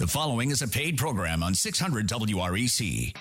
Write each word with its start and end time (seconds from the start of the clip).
The 0.00 0.06
following 0.06 0.50
is 0.50 0.62
a 0.62 0.66
paid 0.66 0.96
program 0.96 1.42
on 1.42 1.54
600 1.54 2.08
WREC. 2.08 3.14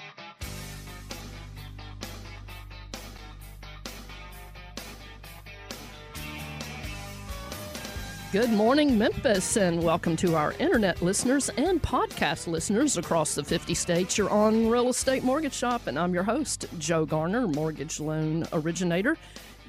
Good 8.31 8.51
morning, 8.51 8.97
Memphis, 8.97 9.57
and 9.57 9.83
welcome 9.83 10.15
to 10.15 10.37
our 10.37 10.53
internet 10.53 11.01
listeners 11.01 11.49
and 11.57 11.83
podcast 11.83 12.47
listeners 12.47 12.95
across 12.95 13.35
the 13.35 13.43
50 13.43 13.73
states. 13.73 14.17
You're 14.17 14.29
on 14.29 14.69
Real 14.69 14.87
Estate 14.87 15.25
Mortgage 15.25 15.55
Shop, 15.55 15.87
and 15.87 15.99
I'm 15.99 16.13
your 16.13 16.23
host, 16.23 16.65
Joe 16.77 17.05
Garner, 17.05 17.45
mortgage 17.45 17.99
loan 17.99 18.47
originator. 18.53 19.17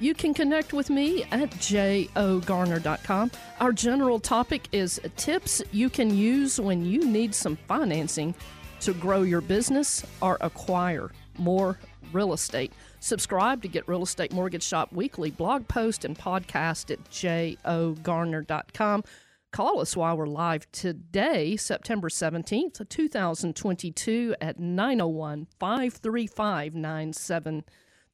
You 0.01 0.15
can 0.15 0.33
connect 0.33 0.73
with 0.73 0.89
me 0.89 1.25
at 1.25 1.51
jogarner.com. 1.51 3.31
Our 3.59 3.71
general 3.71 4.19
topic 4.19 4.67
is 4.71 4.99
tips 5.15 5.61
you 5.71 5.91
can 5.91 6.17
use 6.17 6.59
when 6.59 6.83
you 6.83 7.05
need 7.05 7.35
some 7.35 7.55
financing 7.67 8.33
to 8.79 8.93
grow 8.93 9.21
your 9.21 9.41
business 9.41 10.03
or 10.19 10.39
acquire 10.41 11.11
more 11.37 11.77
real 12.11 12.33
estate. 12.33 12.73
Subscribe 12.99 13.61
to 13.61 13.67
get 13.67 13.87
Real 13.87 14.01
Estate 14.01 14.33
Mortgage 14.33 14.63
Shop 14.63 14.91
weekly 14.91 15.29
blog 15.29 15.67
post 15.67 16.03
and 16.03 16.17
podcast 16.17 16.89
at 16.89 17.03
jogarner.com. 17.11 19.03
Call 19.51 19.81
us 19.81 19.95
while 19.95 20.17
we're 20.17 20.25
live 20.25 20.65
today, 20.71 21.55
September 21.55 22.09
17th, 22.09 22.89
2022, 22.89 24.35
at 24.41 24.59
901 24.59 25.45
535 25.59 26.73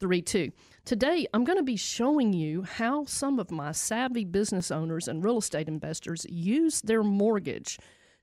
9732. 0.02 0.52
Today, 0.86 1.28
I'm 1.34 1.44
going 1.44 1.58
to 1.58 1.64
be 1.64 1.76
showing 1.76 2.32
you 2.32 2.62
how 2.62 3.06
some 3.06 3.40
of 3.40 3.50
my 3.50 3.72
savvy 3.72 4.26
business 4.26 4.70
owners 4.70 5.08
and 5.08 5.24
real 5.24 5.40
estate 5.40 5.68
investors 5.68 6.26
use 6.30 6.82
their 6.82 7.04
mortgage 7.04 7.80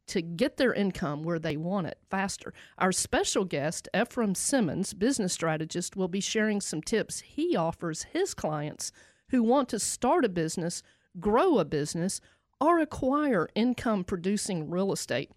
to 0.06 0.22
get 0.22 0.56
their 0.56 0.72
income 0.72 1.22
where 1.22 1.38
they 1.38 1.56
want 1.56 1.88
it 1.88 1.98
faster. 2.10 2.52
Our 2.78 2.92
special 2.92 3.44
guest, 3.44 3.88
Ephraim 3.96 4.34
Simmons, 4.36 4.94
business 4.94 5.32
strategist, 5.32 5.96
will 5.96 6.08
be 6.08 6.20
sharing 6.20 6.60
some 6.60 6.80
tips 6.80 7.20
he 7.20 7.56
offers 7.56 8.04
his 8.04 8.34
clients 8.34 8.92
who 9.30 9.42
want 9.42 9.68
to 9.70 9.78
start 9.80 10.24
a 10.24 10.28
business, 10.28 10.82
grow 11.18 11.58
a 11.58 11.64
business, 11.64 12.20
or 12.60 12.78
acquire 12.78 13.48
income 13.56 14.04
producing 14.04 14.70
real 14.70 14.92
estate. 14.92 15.32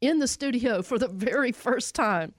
In 0.00 0.20
the 0.20 0.28
studio 0.28 0.80
for 0.80 0.98
the 0.98 1.08
very 1.08 1.52
first 1.52 1.94
time, 1.94 2.32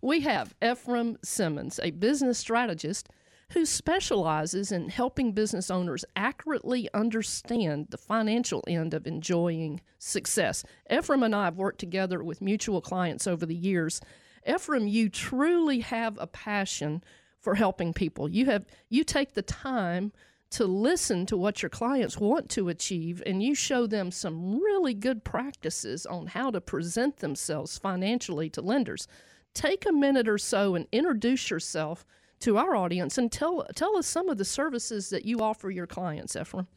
we 0.00 0.20
have 0.20 0.54
Ephraim 0.62 1.18
Simmons, 1.22 1.80
a 1.82 1.90
business 1.90 2.38
strategist 2.38 3.08
who 3.52 3.64
specializes 3.64 4.70
in 4.70 4.90
helping 4.90 5.32
business 5.32 5.70
owners 5.70 6.04
accurately 6.14 6.88
understand 6.92 7.86
the 7.88 7.96
financial 7.96 8.62
end 8.68 8.92
of 8.92 9.06
enjoying 9.06 9.80
success. 9.98 10.64
Ephraim 10.90 11.22
and 11.22 11.34
I 11.34 11.46
have 11.46 11.56
worked 11.56 11.80
together 11.80 12.22
with 12.22 12.42
mutual 12.42 12.82
clients 12.82 13.26
over 13.26 13.46
the 13.46 13.54
years. 13.54 14.00
Ephraim, 14.46 14.86
you 14.86 15.08
truly 15.08 15.80
have 15.80 16.18
a 16.20 16.26
passion 16.26 17.02
for 17.40 17.54
helping 17.54 17.94
people. 17.94 18.28
You 18.28 18.46
have 18.46 18.66
you 18.90 19.04
take 19.04 19.32
the 19.32 19.42
time 19.42 20.12
to 20.50 20.66
listen 20.66 21.26
to 21.26 21.36
what 21.36 21.62
your 21.62 21.68
clients 21.68 22.18
want 22.18 22.48
to 22.50 22.68
achieve 22.68 23.22
and 23.26 23.42
you 23.42 23.54
show 23.54 23.86
them 23.86 24.10
some 24.10 24.60
really 24.60 24.94
good 24.94 25.22
practices 25.24 26.06
on 26.06 26.26
how 26.26 26.50
to 26.50 26.60
present 26.60 27.18
themselves 27.18 27.78
financially 27.78 28.48
to 28.50 28.62
lenders. 28.62 29.06
Take 29.54 29.86
a 29.86 29.92
minute 29.92 30.28
or 30.28 30.38
so 30.38 30.74
and 30.74 30.86
introduce 30.92 31.50
yourself 31.50 32.04
to 32.40 32.56
our 32.58 32.76
audience 32.76 33.18
and 33.18 33.30
tell 33.30 33.66
tell 33.74 33.96
us 33.96 34.06
some 34.06 34.28
of 34.28 34.38
the 34.38 34.44
services 34.44 35.10
that 35.10 35.24
you 35.24 35.40
offer 35.40 35.70
your 35.70 35.86
clients, 35.86 36.36
Ephraim. 36.36 36.68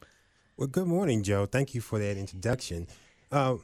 Well, 0.57 0.67
good 0.67 0.87
morning, 0.87 1.23
Joe. 1.23 1.45
Thank 1.45 1.73
you 1.73 1.81
for 1.81 1.99
that 1.99 2.17
introduction. 2.17 2.87
Uh, 3.31 3.57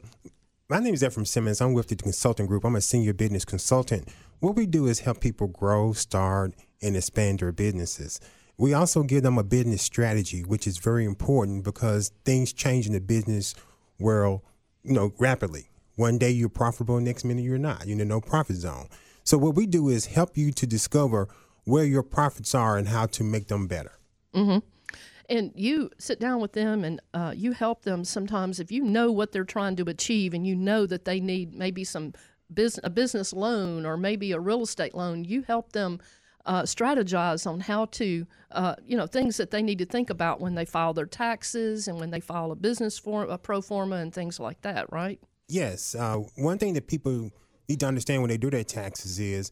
my 0.68 0.80
name 0.80 0.94
is 0.94 1.02
Ephraim 1.02 1.24
Simmons. 1.24 1.60
I'm 1.60 1.72
with 1.72 1.88
the 1.88 1.96
consulting 1.96 2.46
group. 2.46 2.64
I'm 2.64 2.76
a 2.76 2.80
senior 2.80 3.12
business 3.12 3.44
consultant. 3.44 4.08
What 4.40 4.54
we 4.54 4.66
do 4.66 4.86
is 4.86 5.00
help 5.00 5.20
people 5.20 5.48
grow, 5.48 5.92
start, 5.92 6.54
and 6.82 6.96
expand 6.96 7.40
their 7.40 7.52
businesses. 7.52 8.20
We 8.56 8.74
also 8.74 9.02
give 9.02 9.22
them 9.22 9.38
a 9.38 9.44
business 9.44 9.82
strategy, 9.82 10.42
which 10.42 10.66
is 10.66 10.78
very 10.78 11.04
important 11.04 11.64
because 11.64 12.12
things 12.24 12.52
change 12.52 12.86
in 12.86 12.92
the 12.92 13.00
business 13.00 13.54
world, 13.98 14.42
you 14.82 14.92
know, 14.92 15.12
rapidly. 15.18 15.68
One 15.98 16.16
day 16.16 16.30
you're 16.30 16.48
profitable, 16.48 17.00
next 17.00 17.24
minute 17.24 17.42
you're 17.42 17.58
not. 17.58 17.84
You're 17.88 17.96
in 17.96 18.00
a 18.00 18.04
no 18.04 18.20
profit 18.20 18.54
zone. 18.54 18.86
So 19.24 19.36
what 19.36 19.56
we 19.56 19.66
do 19.66 19.88
is 19.88 20.06
help 20.06 20.38
you 20.38 20.52
to 20.52 20.64
discover 20.64 21.28
where 21.64 21.84
your 21.84 22.04
profits 22.04 22.54
are 22.54 22.78
and 22.78 22.86
how 22.86 23.06
to 23.06 23.24
make 23.24 23.48
them 23.48 23.66
better. 23.66 23.98
Mm-hmm. 24.32 24.58
And 25.28 25.52
you 25.56 25.90
sit 25.98 26.20
down 26.20 26.40
with 26.40 26.52
them 26.52 26.84
and 26.84 27.00
uh, 27.14 27.34
you 27.36 27.50
help 27.50 27.82
them 27.82 28.04
sometimes 28.04 28.60
if 28.60 28.70
you 28.70 28.84
know 28.84 29.10
what 29.10 29.32
they're 29.32 29.42
trying 29.42 29.74
to 29.74 29.90
achieve 29.90 30.34
and 30.34 30.46
you 30.46 30.54
know 30.54 30.86
that 30.86 31.04
they 31.04 31.18
need 31.18 31.52
maybe 31.52 31.82
some 31.82 32.12
business, 32.54 32.84
a 32.84 32.90
business 32.90 33.32
loan 33.32 33.84
or 33.84 33.96
maybe 33.96 34.30
a 34.30 34.38
real 34.38 34.62
estate 34.62 34.94
loan, 34.94 35.24
you 35.24 35.42
help 35.42 35.72
them 35.72 35.98
uh, 36.46 36.62
strategize 36.62 37.44
on 37.44 37.58
how 37.58 37.86
to, 37.86 38.24
uh, 38.52 38.76
you 38.86 38.96
know, 38.96 39.08
things 39.08 39.36
that 39.36 39.50
they 39.50 39.62
need 39.62 39.78
to 39.80 39.84
think 39.84 40.10
about 40.10 40.40
when 40.40 40.54
they 40.54 40.64
file 40.64 40.94
their 40.94 41.06
taxes 41.06 41.88
and 41.88 41.98
when 41.98 42.12
they 42.12 42.20
file 42.20 42.52
a 42.52 42.56
business 42.56 43.00
form, 43.00 43.28
a 43.28 43.36
pro 43.36 43.60
forma, 43.60 43.96
and 43.96 44.14
things 44.14 44.38
like 44.38 44.60
that, 44.62 44.92
right? 44.92 45.20
Yes. 45.48 45.94
Uh, 45.94 46.18
one 46.36 46.58
thing 46.58 46.74
that 46.74 46.86
people 46.86 47.30
need 47.68 47.80
to 47.80 47.86
understand 47.86 48.22
when 48.22 48.28
they 48.28 48.36
do 48.36 48.50
their 48.50 48.64
taxes 48.64 49.18
is 49.18 49.50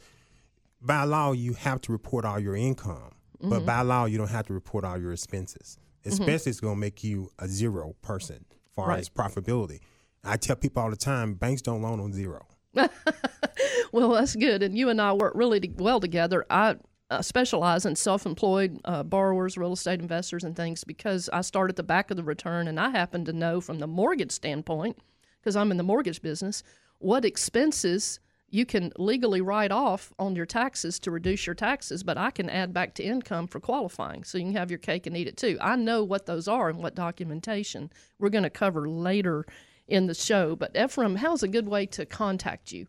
by 0.81 1.05
law 1.05 1.33
you 1.33 1.55
have 1.55 1.81
to 1.83 1.93
report 1.93 2.25
all 2.25 2.39
your 2.39 2.57
income, 2.57 3.13
mm-hmm. 3.39 3.49
but 3.49 3.67
by 3.67 3.81
law 3.83 4.05
you 4.05 4.19
don't 4.19 4.31
have 4.31 4.47
to 4.47 4.53
report 4.53 4.85
all 4.85 4.99
your 4.99 5.13
expenses. 5.13 5.79
Especially, 6.05 6.35
mm-hmm. 6.35 6.49
it's 6.51 6.61
going 6.61 6.75
to 6.75 6.81
make 6.81 7.03
you 7.03 7.31
a 7.39 7.49
zero 7.49 7.97
person 8.01 8.45
as 8.51 8.73
far 8.75 8.89
right. 8.89 9.01
as 9.01 9.09
profitability. 9.09 9.81
I 10.23 10.37
tell 10.37 10.57
people 10.57 10.83
all 10.83 10.91
the 10.91 10.97
time, 10.97 11.35
banks 11.35 11.63
don't 11.63 11.83
loan 11.83 11.99
on 11.99 12.13
zero. 12.13 12.47
well, 13.93 14.11
that's 14.11 14.37
good. 14.37 14.63
And 14.63 14.77
you 14.77 14.89
and 14.89 15.01
I 15.01 15.13
work 15.13 15.33
really 15.35 15.73
well 15.77 15.99
together. 15.99 16.45
I 16.51 16.77
uh, 17.11 17.23
specialize 17.23 17.87
in 17.87 17.97
self-employed 17.97 18.81
uh, 18.85 19.03
borrowers, 19.03 19.57
real 19.57 19.73
estate 19.73 20.01
investors, 20.01 20.45
and 20.45 20.55
things 20.55 20.85
because 20.85 21.29
I 21.33 21.41
start 21.41 21.71
at 21.71 21.77
the 21.77 21.83
back 21.83 22.11
of 22.11 22.17
the 22.17 22.25
return, 22.25 22.69
and 22.69 22.79
I 22.79 22.91
happen 22.91 23.25
to 23.25 23.33
know 23.33 23.61
from 23.61 23.79
the 23.79 23.87
mortgage 23.87 24.33
standpoint, 24.33 24.99
because 25.47 25.55
I'm 25.55 25.71
in 25.71 25.77
the 25.77 25.85
mortgage 25.85 26.23
business, 26.23 26.65
what 26.99 27.25
expenses 27.25 28.19
you 28.49 28.67
can 28.67 28.93
legally 28.99 29.41
write 29.41 29.71
off 29.71 30.13
on 30.19 30.35
your 30.35 30.45
taxes 30.45 30.99
to 30.99 31.13
reduce 31.13 31.47
your 31.47 31.55
taxes, 31.55 32.03
but 32.03 32.19
I 32.19 32.33
can 32.33 32.51
add 32.51 32.73
back 32.73 32.97
to 32.97 33.05
income 33.05 33.47
for 33.47 33.61
qualifying. 33.61 34.25
So 34.25 34.39
you 34.39 34.45
can 34.47 34.57
have 34.57 34.73
your 34.73 34.79
cake 34.79 35.07
and 35.07 35.17
eat 35.17 35.29
it 35.29 35.37
too. 35.37 35.57
I 35.61 35.77
know 35.77 36.03
what 36.03 36.27
those 36.27 36.49
are 36.49 36.69
and 36.69 36.81
what 36.81 36.97
documentation 36.97 37.93
we're 38.19 38.31
going 38.31 38.43
to 38.43 38.51
cover 38.51 38.89
later 38.89 39.47
in 39.87 40.09
the 40.09 40.15
show. 40.15 40.57
But 40.57 40.77
Ephraim, 40.77 41.15
how's 41.15 41.45
a 41.45 41.49
good 41.49 41.69
way 41.69 41.87
to 41.87 42.05
contact 42.05 42.73
you? 42.73 42.89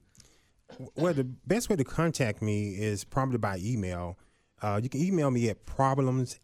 Well, 0.96 1.14
the 1.14 1.26
best 1.26 1.70
way 1.70 1.76
to 1.76 1.84
contact 1.84 2.42
me 2.42 2.70
is 2.70 3.04
probably 3.04 3.38
by 3.38 3.60
email. 3.60 4.18
Uh, 4.64 4.80
you 4.82 4.90
can 4.90 5.04
email 5.04 5.30
me 5.30 5.48
at 5.50 5.68
problemsat 5.68 6.40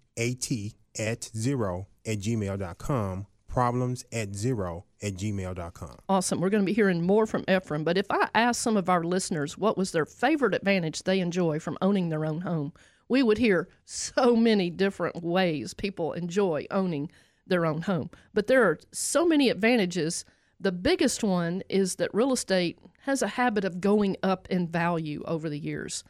at 0.99 1.23
zero 1.35 1.87
at 2.05 2.19
gmail.com 2.19 3.25
problems 3.53 4.03
at 4.11 4.33
zero 4.33 4.83
at 5.03 5.13
gmail.com. 5.13 5.97
Awesome. 6.09 6.41
We're 6.41 6.49
going 6.49 6.63
to 6.63 6.65
be 6.65 6.73
hearing 6.73 7.03
more 7.03 7.27
from 7.27 7.45
Ephraim. 7.47 7.83
But 7.83 7.99
if 7.99 8.07
I 8.09 8.27
ask 8.33 8.59
some 8.59 8.75
of 8.75 8.89
our 8.89 9.03
listeners 9.03 9.59
what 9.59 9.77
was 9.77 9.91
their 9.91 10.07
favorite 10.07 10.55
advantage 10.55 11.03
they 11.03 11.19
enjoy 11.19 11.59
from 11.59 11.77
owning 11.79 12.09
their 12.09 12.25
own 12.25 12.41
home, 12.41 12.73
we 13.07 13.21
would 13.21 13.37
hear 13.37 13.69
so 13.85 14.35
many 14.35 14.71
different 14.71 15.23
ways 15.23 15.75
people 15.75 16.13
enjoy 16.13 16.65
owning 16.71 17.11
their 17.45 17.63
own 17.63 17.83
home. 17.83 18.09
But 18.33 18.47
there 18.47 18.63
are 18.63 18.79
so 18.91 19.23
many 19.23 19.49
advantages. 19.49 20.25
The 20.59 20.71
biggest 20.71 21.23
one 21.23 21.61
is 21.69 21.97
that 21.97 22.11
real 22.11 22.33
estate 22.33 22.79
has 23.01 23.21
a 23.21 23.27
habit 23.27 23.65
of 23.65 23.79
going 23.79 24.17
up 24.23 24.47
in 24.49 24.67
value 24.67 25.21
over 25.27 25.47
the 25.47 25.59
years 25.59 26.03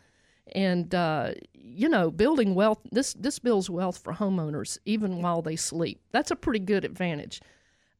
and 0.51 0.93
uh, 0.93 1.31
you 1.53 1.87
know 1.87 2.11
building 2.11 2.55
wealth 2.55 2.79
this 2.91 3.13
this 3.13 3.39
builds 3.39 3.69
wealth 3.69 3.97
for 3.97 4.13
homeowners 4.13 4.77
even 4.85 5.21
while 5.21 5.41
they 5.41 5.55
sleep. 5.55 6.01
That's 6.11 6.31
a 6.31 6.35
pretty 6.35 6.59
good 6.59 6.85
advantage. 6.85 7.41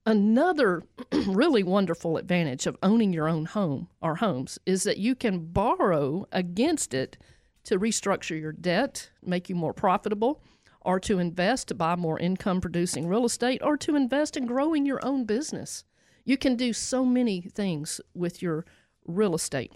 Another 0.05 0.83
really 1.27 1.63
wonderful 1.63 2.17
advantage 2.17 2.67
of 2.67 2.77
owning 2.83 3.13
your 3.13 3.29
own 3.29 3.45
home 3.45 3.87
or 4.01 4.15
homes 4.15 4.59
is 4.65 4.83
that 4.83 4.97
you 4.97 5.15
can 5.15 5.45
borrow 5.45 6.27
against 6.31 6.93
it 6.93 7.17
to 7.63 7.79
restructure 7.79 8.39
your 8.39 8.51
debt 8.51 9.09
make 9.23 9.47
you 9.47 9.55
more 9.55 9.73
profitable 9.73 10.41
or 10.81 10.99
to 10.99 11.19
invest 11.19 11.69
to 11.69 11.75
buy 11.75 11.95
more 11.95 12.19
income 12.19 12.59
producing 12.59 13.07
real 13.07 13.23
estate 13.23 13.61
or 13.63 13.77
to 13.77 13.95
invest 13.95 14.35
in 14.35 14.45
growing 14.45 14.85
your 14.85 14.99
own 15.05 15.23
business. 15.23 15.85
You 16.25 16.37
can 16.37 16.57
do 16.57 16.73
so 16.73 17.05
many 17.05 17.39
things 17.39 18.01
with 18.13 18.41
your 18.41 18.65
real 19.05 19.35
estate 19.35 19.71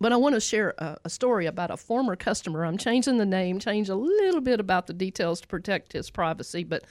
but 0.00 0.12
I 0.12 0.16
want 0.16 0.34
to 0.34 0.40
share 0.40 0.74
a, 0.78 0.98
a, 1.04 1.10
story 1.10 1.46
about 1.46 1.70
a 1.70 1.76
former 1.76 2.16
customer. 2.16 2.64
I'm 2.64 2.78
changing 2.78 3.18
the 3.18 3.26
name, 3.26 3.58
change 3.58 3.88
a 3.88 3.94
little 3.94 4.40
bit 4.40 4.60
about 4.60 4.86
the 4.86 4.92
details 4.92 5.40
to 5.40 5.48
protect 5.48 5.92
his 5.92 6.10
privacy, 6.10 6.64
but 6.64 6.84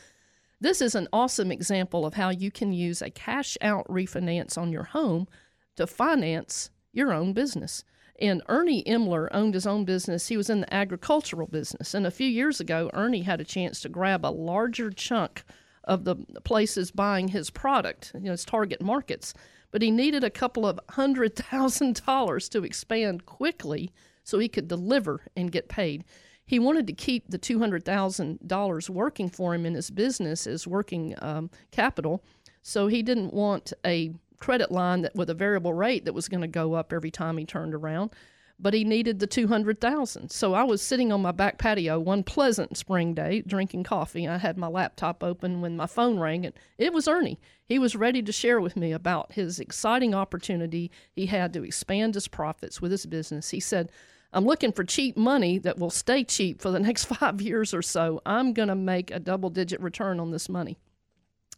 this 0.62 0.82
is 0.82 0.96
an 0.96 1.08
awesome 1.12 1.52
example 1.52 2.06
of 2.06 2.14
how 2.14 2.30
you 2.30 2.50
can 2.50 2.72
use 2.72 3.02
a 3.02 3.10
cash 3.10 3.58
out 3.62 3.88
refinance 3.88 4.58
on 4.58 4.72
your 4.72 4.86
home 4.86 5.28
to 5.76 5.86
finance 5.86 6.70
your 6.94 7.14
own 7.14 7.34
business. 7.34 7.84
And 8.20 8.42
Ernie 8.48 8.84
Imler 8.86 9.28
owned 9.32 9.54
his 9.54 9.68
own 9.68 9.84
business. 9.84 10.30
He 10.30 10.38
was 10.38 10.50
in 10.50 10.62
the 10.62 10.74
agricultural 10.74 11.48
business. 11.48 11.94
And 11.94 12.08
a 12.08 12.12
few 12.12 12.28
years 12.28 12.62
ago, 12.62 12.90
Ernie 12.94 13.24
had 13.24 13.42
a 13.42 13.46
chance 13.46 13.82
to 13.82 13.90
grab 13.90 14.26
a 14.26 14.32
larger 14.32 14.90
chunk 14.90 15.44
of 15.84 16.06
the 16.06 16.16
places 16.44 16.92
buying 16.92 17.28
his 17.28 17.50
product, 17.50 18.12
you 18.16 18.22
know, 18.22 18.32
his 18.32 18.46
target 18.46 18.82
markets 18.82 19.34
but 19.76 19.82
he 19.82 19.92
needed 19.92 20.24
a 20.24 20.30
couple 20.30 20.66
of 20.66 20.80
hundred 20.92 21.36
thousand 21.36 22.02
dollars 22.06 22.48
to 22.48 22.64
expand 22.64 23.26
quickly 23.26 23.92
so 24.24 24.40
he 24.40 24.48
could 24.48 24.70
deliver 24.70 25.24
and 25.36 25.52
get 25.52 25.68
paid. 25.68 26.06
He 26.46 26.60
wanted 26.60 26.88
to 26.88 26.94
keep 26.94 27.28
the 27.28 27.38
two 27.38 27.60
hundred 27.60 27.84
thousand 27.84 28.40
dollars 28.48 28.90
working 28.90 29.30
for 29.30 29.54
him 29.54 29.66
in 29.66 29.74
his 29.74 29.90
business 29.90 30.48
as 30.48 30.66
working 30.66 31.14
um, 31.22 31.50
capital, 31.72 32.24
so 32.62 32.88
he 32.88 33.04
didn't 33.04 33.34
want 33.34 33.74
a 33.86 34.14
credit 34.40 34.72
line 34.72 35.02
that 35.02 35.14
with 35.14 35.30
a 35.30 35.34
variable 35.34 35.74
rate 35.74 36.06
that 36.06 36.14
was 36.14 36.30
going 36.30 36.40
to 36.40 36.48
go 36.48 36.74
up 36.74 36.94
every 36.94 37.12
time 37.12 37.38
he 37.38 37.44
turned 37.44 37.76
around 37.76 38.12
but 38.60 38.74
he 38.74 38.84
needed 38.84 39.20
the 39.20 39.28
200,000. 39.28 40.30
So 40.32 40.54
I 40.54 40.64
was 40.64 40.82
sitting 40.82 41.12
on 41.12 41.22
my 41.22 41.32
back 41.32 41.58
patio 41.58 42.00
one 42.00 42.24
pleasant 42.24 42.78
spring 42.78 43.14
day 43.14 43.42
drinking 43.46 43.84
coffee. 43.84 44.28
I 44.28 44.38
had 44.38 44.58
my 44.58 44.68
laptop 44.68 45.24
open 45.24 45.62
when 45.62 45.76
my 45.76 45.88
phone 45.88 46.20
rang 46.20 46.46
and 46.46 46.56
it 46.78 46.94
was 46.94 47.08
Ernie. 47.08 47.40
He 47.66 47.80
was 47.80 47.96
ready 47.96 48.22
to 48.22 48.32
share 48.32 48.62
with 48.62 48.78
me 48.78 48.92
about 48.92 49.34
his 49.34 49.60
exciting 49.60 50.16
opportunity 50.16 50.92
he 51.14 51.26
had 51.26 51.52
to 51.54 51.64
expand 51.64 52.14
his 52.14 52.28
profits 52.28 52.82
with 52.82 52.92
his 52.92 53.06
business. 53.06 53.50
He 53.50 53.60
said, 53.60 53.92
I'm 54.32 54.46
looking 54.46 54.72
for 54.72 54.84
cheap 54.84 55.18
money 55.18 55.58
that 55.60 55.78
will 55.78 55.90
stay 55.90 56.24
cheap 56.24 56.62
for 56.62 56.72
the 56.72 56.80
next 56.80 57.06
5 57.14 57.42
years 57.42 57.74
or 57.74 57.82
so. 57.82 58.22
I'm 58.26 58.54
going 58.54 58.70
to 58.70 58.76
make 58.76 59.12
a 59.12 59.20
double 59.20 59.50
digit 59.50 59.82
return 59.82 60.20
on 60.20 60.32
this 60.32 60.48
money. 60.48 60.78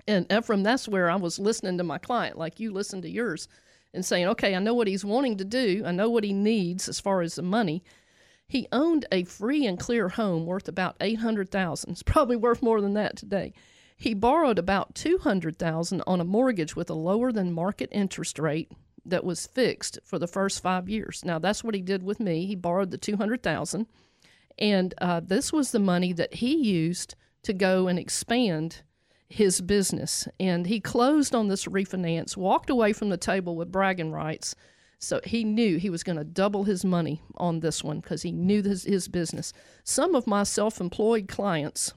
And 0.07 0.31
Ephraim, 0.31 0.63
that's 0.63 0.88
where 0.88 1.09
I 1.09 1.17
was 1.17 1.38
listening 1.38 1.77
to 1.77 1.83
my 1.83 1.97
client 1.97 2.38
like 2.38 2.59
you 2.59 2.71
listened 2.71 3.03
to 3.03 3.09
yours 3.09 3.47
and 3.94 4.06
saying, 4.06 4.28
okay, 4.28 4.56
I 4.56 4.60
know 4.60 4.74
what 4.74 4.88
he's 4.88 5.06
wanting 5.06 5.38
to 5.38 5.45
do, 5.45 5.84
I 5.86 5.92
know 5.92 6.10
what 6.10 6.24
he 6.24 6.34
needs 6.34 6.88
as 6.88 7.00
far 7.00 7.22
as 7.22 7.36
the 7.36 7.42
money. 7.42 7.84
He 8.48 8.68
owned 8.72 9.06
a 9.12 9.25
free 9.25 9.66
and 9.66 9.78
clear 9.78 10.10
home 10.10 10.45
worth 10.45 10.69
about 10.69 10.95
800,000. 11.01 11.92
It's 11.92 12.04
probably 12.04 12.38
worth 12.38 12.62
more 12.62 12.80
than 12.80 12.94
that 12.94 13.18
today. 13.18 13.54
He 13.98 14.13
borrowed 14.13 14.60
about 14.60 14.95
200,000 14.95 16.04
on 16.06 16.22
a 16.22 16.25
mortgage 16.25 16.75
with 16.75 16.89
a 16.89 16.94
lower 16.94 17.31
than 17.31 17.51
market 17.51 17.89
interest 17.92 18.39
rate 18.39 18.72
that 19.04 19.24
was 19.24 19.48
fixed 19.48 20.00
for 20.04 20.19
the 20.19 20.28
first 20.28 20.62
5 20.62 20.88
years. 20.88 21.25
Now 21.25 21.39
that's 21.39 21.63
what 21.63 21.75
he 21.75 21.81
did 21.81 22.04
with 22.04 22.19
me. 22.19 22.45
He 22.45 22.56
borrowed 22.56 22.92
the 22.92 22.98
200,000 22.98 23.88
and 24.60 24.94
uh, 25.00 25.22
this 25.24 25.54
was 25.54 25.72
the 25.72 25.80
money 25.80 26.13
that 26.13 26.36
he 26.36 26.56
used 26.56 27.16
to 27.44 27.54
go 27.54 27.88
and 27.88 28.00
expand 28.00 28.81
his 29.29 29.62
business. 29.62 30.27
And 30.39 30.68
he 30.68 30.79
closed 30.79 31.35
on 31.35 31.47
this 31.47 31.65
refinance, 31.65 32.38
walked 32.38 32.69
away 32.69 32.94
from 32.94 33.09
the 33.09 33.18
table 33.18 33.56
with 33.56 33.71
bragging 33.71 34.12
rights. 34.12 34.56
So 35.00 35.21
he 35.24 35.44
knew 35.44 35.77
he 35.77 35.89
was 35.89 36.03
going 36.03 36.18
to 36.18 36.24
double 36.24 36.63
his 36.63 36.83
money 36.83 37.21
on 37.35 37.59
this 37.59 37.83
one 37.83 38.00
because 38.00 38.24
he 38.24 38.31
knew 38.31 38.63
his, 38.63 38.83
his 38.83 39.07
business. 39.07 39.53
Some 39.83 40.15
of 40.15 40.25
my 40.25 40.44
self 40.44 40.81
employed 40.81 41.27
clients 41.27 41.94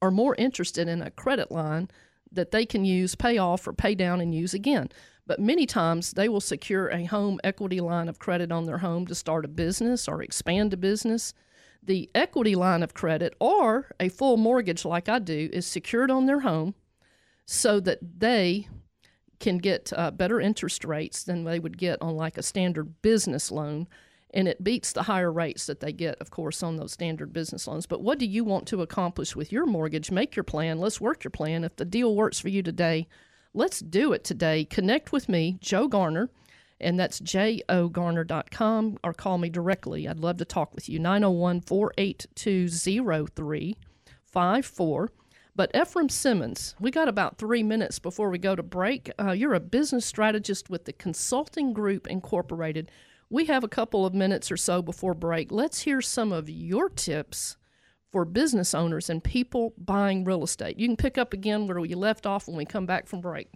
are 0.00 0.10
more 0.10 0.34
interested 0.34 0.88
in 0.88 1.00
a 1.00 1.10
credit 1.10 1.52
line 1.52 1.88
that 2.32 2.50
they 2.50 2.66
can 2.66 2.84
use, 2.84 3.14
pay 3.14 3.38
off, 3.38 3.68
or 3.68 3.72
pay 3.72 3.94
down 3.94 4.20
and 4.20 4.34
use 4.34 4.54
again. 4.54 4.88
But 5.26 5.38
many 5.38 5.66
times 5.66 6.12
they 6.12 6.28
will 6.28 6.40
secure 6.40 6.88
a 6.88 7.04
home 7.04 7.38
equity 7.44 7.80
line 7.80 8.08
of 8.08 8.18
credit 8.18 8.50
on 8.50 8.66
their 8.66 8.78
home 8.78 9.06
to 9.06 9.14
start 9.14 9.44
a 9.44 9.48
business 9.48 10.08
or 10.08 10.22
expand 10.22 10.72
a 10.72 10.76
business 10.76 11.34
the 11.82 12.10
equity 12.14 12.54
line 12.54 12.82
of 12.82 12.94
credit 12.94 13.34
or 13.40 13.88
a 13.98 14.08
full 14.08 14.36
mortgage 14.36 14.84
like 14.84 15.08
I 15.08 15.18
do 15.18 15.48
is 15.52 15.66
secured 15.66 16.10
on 16.10 16.26
their 16.26 16.40
home 16.40 16.74
so 17.44 17.80
that 17.80 17.98
they 18.20 18.68
can 19.40 19.58
get 19.58 19.92
uh, 19.96 20.10
better 20.12 20.40
interest 20.40 20.84
rates 20.84 21.24
than 21.24 21.44
they 21.44 21.58
would 21.58 21.76
get 21.76 22.00
on 22.00 22.16
like 22.16 22.38
a 22.38 22.42
standard 22.42 23.02
business 23.02 23.50
loan. 23.50 23.88
And 24.34 24.48
it 24.48 24.64
beats 24.64 24.92
the 24.92 25.02
higher 25.02 25.32
rates 25.32 25.66
that 25.66 25.80
they 25.80 25.92
get 25.92 26.20
of 26.20 26.30
course 26.30 26.62
on 26.62 26.76
those 26.76 26.92
standard 26.92 27.32
business 27.32 27.66
loans. 27.66 27.86
But 27.86 28.02
what 28.02 28.18
do 28.18 28.26
you 28.26 28.44
want 28.44 28.66
to 28.68 28.82
accomplish 28.82 29.34
with 29.34 29.52
your 29.52 29.66
mortgage? 29.66 30.10
Make 30.10 30.36
your 30.36 30.44
plan. 30.44 30.78
Let's 30.78 31.00
work 31.00 31.24
your 31.24 31.32
plan. 31.32 31.64
If 31.64 31.76
the 31.76 31.84
deal 31.84 32.14
works 32.14 32.38
for 32.38 32.48
you 32.48 32.62
today 32.62 33.08
let's 33.54 33.80
do 33.80 34.12
it 34.12 34.24
today. 34.24 34.64
Connect 34.64 35.12
with 35.12 35.28
me 35.28 35.58
joe 35.60 35.88
garner 35.88 36.30
and 36.82 36.98
that's 36.98 37.20
jogarner.com, 37.20 38.98
or 39.04 39.12
call 39.12 39.38
me 39.38 39.48
directly. 39.48 40.08
I'd 40.08 40.18
love 40.20 40.38
to 40.38 40.44
talk 40.44 40.74
with 40.74 40.88
you. 40.88 40.98
901 40.98 41.60
482 41.62 42.68
0354. 42.68 45.12
But 45.54 45.70
Ephraim 45.76 46.08
Simmons, 46.08 46.74
we 46.80 46.90
got 46.90 47.08
about 47.08 47.36
three 47.36 47.62
minutes 47.62 47.98
before 47.98 48.30
we 48.30 48.38
go 48.38 48.56
to 48.56 48.62
break. 48.62 49.10
Uh, 49.20 49.32
you're 49.32 49.52
a 49.52 49.60
business 49.60 50.06
strategist 50.06 50.70
with 50.70 50.86
the 50.86 50.94
Consulting 50.94 51.74
Group 51.74 52.06
Incorporated. 52.06 52.90
We 53.28 53.44
have 53.46 53.62
a 53.62 53.68
couple 53.68 54.06
of 54.06 54.14
minutes 54.14 54.50
or 54.50 54.56
so 54.56 54.80
before 54.80 55.12
break. 55.12 55.52
Let's 55.52 55.82
hear 55.82 56.00
some 56.00 56.32
of 56.32 56.48
your 56.48 56.88
tips 56.88 57.58
for 58.10 58.24
business 58.24 58.74
owners 58.74 59.10
and 59.10 59.22
people 59.22 59.74
buying 59.76 60.24
real 60.24 60.42
estate. 60.42 60.78
You 60.78 60.86
can 60.86 60.96
pick 60.96 61.18
up 61.18 61.32
again 61.32 61.66
where 61.66 61.80
we 61.80 61.94
left 61.94 62.26
off 62.26 62.46
when 62.46 62.56
we 62.56 62.64
come 62.64 62.86
back 62.86 63.06
from 63.06 63.20
break. 63.20 63.48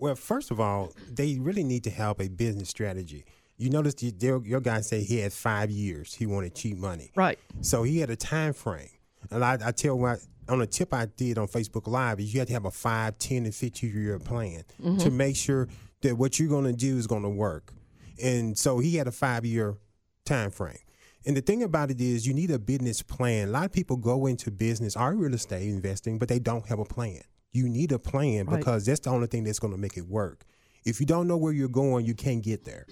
Well, 0.00 0.14
first 0.14 0.50
of 0.50 0.58
all, 0.60 0.92
they 1.08 1.38
really 1.38 1.62
need 1.62 1.84
to 1.84 1.90
have 1.90 2.20
a 2.20 2.28
business 2.28 2.70
strategy. 2.70 3.24
You 3.58 3.68
notice 3.68 3.94
your, 4.02 4.44
your 4.46 4.60
guy 4.60 4.80
said 4.80 5.02
he 5.02 5.18
had 5.18 5.32
five 5.32 5.70
years. 5.70 6.14
He 6.14 6.24
wanted 6.24 6.54
cheap 6.54 6.78
money. 6.78 7.12
Right. 7.14 7.38
So 7.60 7.82
he 7.82 7.98
had 7.98 8.08
a 8.08 8.16
time 8.16 8.54
frame. 8.54 8.88
And 9.30 9.44
I, 9.44 9.58
I 9.62 9.72
tell 9.72 9.98
what 9.98 10.20
on 10.48 10.62
a 10.62 10.66
tip 10.66 10.94
I 10.94 11.06
did 11.06 11.36
on 11.36 11.46
Facebook 11.46 11.86
Live 11.86 12.18
is 12.18 12.32
you 12.32 12.40
have 12.40 12.48
to 12.48 12.54
have 12.54 12.64
a 12.64 12.70
five, 12.70 13.18
ten, 13.18 13.44
and 13.44 13.54
15 13.54 13.92
year 13.94 14.18
plan 14.18 14.64
mm-hmm. 14.82 14.96
to 14.96 15.10
make 15.10 15.36
sure 15.36 15.68
that 16.00 16.16
what 16.16 16.38
you're 16.38 16.48
going 16.48 16.64
to 16.64 16.72
do 16.72 16.96
is 16.96 17.06
going 17.06 17.22
to 17.22 17.28
work. 17.28 17.74
And 18.22 18.56
so 18.56 18.78
he 18.78 18.96
had 18.96 19.06
a 19.06 19.12
five 19.12 19.44
year 19.44 19.76
time 20.24 20.50
frame. 20.50 20.78
And 21.26 21.36
the 21.36 21.42
thing 21.42 21.62
about 21.62 21.90
it 21.90 22.00
is, 22.00 22.26
you 22.26 22.32
need 22.32 22.50
a 22.50 22.58
business 22.58 23.02
plan. 23.02 23.48
A 23.48 23.50
lot 23.50 23.66
of 23.66 23.72
people 23.72 23.96
go 23.96 24.24
into 24.24 24.50
business 24.50 24.96
or 24.96 25.14
real 25.14 25.34
estate 25.34 25.68
investing, 25.68 26.18
but 26.18 26.28
they 26.28 26.38
don't 26.38 26.66
have 26.66 26.78
a 26.78 26.84
plan. 26.84 27.20
You 27.52 27.68
need 27.68 27.92
a 27.92 27.98
plan 27.98 28.46
right. 28.46 28.58
because 28.58 28.86
that's 28.86 29.00
the 29.00 29.10
only 29.10 29.26
thing 29.26 29.44
that's 29.44 29.58
going 29.58 29.72
to 29.72 29.78
make 29.78 29.96
it 29.96 30.06
work. 30.06 30.44
If 30.84 31.00
you 31.00 31.06
don't 31.06 31.26
know 31.28 31.36
where 31.36 31.52
you're 31.52 31.68
going, 31.68 32.06
you 32.06 32.14
can't 32.14 32.42
get 32.42 32.64
there. 32.64 32.86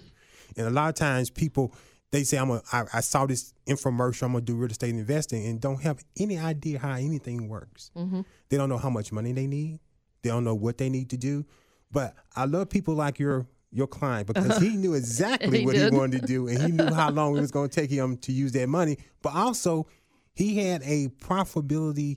And 0.56 0.66
a 0.66 0.70
lot 0.70 0.88
of 0.88 0.94
times 0.94 1.30
people 1.30 1.74
they 2.10 2.24
say 2.24 2.38
I'm 2.38 2.50
a 2.50 2.62
I, 2.72 2.84
I 2.94 3.00
saw 3.00 3.26
this 3.26 3.52
infomercial 3.66 4.24
I'm 4.24 4.32
gonna 4.32 4.40
do 4.40 4.56
real 4.56 4.70
estate 4.70 4.90
investing 4.90 5.46
and 5.46 5.60
don't 5.60 5.82
have 5.82 6.02
any 6.18 6.38
idea 6.38 6.78
how 6.78 6.92
anything 6.92 7.48
works. 7.48 7.90
Mm-hmm. 7.96 8.22
They 8.48 8.56
don't 8.56 8.68
know 8.68 8.78
how 8.78 8.90
much 8.90 9.12
money 9.12 9.32
they 9.32 9.46
need. 9.46 9.80
They 10.22 10.30
don't 10.30 10.44
know 10.44 10.54
what 10.54 10.78
they 10.78 10.88
need 10.88 11.10
to 11.10 11.16
do. 11.16 11.44
But 11.90 12.14
I 12.34 12.44
love 12.46 12.70
people 12.70 12.94
like 12.94 13.18
your 13.18 13.46
your 13.70 13.86
client 13.86 14.26
because 14.26 14.58
he 14.58 14.70
knew 14.76 14.94
exactly 14.94 15.60
he 15.60 15.66
what 15.66 15.74
did. 15.74 15.92
he 15.92 15.98
wanted 15.98 16.22
to 16.22 16.26
do 16.26 16.48
and 16.48 16.58
he 16.58 16.72
knew 16.72 16.92
how 16.92 17.10
long 17.10 17.36
it 17.36 17.40
was 17.40 17.50
going 17.50 17.68
to 17.68 17.80
take 17.80 17.90
him 17.90 18.16
to 18.18 18.32
use 18.32 18.52
that 18.52 18.68
money. 18.68 18.96
But 19.22 19.34
also, 19.34 19.86
he 20.34 20.58
had 20.58 20.82
a 20.84 21.08
profitability 21.08 22.16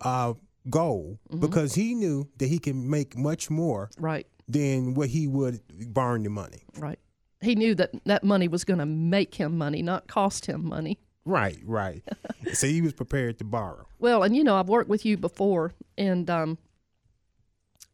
uh, 0.00 0.34
goal 0.70 1.18
mm-hmm. 1.28 1.40
because 1.40 1.74
he 1.74 1.94
knew 1.94 2.28
that 2.38 2.46
he 2.46 2.58
can 2.58 2.88
make 2.88 3.16
much 3.16 3.50
more 3.50 3.90
right 3.98 4.26
than 4.48 4.94
what 4.94 5.08
he 5.08 5.26
would 5.26 5.60
borrowing 5.92 6.22
the 6.22 6.30
money. 6.30 6.64
Right. 6.76 6.98
He 7.40 7.54
knew 7.54 7.74
that 7.74 7.90
that 8.04 8.22
money 8.22 8.48
was 8.48 8.64
going 8.64 8.78
to 8.78 8.86
make 8.86 9.34
him 9.34 9.58
money, 9.58 9.82
not 9.82 10.06
cost 10.06 10.46
him 10.46 10.64
money. 10.66 10.98
Right, 11.24 11.58
right. 11.64 12.02
so 12.52 12.66
he 12.66 12.80
was 12.80 12.92
prepared 12.92 13.38
to 13.38 13.44
borrow. 13.44 13.86
Well, 13.98 14.22
and 14.22 14.36
you 14.36 14.44
know, 14.44 14.56
I've 14.56 14.68
worked 14.68 14.88
with 14.88 15.04
you 15.04 15.16
before, 15.16 15.72
and 15.96 16.28
um, 16.30 16.58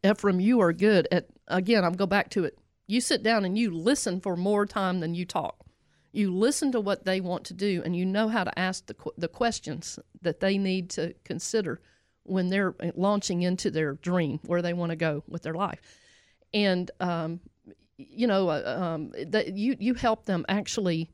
Ephraim, 0.03 0.39
you 0.39 0.59
are 0.61 0.73
good 0.73 1.07
at. 1.11 1.27
Again, 1.47 1.83
I'll 1.83 1.91
go 1.91 2.05
back 2.05 2.29
to 2.31 2.43
it. 2.43 2.59
You 2.85 3.01
sit 3.01 3.23
down 3.23 3.43
and 3.43 3.57
you 3.57 3.71
listen 3.71 4.21
for 4.21 4.35
more 4.35 4.67
time 4.67 4.99
than 4.99 5.15
you 5.15 5.25
talk. 5.25 5.65
You 6.11 6.31
listen 6.31 6.71
to 6.73 6.79
what 6.79 7.05
they 7.05 7.21
want 7.21 7.43
to 7.45 7.55
do, 7.55 7.81
and 7.83 7.95
you 7.95 8.05
know 8.05 8.27
how 8.27 8.43
to 8.43 8.59
ask 8.59 8.85
the 8.85 8.95
the 9.17 9.27
questions 9.27 9.99
that 10.21 10.39
they 10.39 10.57
need 10.57 10.89
to 10.91 11.13
consider 11.23 11.81
when 12.29 12.49
they're 12.49 12.75
launching 12.95 13.41
into 13.41 13.71
their 13.71 13.93
dream, 13.93 14.39
where 14.45 14.61
they 14.61 14.73
want 14.73 14.91
to 14.91 14.95
go 14.95 15.23
with 15.27 15.43
their 15.43 15.53
life. 15.53 15.81
And, 16.53 16.89
um, 16.99 17.39
you 17.97 18.27
know, 18.27 18.49
uh, 18.49 18.79
um, 18.81 19.13
that 19.27 19.55
you, 19.57 19.75
you 19.79 19.93
help 19.93 20.25
them 20.25 20.45
actually 20.47 21.11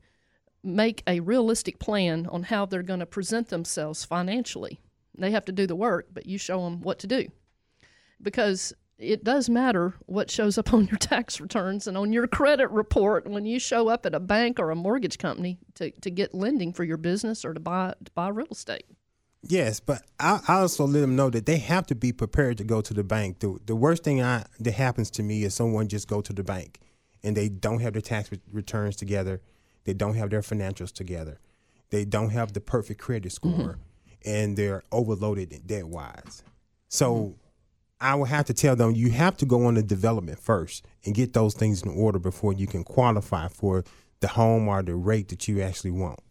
make 0.62 1.02
a 1.06 1.20
realistic 1.20 1.78
plan 1.78 2.26
on 2.26 2.44
how 2.44 2.66
they're 2.66 2.82
going 2.82 3.00
to 3.00 3.06
present 3.06 3.48
themselves 3.48 4.04
financially. 4.04 4.80
They 5.16 5.30
have 5.30 5.44
to 5.46 5.52
do 5.52 5.66
the 5.66 5.76
work, 5.76 6.08
but 6.12 6.26
you 6.26 6.38
show 6.38 6.62
them 6.64 6.82
what 6.82 6.98
to 7.00 7.06
do. 7.06 7.28
Because 8.20 8.74
it 8.98 9.24
does 9.24 9.48
matter 9.48 9.94
what 10.06 10.30
shows 10.30 10.58
up 10.58 10.72
on 10.74 10.86
your 10.86 10.98
tax 10.98 11.40
returns 11.40 11.86
and 11.86 11.96
on 11.96 12.12
your 12.12 12.26
credit 12.26 12.70
report 12.70 13.26
when 13.26 13.46
you 13.46 13.58
show 13.58 13.88
up 13.88 14.06
at 14.06 14.14
a 14.14 14.20
bank 14.20 14.58
or 14.58 14.70
a 14.70 14.76
mortgage 14.76 15.18
company 15.18 15.58
to, 15.74 15.90
to 16.00 16.10
get 16.10 16.34
lending 16.34 16.72
for 16.72 16.84
your 16.84 16.96
business 16.96 17.44
or 17.44 17.54
to 17.54 17.60
buy 17.60 17.94
to 18.04 18.10
buy 18.12 18.28
real 18.28 18.46
estate. 18.50 18.86
Yes, 19.42 19.80
but 19.80 20.02
I, 20.18 20.40
I, 20.48 20.54
also 20.60 20.86
let 20.86 21.00
them 21.00 21.14
know 21.14 21.30
that 21.30 21.46
they 21.46 21.58
have 21.58 21.86
to 21.86 21.94
be 21.94 22.12
prepared 22.12 22.58
to 22.58 22.64
go 22.64 22.80
to 22.80 22.92
the 22.92 23.04
bank. 23.04 23.38
The, 23.38 23.58
the 23.66 23.76
worst 23.76 24.02
thing 24.02 24.20
I, 24.20 24.44
that 24.58 24.72
happens 24.72 25.10
to 25.12 25.22
me 25.22 25.44
is 25.44 25.54
someone 25.54 25.86
just 25.88 26.08
go 26.08 26.20
to 26.20 26.32
the 26.32 26.42
bank 26.42 26.80
and 27.22 27.36
they 27.36 27.48
don't 27.48 27.80
have 27.80 27.92
their 27.92 28.02
tax 28.02 28.30
returns 28.52 28.96
together. 28.96 29.40
They 29.84 29.94
don't 29.94 30.14
have 30.14 30.30
their 30.30 30.40
financials 30.40 30.92
together. 30.92 31.38
They 31.90 32.04
don't 32.04 32.30
have 32.30 32.52
the 32.52 32.60
perfect 32.60 33.00
credit 33.00 33.30
score, 33.30 33.50
mm-hmm. 33.50 34.28
and 34.28 34.56
they're 34.56 34.82
overloaded 34.90 35.66
debt 35.66 35.86
wise. 35.86 36.42
So 36.88 37.14
mm-hmm. 37.14 37.32
I 38.00 38.14
will 38.16 38.24
have 38.26 38.46
to 38.46 38.54
tell 38.54 38.76
them 38.76 38.94
you 38.94 39.10
have 39.10 39.36
to 39.38 39.46
go 39.46 39.66
on 39.66 39.74
the 39.74 39.82
development 39.82 40.38
first 40.38 40.84
and 41.04 41.14
get 41.14 41.32
those 41.32 41.54
things 41.54 41.82
in 41.82 41.90
order 41.90 42.18
before 42.18 42.52
you 42.52 42.66
can 42.66 42.84
qualify 42.84 43.48
for 43.48 43.84
the 44.20 44.28
home 44.28 44.68
or 44.68 44.82
the 44.82 44.94
rate 44.94 45.28
that 45.28 45.46
you 45.46 45.62
actually 45.62 45.92
want. 45.92 46.25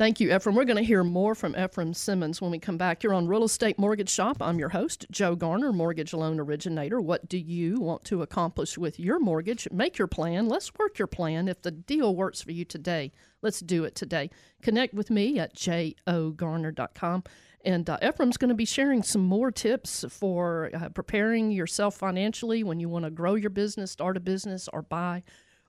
Thank 0.00 0.18
you, 0.18 0.34
Ephraim. 0.34 0.56
We're 0.56 0.64
going 0.64 0.78
to 0.78 0.82
hear 0.82 1.04
more 1.04 1.34
from 1.34 1.54
Ephraim 1.54 1.92
Simmons 1.92 2.40
when 2.40 2.50
we 2.50 2.58
come 2.58 2.78
back. 2.78 3.02
You're 3.02 3.12
on 3.12 3.28
Real 3.28 3.44
Estate 3.44 3.78
Mortgage 3.78 4.08
Shop. 4.08 4.38
I'm 4.40 4.58
your 4.58 4.70
host, 4.70 5.04
Joe 5.10 5.36
Garner, 5.36 5.74
mortgage 5.74 6.14
loan 6.14 6.40
originator. 6.40 7.02
What 7.02 7.28
do 7.28 7.36
you 7.36 7.78
want 7.78 8.04
to 8.04 8.22
accomplish 8.22 8.78
with 8.78 8.98
your 8.98 9.20
mortgage? 9.20 9.68
Make 9.70 9.98
your 9.98 10.06
plan. 10.06 10.48
Let's 10.48 10.72
work 10.78 10.98
your 10.98 11.06
plan. 11.06 11.48
If 11.48 11.60
the 11.60 11.70
deal 11.70 12.16
works 12.16 12.40
for 12.40 12.50
you 12.50 12.64
today, 12.64 13.12
let's 13.42 13.60
do 13.60 13.84
it 13.84 13.94
today. 13.94 14.30
Connect 14.62 14.94
with 14.94 15.10
me 15.10 15.38
at 15.38 15.54
jogarner.com. 15.54 17.24
And 17.62 17.90
uh, 17.90 17.98
Ephraim's 18.02 18.38
going 18.38 18.48
to 18.48 18.54
be 18.54 18.64
sharing 18.64 19.02
some 19.02 19.20
more 19.20 19.50
tips 19.50 20.06
for 20.08 20.70
uh, 20.72 20.88
preparing 20.88 21.50
yourself 21.50 21.94
financially 21.94 22.64
when 22.64 22.80
you 22.80 22.88
want 22.88 23.04
to 23.04 23.10
grow 23.10 23.34
your 23.34 23.50
business, 23.50 23.90
start 23.90 24.16
a 24.16 24.20
business, 24.20 24.66
or 24.72 24.80
buy 24.80 25.24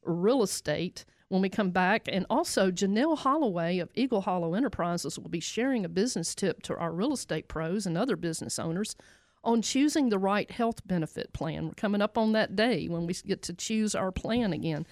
real 0.05 0.41
estate 0.41 1.03
when 1.31 1.41
we 1.41 1.49
come 1.49 1.71
back. 1.71 2.09
And 2.11 2.25
also, 2.29 2.71
Janelle 2.71 3.17
Holloway 3.17 3.79
of 3.79 3.89
Eagle 3.95 4.21
Hollow 4.21 4.53
Enterprises 4.53 5.17
will 5.17 5.29
be 5.29 5.39
sharing 5.39 5.85
a 5.85 5.89
business 5.89 6.35
tip 6.35 6.61
to 6.63 6.75
our 6.75 6.91
real 6.91 7.13
estate 7.13 7.47
pros 7.47 7.85
and 7.85 7.97
other 7.97 8.17
business 8.17 8.59
owners 8.59 8.95
on 9.43 9.61
choosing 9.61 10.09
the 10.09 10.19
right 10.19 10.51
health 10.51 10.85
benefit 10.85 11.31
plan. 11.31 11.67
We're 11.67 11.73
coming 11.73 12.01
up 12.01 12.17
on 12.17 12.33
that 12.33 12.55
day 12.55 12.87
when 12.87 13.07
we 13.07 13.13
get 13.13 13.41
to 13.43 13.53
choose 13.53 13.95
our 13.95 14.11
plan 14.11 14.51
again. 14.51 14.85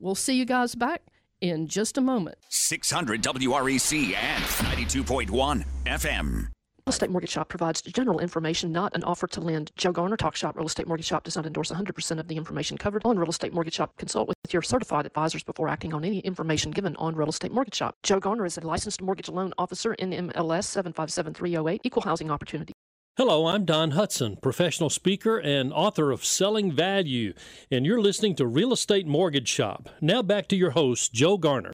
We'll 0.00 0.16
see 0.16 0.34
you 0.34 0.44
guys 0.44 0.74
back 0.74 1.02
in 1.40 1.68
just 1.68 1.96
a 1.96 2.00
moment. 2.00 2.38
600 2.48 3.22
WREC 3.22 4.14
and 4.14 4.44
92.1 4.44 5.64
FM. 5.86 6.53
Real 6.86 6.92
Estate 6.92 7.08
Mortgage 7.08 7.30
Shop 7.30 7.48
provides 7.48 7.80
general 7.80 8.18
information, 8.18 8.70
not 8.70 8.94
an 8.94 9.02
offer 9.04 9.26
to 9.28 9.40
lend. 9.40 9.72
Joe 9.74 9.90
Garner, 9.90 10.18
Talk 10.18 10.36
Shop 10.36 10.54
Real 10.54 10.66
Estate 10.66 10.86
Mortgage 10.86 11.06
Shop 11.06 11.24
does 11.24 11.34
not 11.34 11.46
endorse 11.46 11.72
100% 11.72 12.18
of 12.20 12.28
the 12.28 12.36
information 12.36 12.76
covered 12.76 13.00
on 13.06 13.18
Real 13.18 13.30
Estate 13.30 13.54
Mortgage 13.54 13.72
Shop. 13.72 13.96
Consult 13.96 14.28
with 14.28 14.36
your 14.50 14.60
certified 14.60 15.06
advisors 15.06 15.42
before 15.42 15.70
acting 15.70 15.94
on 15.94 16.04
any 16.04 16.18
information 16.18 16.70
given 16.70 16.94
on 16.96 17.14
Real 17.16 17.30
Estate 17.30 17.52
Mortgage 17.52 17.76
Shop. 17.76 17.96
Joe 18.02 18.20
Garner 18.20 18.44
is 18.44 18.58
a 18.58 18.60
licensed 18.60 19.00
mortgage 19.00 19.30
loan 19.30 19.54
officer 19.56 19.96
NMLS 19.98 20.64
757308, 20.64 21.80
Equal 21.84 22.02
Housing 22.02 22.30
Opportunity. 22.30 22.74
Hello, 23.16 23.46
I'm 23.46 23.64
Don 23.64 23.92
Hudson, 23.92 24.36
professional 24.36 24.90
speaker 24.90 25.38
and 25.38 25.72
author 25.72 26.10
of 26.10 26.22
Selling 26.22 26.70
Value, 26.70 27.32
and 27.70 27.86
you're 27.86 28.02
listening 28.02 28.36
to 28.36 28.46
Real 28.46 28.74
Estate 28.74 29.06
Mortgage 29.06 29.48
Shop. 29.48 29.88
Now 30.02 30.20
back 30.20 30.48
to 30.48 30.56
your 30.56 30.72
host, 30.72 31.14
Joe 31.14 31.38
Garner. 31.38 31.72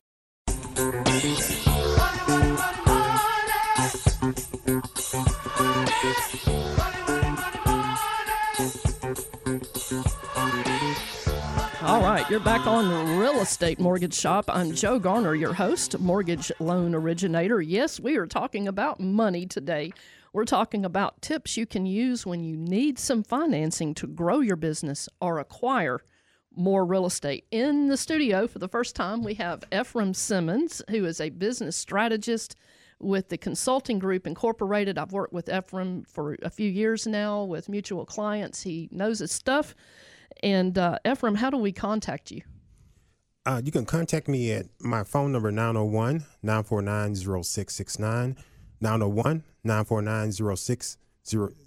All 11.82 12.02
right, 12.02 12.28
you're 12.28 12.40
back 12.40 12.66
on 12.66 13.18
Real 13.18 13.40
Estate 13.40 13.80
Mortgage 13.80 14.12
Shop. 14.12 14.44
I'm 14.48 14.74
Joe 14.74 14.98
Garner, 14.98 15.34
your 15.34 15.54
host, 15.54 15.98
mortgage 15.98 16.52
loan 16.60 16.94
originator. 16.94 17.62
Yes, 17.62 17.98
we 17.98 18.16
are 18.16 18.26
talking 18.26 18.68
about 18.68 19.00
money 19.00 19.46
today. 19.46 19.94
We're 20.34 20.44
talking 20.44 20.84
about 20.84 21.22
tips 21.22 21.56
you 21.56 21.64
can 21.64 21.86
use 21.86 22.26
when 22.26 22.44
you 22.44 22.54
need 22.54 22.98
some 22.98 23.22
financing 23.22 23.94
to 23.94 24.06
grow 24.06 24.40
your 24.40 24.56
business 24.56 25.08
or 25.22 25.38
acquire 25.38 26.02
more 26.54 26.84
real 26.84 27.06
estate. 27.06 27.46
In 27.50 27.88
the 27.88 27.96
studio 27.96 28.46
for 28.46 28.58
the 28.58 28.68
first 28.68 28.94
time, 28.94 29.22
we 29.22 29.34
have 29.34 29.64
Ephraim 29.72 30.12
Simmons, 30.12 30.82
who 30.90 31.06
is 31.06 31.18
a 31.18 31.30
business 31.30 31.76
strategist 31.76 32.56
with 32.98 33.30
the 33.30 33.38
Consulting 33.38 33.98
Group 33.98 34.26
Incorporated. 34.26 34.98
I've 34.98 35.12
worked 35.12 35.32
with 35.32 35.48
Ephraim 35.48 36.04
for 36.04 36.36
a 36.42 36.50
few 36.50 36.68
years 36.70 37.06
now 37.06 37.42
with 37.42 37.70
mutual 37.70 38.04
clients. 38.04 38.64
He 38.64 38.90
knows 38.92 39.20
his 39.20 39.32
stuff. 39.32 39.74
And 40.42 40.76
uh, 40.78 40.98
Ephraim, 41.06 41.34
how 41.36 41.50
do 41.50 41.56
we 41.58 41.72
contact 41.72 42.30
you? 42.30 42.42
Uh, 43.46 43.60
you 43.64 43.72
can 43.72 43.86
contact 43.86 44.28
me 44.28 44.52
at 44.52 44.66
my 44.80 45.02
phone 45.02 45.32
number 45.32 45.50
901 45.50 46.24
949 46.42 47.14
0669, 47.14 48.36
901 48.80 49.44
949 49.64 50.32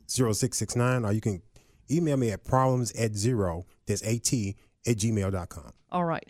0669, 0.08 1.06
or 1.06 1.12
you 1.12 1.22
can 1.22 1.42
email 1.90 2.18
me 2.18 2.32
at 2.32 2.44
problems 2.44 2.92
at 2.94 3.16
zero, 3.16 3.66
that's 3.86 4.04
at, 4.04 4.14
at 4.16 4.98
gmail.com. 4.98 5.74
All 5.92 6.06
right. 6.06 6.28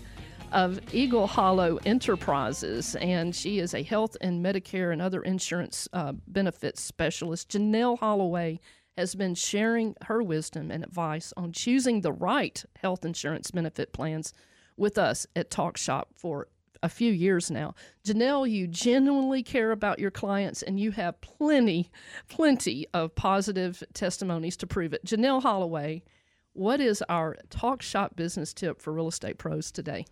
of 0.51 0.79
Eagle 0.93 1.27
Hollow 1.27 1.79
Enterprises, 1.85 2.95
and 2.95 3.35
she 3.35 3.59
is 3.59 3.73
a 3.73 3.83
health 3.83 4.15
and 4.21 4.45
Medicare 4.45 4.93
and 4.93 5.01
other 5.01 5.21
insurance 5.21 5.87
uh, 5.93 6.13
benefits 6.27 6.81
specialist. 6.81 7.49
Janelle 7.49 7.99
Holloway 7.99 8.59
has 8.97 9.15
been 9.15 9.35
sharing 9.35 9.95
her 10.03 10.21
wisdom 10.21 10.71
and 10.71 10.83
advice 10.83 11.33
on 11.35 11.51
choosing 11.51 12.01
the 12.01 12.11
right 12.11 12.63
health 12.75 13.03
insurance 13.03 13.51
benefit 13.51 13.91
plans 13.91 14.33
with 14.77 14.97
us 14.97 15.27
at 15.35 15.49
Talk 15.49 15.77
Shop 15.77 16.09
for 16.15 16.47
a 16.83 16.89
few 16.89 17.11
years 17.11 17.49
now. 17.49 17.73
Janelle, 18.05 18.47
you 18.47 18.67
genuinely 18.67 19.41
care 19.41 19.71
about 19.71 19.97
your 19.99 20.11
clients 20.11 20.61
and 20.61 20.79
you 20.79 20.91
have 20.91 21.19
plenty, 21.21 21.89
plenty 22.27 22.85
of 22.93 23.15
positive 23.15 23.81
testimonies 23.93 24.57
to 24.57 24.67
prove 24.67 24.93
it. 24.93 25.05
Janelle 25.05 25.41
Holloway, 25.41 26.03
what 26.51 26.81
is 26.81 27.01
our 27.07 27.37
talk 27.49 27.81
shop 27.81 28.15
business 28.15 28.53
tip 28.53 28.81
for 28.81 28.93
real 28.93 29.07
estate 29.07 29.37
pros 29.37 29.71
today? 29.71 30.05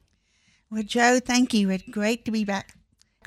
Well, 0.71 0.83
Joe, 0.83 1.19
thank 1.23 1.53
you. 1.53 1.69
It's 1.69 1.83
great 1.91 2.23
to 2.25 2.31
be 2.31 2.45
back 2.45 2.73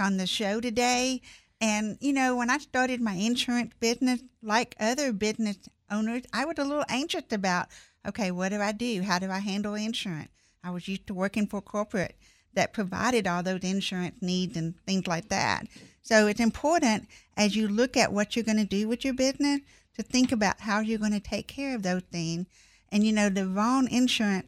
on 0.01 0.17
the 0.17 0.27
show 0.27 0.61
today. 0.61 1.21
And, 1.61 1.99
you 2.01 2.15
know, 2.15 2.37
when 2.37 2.49
I 2.49 2.59
started 2.59 3.01
my 3.03 3.13
insurance 3.13 3.75
business, 3.79 4.23
like 4.43 4.75
other 4.81 5.13
business 5.13 5.59
owners, 5.91 6.23
I 6.33 6.47
was 6.47 6.57
a 6.59 6.65
little 6.65 6.85
anxious 6.89 7.31
about, 7.31 7.69
okay, 8.09 8.31
what 8.31 8.49
do 8.49 8.61
I 8.61 8.73
do? 8.73 9.03
How 9.03 9.19
do 9.19 9.31
I 9.31 9.39
handle 9.39 9.75
insurance? 9.75 10.31
I 10.63 10.71
was 10.71 10.89
used 10.89 11.07
to 11.09 11.15
working 11.15 11.47
for 11.47 11.61
corporate 11.61 12.17
that 12.55 12.73
provided 12.73 13.27
all 13.27 13.43
those 13.43 13.63
insurance 13.63 14.17
needs 14.21 14.57
and 14.57 14.75
things 14.87 15.07
like 15.07 15.29
that. 15.29 15.67
So 16.03 16.27
it's 16.27 16.41
important 16.41 17.09
as 17.37 17.57
you 17.57 17.69
look 17.69 17.97
at 17.97 18.13
what 18.13 18.37
you're 18.37 18.45
going 18.45 18.59
to 18.59 18.65
do 18.65 18.89
with 18.89 19.05
your 19.05 19.15
business 19.15 19.61
to 19.97 20.03
think 20.03 20.33
about 20.33 20.61
how 20.61 20.81
you're 20.81 20.99
going 20.99 21.13
to 21.13 21.21
take 21.21 21.49
care 21.49 21.75
of 21.75 21.83
those 21.83 22.03
things. 22.13 22.47
And 22.91 23.05
you 23.05 23.13
know, 23.13 23.29
the 23.29 23.47
wrong 23.47 23.89
insurance 23.91 24.47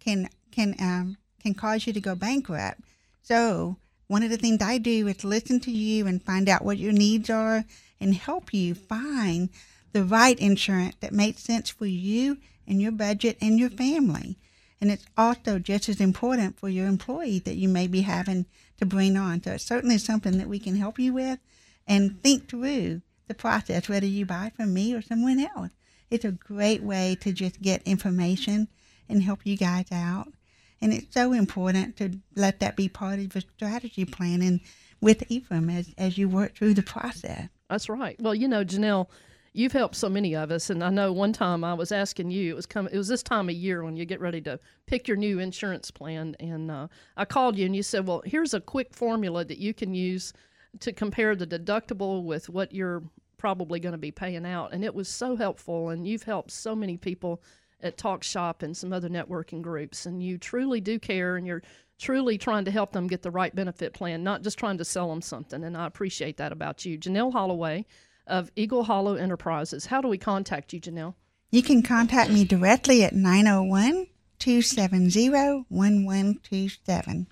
can 0.00 0.28
can 0.50 0.74
um, 0.80 1.16
can 1.42 1.54
cause 1.54 1.86
you 1.86 1.92
to 1.92 2.00
go 2.00 2.14
bankrupt. 2.14 2.80
So 3.22 3.76
one 4.06 4.22
of 4.22 4.30
the 4.30 4.38
things 4.38 4.62
I 4.62 4.78
do 4.78 5.06
is 5.06 5.22
listen 5.22 5.60
to 5.60 5.70
you 5.70 6.06
and 6.06 6.22
find 6.22 6.48
out 6.48 6.64
what 6.64 6.78
your 6.78 6.92
needs 6.92 7.28
are 7.28 7.64
and 8.00 8.14
help 8.14 8.54
you 8.54 8.74
find 8.74 9.50
the 9.92 10.04
right 10.04 10.38
insurance 10.38 10.96
that 11.00 11.12
makes 11.12 11.42
sense 11.42 11.68
for 11.68 11.86
you 11.86 12.38
and 12.66 12.80
your 12.80 12.92
budget 12.92 13.36
and 13.40 13.58
your 13.58 13.70
family. 13.70 14.38
And 14.80 14.90
it's 14.90 15.06
also 15.16 15.58
just 15.58 15.88
as 15.88 16.00
important 16.00 16.58
for 16.58 16.68
your 16.68 16.86
employee 16.86 17.40
that 17.40 17.56
you 17.56 17.68
may 17.68 17.86
be 17.86 18.02
having 18.02 18.46
to 18.78 18.86
bring 18.86 19.16
on. 19.16 19.42
So 19.42 19.52
it's 19.52 19.64
certainly 19.64 19.98
something 19.98 20.38
that 20.38 20.48
we 20.48 20.58
can 20.58 20.76
help 20.76 20.98
you 20.98 21.12
with 21.12 21.40
and 21.86 22.22
think 22.22 22.48
through 22.48 23.02
the 23.26 23.34
process, 23.34 23.88
whether 23.88 24.06
you 24.06 24.24
buy 24.24 24.52
from 24.54 24.72
me 24.72 24.94
or 24.94 25.02
someone 25.02 25.40
else. 25.40 25.72
It's 26.10 26.24
a 26.24 26.32
great 26.32 26.82
way 26.82 27.16
to 27.20 27.32
just 27.32 27.60
get 27.60 27.82
information 27.82 28.68
and 29.08 29.22
help 29.22 29.40
you 29.44 29.56
guys 29.56 29.86
out. 29.92 30.32
And 30.80 30.92
it's 30.92 31.12
so 31.12 31.32
important 31.32 31.96
to 31.96 32.20
let 32.36 32.60
that 32.60 32.76
be 32.76 32.88
part 32.88 33.18
of 33.18 33.34
your 33.34 33.42
strategy 33.56 34.04
planning 34.04 34.60
with 35.00 35.30
Ephraim 35.30 35.68
as, 35.70 35.92
as 35.98 36.16
you 36.16 36.28
work 36.28 36.54
through 36.54 36.74
the 36.74 36.82
process. 36.82 37.48
That's 37.68 37.88
right. 37.88 38.16
Well, 38.20 38.34
you 38.34 38.48
know, 38.48 38.64
Janelle, 38.64 39.08
you've 39.52 39.72
helped 39.72 39.94
so 39.94 40.08
many 40.08 40.34
of 40.34 40.50
us 40.50 40.70
and 40.70 40.82
i 40.82 40.90
know 40.90 41.12
one 41.12 41.32
time 41.32 41.64
i 41.64 41.74
was 41.74 41.92
asking 41.92 42.30
you 42.30 42.50
it 42.50 42.56
was 42.56 42.66
coming 42.66 42.92
it 42.92 42.98
was 42.98 43.08
this 43.08 43.22
time 43.22 43.48
of 43.48 43.54
year 43.54 43.82
when 43.84 43.96
you 43.96 44.04
get 44.04 44.20
ready 44.20 44.40
to 44.40 44.58
pick 44.86 45.08
your 45.08 45.16
new 45.16 45.38
insurance 45.38 45.90
plan 45.90 46.36
and 46.40 46.70
uh, 46.70 46.86
i 47.16 47.24
called 47.24 47.56
you 47.56 47.66
and 47.66 47.76
you 47.76 47.82
said 47.82 48.06
well 48.06 48.22
here's 48.24 48.54
a 48.54 48.60
quick 48.60 48.94
formula 48.94 49.44
that 49.44 49.58
you 49.58 49.72
can 49.74 49.94
use 49.94 50.32
to 50.80 50.92
compare 50.92 51.34
the 51.34 51.46
deductible 51.46 52.24
with 52.24 52.48
what 52.48 52.72
you're 52.72 53.02
probably 53.36 53.80
going 53.80 53.92
to 53.92 53.98
be 53.98 54.10
paying 54.10 54.44
out 54.44 54.72
and 54.72 54.84
it 54.84 54.94
was 54.94 55.08
so 55.08 55.36
helpful 55.36 55.90
and 55.90 56.06
you've 56.06 56.24
helped 56.24 56.50
so 56.50 56.74
many 56.74 56.96
people 56.96 57.42
at 57.80 57.96
talk 57.96 58.24
shop 58.24 58.62
and 58.62 58.76
some 58.76 58.92
other 58.92 59.08
networking 59.08 59.62
groups 59.62 60.06
and 60.06 60.22
you 60.22 60.36
truly 60.36 60.80
do 60.80 60.98
care 60.98 61.36
and 61.36 61.46
you're 61.46 61.62
truly 61.98 62.36
trying 62.38 62.64
to 62.64 62.70
help 62.70 62.92
them 62.92 63.06
get 63.06 63.22
the 63.22 63.30
right 63.30 63.54
benefit 63.54 63.92
plan 63.92 64.22
not 64.22 64.42
just 64.42 64.58
trying 64.58 64.78
to 64.78 64.84
sell 64.84 65.08
them 65.08 65.22
something 65.22 65.64
and 65.64 65.76
i 65.76 65.86
appreciate 65.86 66.36
that 66.36 66.52
about 66.52 66.84
you. 66.84 66.98
Janelle 66.98 67.32
holloway 67.32 67.84
of 68.28 68.50
Eagle 68.56 68.84
Hollow 68.84 69.16
Enterprises. 69.16 69.86
How 69.86 70.00
do 70.00 70.08
we 70.08 70.18
contact 70.18 70.72
you, 70.72 70.80
Janelle? 70.80 71.14
You 71.50 71.62
can 71.62 71.82
contact 71.82 72.30
me 72.30 72.44
directly 72.44 73.02
at 73.02 73.14
901 73.14 74.06
270 74.38 75.30
1127. 75.30 77.26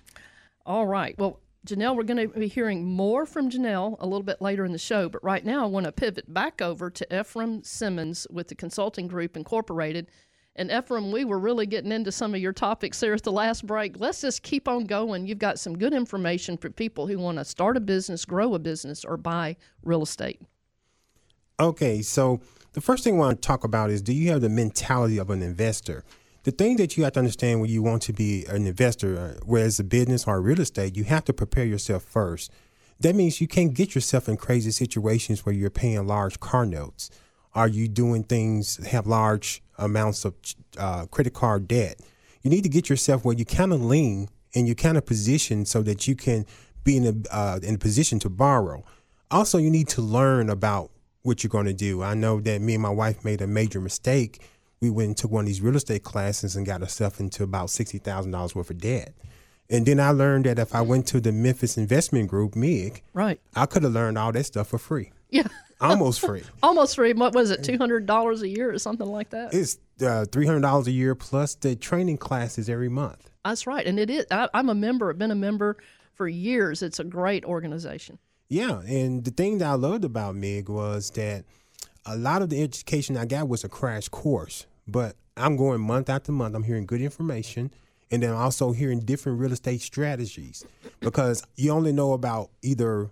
All 0.65 0.87
right. 0.87 1.17
Well, 1.17 1.39
Janelle, 1.65 1.95
we're 1.95 2.03
going 2.03 2.29
to 2.29 2.39
be 2.39 2.47
hearing 2.47 2.85
more 2.85 3.25
from 3.25 3.49
Janelle 3.49 3.97
a 3.99 4.05
little 4.05 4.23
bit 4.23 4.41
later 4.41 4.65
in 4.65 4.71
the 4.71 4.77
show, 4.77 5.09
but 5.09 5.23
right 5.23 5.45
now 5.45 5.63
I 5.63 5.67
want 5.67 5.85
to 5.85 5.91
pivot 5.91 6.33
back 6.33 6.61
over 6.61 6.89
to 6.89 7.19
Ephraim 7.19 7.61
Simmons 7.63 8.25
with 8.29 8.47
the 8.47 8.55
Consulting 8.55 9.07
Group 9.07 9.35
Incorporated. 9.35 10.07
And 10.55 10.71
Ephraim, 10.71 11.11
we 11.11 11.23
were 11.25 11.37
really 11.37 11.67
getting 11.67 11.91
into 11.91 12.11
some 12.11 12.33
of 12.33 12.41
your 12.41 12.53
topics 12.53 12.99
there 12.99 13.13
at 13.13 13.23
the 13.23 13.31
last 13.31 13.67
break. 13.67 13.99
Let's 13.99 14.21
just 14.21 14.43
keep 14.43 14.67
on 14.67 14.85
going. 14.85 15.27
You've 15.27 15.39
got 15.39 15.59
some 15.59 15.77
good 15.77 15.93
information 15.93 16.57
for 16.57 16.69
people 16.69 17.05
who 17.05 17.19
want 17.19 17.37
to 17.37 17.45
start 17.45 17.77
a 17.77 17.81
business, 17.81 18.25
grow 18.25 18.55
a 18.55 18.59
business, 18.59 19.05
or 19.05 19.17
buy 19.17 19.57
real 19.83 20.01
estate. 20.01 20.41
Okay, 21.59 22.03
so 22.03 22.39
the 22.73 22.81
first 22.81 23.03
thing 23.03 23.15
I 23.15 23.17
want 23.17 23.41
to 23.41 23.47
talk 23.47 23.63
about 23.63 23.89
is 23.89 24.03
do 24.03 24.13
you 24.13 24.29
have 24.29 24.41
the 24.41 24.49
mentality 24.49 25.17
of 25.17 25.31
an 25.31 25.41
investor? 25.41 26.03
The 26.43 26.51
thing 26.51 26.77
that 26.77 26.95
you 26.95 27.03
have 27.03 27.13
to 27.13 27.19
understand 27.19 27.61
when 27.61 27.71
you 27.71 27.81
want 27.81 28.03
to 28.03 28.13
be 28.13 28.45
an 28.45 28.67
investor, 28.67 29.17
uh, 29.19 29.39
whereas 29.43 29.79
a 29.79 29.83
business 29.83 30.27
or 30.27 30.39
real 30.39 30.61
estate, 30.61 30.95
you 30.95 31.03
have 31.05 31.25
to 31.25 31.33
prepare 31.33 31.65
yourself 31.65 32.03
first. 32.03 32.51
That 32.99 33.15
means 33.15 33.41
you 33.41 33.47
can't 33.47 33.73
get 33.73 33.95
yourself 33.95 34.29
in 34.29 34.37
crazy 34.37 34.69
situations 34.69 35.47
where 35.47 35.53
you're 35.53 35.71
paying 35.71 36.05
large 36.05 36.39
car 36.39 36.63
notes. 36.63 37.09
Are 37.55 37.67
you 37.67 37.87
doing 37.87 38.23
things 38.23 38.77
have 38.85 39.07
large 39.07 39.63
amounts 39.79 40.25
of 40.25 40.35
uh, 40.77 41.07
credit 41.07 41.33
card 41.33 41.67
debt? 41.67 41.99
You 42.43 42.51
need 42.51 42.63
to 42.63 42.69
get 42.69 42.87
yourself 42.87 43.25
where 43.25 43.35
you 43.35 43.45
kind 43.45 43.73
of 43.73 43.83
lean 43.83 44.29
and 44.53 44.67
you 44.67 44.75
kind 44.75 44.95
of 44.95 45.07
position 45.07 45.65
so 45.65 45.81
that 45.81 46.07
you 46.07 46.15
can 46.15 46.45
be 46.83 46.97
in 46.97 47.07
a 47.07 47.35
uh, 47.35 47.59
in 47.63 47.75
a 47.75 47.79
position 47.79 48.19
to 48.19 48.29
borrow. 48.29 48.83
Also, 49.31 49.57
you 49.57 49.71
need 49.71 49.87
to 49.89 50.01
learn 50.03 50.51
about 50.51 50.91
what 51.27 51.43
you're 51.43 51.49
going 51.49 51.65
to 51.65 51.73
do. 51.73 52.01
I 52.01 52.13
know 52.13 52.39
that 52.39 52.61
me 52.61 52.73
and 52.73 52.81
my 52.81 52.89
wife 52.89 53.25
made 53.25 53.41
a 53.41 53.47
major 53.47 53.81
mistake. 53.81 54.41
We 54.79 54.89
went 54.89 55.07
and 55.07 55.17
took 55.17 55.29
one 55.29 55.41
of 55.41 55.47
these 55.47 55.61
real 55.61 55.75
estate 55.75 56.03
classes 56.03 56.55
and 56.55 56.65
got 56.65 56.81
ourselves 56.81 57.19
into 57.19 57.43
about 57.43 57.69
sixty 57.69 57.97
thousand 57.97 58.31
dollars 58.31 58.55
worth 58.55 58.69
of 58.69 58.79
debt. 58.79 59.13
And 59.69 59.85
then 59.85 59.99
I 59.99 60.11
learned 60.11 60.45
that 60.45 60.57
if 60.57 60.73
I 60.73 60.81
went 60.81 61.05
to 61.07 61.19
the 61.19 61.33
Memphis 61.33 61.77
Investment 61.77 62.29
Group, 62.29 62.55
MIG, 62.55 63.03
right, 63.13 63.39
I 63.55 63.65
could 63.65 63.83
have 63.83 63.91
learned 63.91 64.17
all 64.17 64.31
that 64.31 64.45
stuff 64.45 64.69
for 64.69 64.77
free. 64.77 65.11
Yeah. 65.29 65.47
Almost 65.81 66.21
free. 66.21 66.41
Almost 66.63 66.95
free. 66.95 67.13
What 67.13 67.35
was 67.35 67.51
it, 67.51 67.61
$200 67.61 68.41
a 68.41 68.47
year 68.47 68.73
or 68.73 68.79
something 68.79 69.05
like 69.05 69.29
that? 69.29 69.53
It's 69.53 69.77
uh, 70.01 70.25
$300 70.25 70.87
a 70.87 70.91
year 70.91 71.13
plus 71.13 71.53
the 71.53 71.75
training 71.75 72.17
classes 72.17 72.67
every 72.67 72.89
month. 72.89 73.29
That's 73.45 73.67
right. 73.67 73.85
And 73.85 73.99
it 73.99 74.09
is, 74.09 74.25
I, 74.31 74.49
I'm 74.55 74.69
a 74.69 74.75
member, 74.75 75.11
I've 75.11 75.19
been 75.19 75.29
a 75.29 75.35
member 75.35 75.77
for 76.15 76.27
years. 76.27 76.81
It's 76.81 76.99
a 76.99 77.03
great 77.03 77.45
organization. 77.45 78.17
Yeah. 78.49 78.79
And 78.81 79.23
the 79.23 79.31
thing 79.31 79.57
that 79.59 79.67
I 79.67 79.73
loved 79.73 80.05
about 80.05 80.35
MIG 80.35 80.69
was 80.69 81.09
that 81.11 81.45
a 82.05 82.17
lot 82.17 82.41
of 82.41 82.49
the 82.49 82.61
education 82.61 83.17
I 83.17 83.25
got 83.25 83.47
was 83.47 83.63
a 83.63 83.69
crash 83.69 84.07
course, 84.07 84.65
but 84.87 85.15
I'm 85.35 85.57
going 85.57 85.81
month 85.81 86.09
after 86.09 86.31
month. 86.31 86.55
I'm 86.55 86.63
hearing 86.63 86.85
good 86.85 87.01
information 87.01 87.71
and 88.09 88.23
then 88.23 88.31
also 88.31 88.71
hearing 88.71 89.01
different 89.01 89.39
real 89.39 89.51
estate 89.51 89.81
strategies 89.81 90.65
because 91.01 91.43
you 91.55 91.71
only 91.71 91.91
know 91.91 92.13
about 92.13 92.49
either 92.61 93.09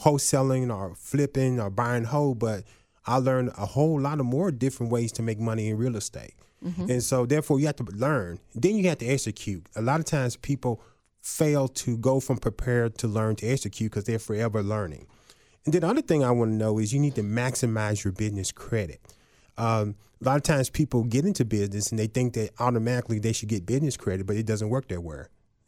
wholesaling 0.00 0.74
or 0.74 0.94
flipping 0.94 1.60
or 1.60 1.70
buying 1.70 2.04
whole, 2.04 2.34
but 2.34 2.64
I 3.06 3.18
learned 3.18 3.52
a 3.56 3.66
whole 3.66 4.00
lot 4.00 4.18
of 4.18 4.26
more 4.26 4.50
different 4.50 4.90
ways 4.90 5.12
to 5.12 5.22
make 5.22 5.38
money 5.38 5.68
in 5.68 5.78
real 5.78 5.96
estate. 5.96 6.34
Mm-hmm. 6.64 6.90
And 6.90 7.02
so 7.02 7.26
therefore 7.26 7.60
you 7.60 7.66
have 7.66 7.76
to 7.76 7.84
learn. 7.84 8.40
Then 8.54 8.76
you 8.76 8.88
have 8.88 8.98
to 8.98 9.06
execute. 9.06 9.66
A 9.76 9.82
lot 9.82 10.00
of 10.00 10.06
times 10.06 10.36
people 10.36 10.82
fail 11.26 11.66
to 11.66 11.98
go 11.98 12.20
from 12.20 12.36
prepared 12.36 12.96
to 12.96 13.08
learn 13.08 13.34
to 13.34 13.48
execute 13.48 13.90
because 13.90 14.04
they're 14.04 14.16
forever 14.16 14.62
learning. 14.62 15.04
And 15.64 15.74
then 15.74 15.80
the 15.80 15.88
other 15.88 16.00
thing 16.00 16.22
I 16.22 16.30
want 16.30 16.52
to 16.52 16.54
know 16.54 16.78
is 16.78 16.94
you 16.94 17.00
need 17.00 17.16
to 17.16 17.22
maximize 17.24 18.04
your 18.04 18.12
business 18.12 18.52
credit. 18.52 19.00
Um, 19.58 19.96
a 20.22 20.24
lot 20.24 20.36
of 20.36 20.44
times 20.44 20.70
people 20.70 21.02
get 21.02 21.24
into 21.26 21.44
business 21.44 21.90
and 21.90 21.98
they 21.98 22.06
think 22.06 22.34
that 22.34 22.50
automatically 22.60 23.18
they 23.18 23.32
should 23.32 23.48
get 23.48 23.66
business 23.66 23.96
credit, 23.96 24.24
but 24.24 24.36
it 24.36 24.46
doesn't 24.46 24.68
work 24.68 24.86
that 24.86 25.00
way. 25.00 25.24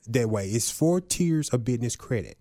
That 0.06 0.30
way, 0.30 0.46
it's 0.46 0.70
four 0.70 1.00
tiers 1.00 1.48
of 1.48 1.64
business 1.64 1.96
credit 1.96 2.38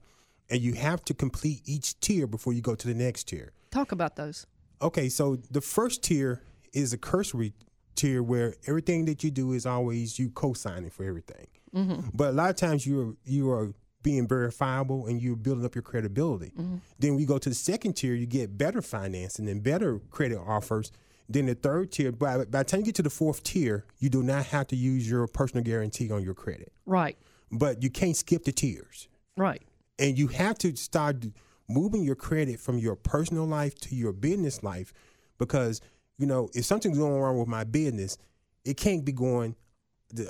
and 0.47 0.62
you 0.62 0.74
have 0.74 1.03
to 1.05 1.15
complete 1.15 1.62
each 1.65 2.00
tier 2.00 2.27
before 2.27 2.53
you 2.53 2.62
go 2.62 2.75
to 2.75 2.88
the 2.88 2.93
next 2.93 3.29
tier. 3.29 3.51
Talk 3.71 3.91
about 3.91 4.15
those. 4.15 4.45
Okay, 4.79 5.09
so 5.09 5.38
the 5.49 5.62
first 5.62 6.03
tier 6.03 6.43
is 6.71 6.93
a 6.93 6.99
cursory 6.99 7.53
tier 7.97 8.23
where 8.23 8.55
everything 8.65 9.05
that 9.05 9.23
you 9.23 9.31
do 9.31 9.53
is 9.53 9.65
always 9.65 10.17
you 10.17 10.29
co-signing 10.29 10.89
for 10.89 11.03
everything. 11.03 11.47
Mm-hmm. 11.75 12.10
But 12.13 12.29
a 12.29 12.31
lot 12.33 12.49
of 12.49 12.55
times 12.55 12.88
you're 12.88 13.15
you 13.25 13.51
are 13.51 13.73
being 14.03 14.27
verifiable 14.27 15.07
and 15.07 15.21
you're 15.21 15.36
building 15.36 15.65
up 15.65 15.75
your 15.75 15.81
credibility. 15.81 16.53
Mm-hmm. 16.57 16.77
Then 16.99 17.15
we 17.15 17.25
go 17.25 17.38
to 17.38 17.49
the 17.49 17.55
second 17.55 17.93
tier, 17.93 18.13
you 18.13 18.25
get 18.25 18.57
better 18.57 18.81
financing 18.81 19.49
and 19.49 19.62
better 19.62 19.99
credit 20.12 20.38
offers. 20.38 20.91
Then 21.27 21.47
the 21.47 21.55
third 21.55 21.91
tier, 21.91 22.13
by, 22.13 22.45
by 22.45 22.60
the 22.60 22.63
time 22.63 22.79
you 22.81 22.86
get 22.86 22.95
to 22.95 23.01
the 23.01 23.10
fourth 23.10 23.43
tier, 23.43 23.83
you 23.97 24.10
do 24.10 24.23
not 24.23 24.45
have 24.45 24.67
to 24.67 24.77
use 24.77 25.10
your 25.10 25.27
personal 25.27 25.62
guarantee 25.62 26.10
on 26.10 26.23
your 26.23 26.36
credit. 26.36 26.71
Right. 26.86 27.17
But 27.51 27.83
you 27.83 27.89
can't 27.89 28.15
skip 28.15 28.45
the 28.45 28.53
tiers. 28.53 29.10
Right 29.36 29.62
and 29.99 30.17
you 30.17 30.27
have 30.27 30.57
to 30.60 30.75
start 30.75 31.25
moving 31.67 32.03
your 32.03 32.15
credit 32.15 32.60
from 32.60 32.77
your 32.77 32.95
personal 32.95 33.45
life 33.45 33.75
to 33.75 33.95
your 33.95 34.13
business 34.13 34.63
life 34.63 34.93
because 35.38 35.81
you 36.17 36.25
know 36.25 36.49
if 36.53 36.65
something's 36.65 36.97
going 36.97 37.19
wrong 37.19 37.38
with 37.38 37.47
my 37.47 37.63
business 37.63 38.17
it 38.65 38.77
can't 38.77 39.06
be 39.06 39.12
going 39.12 39.56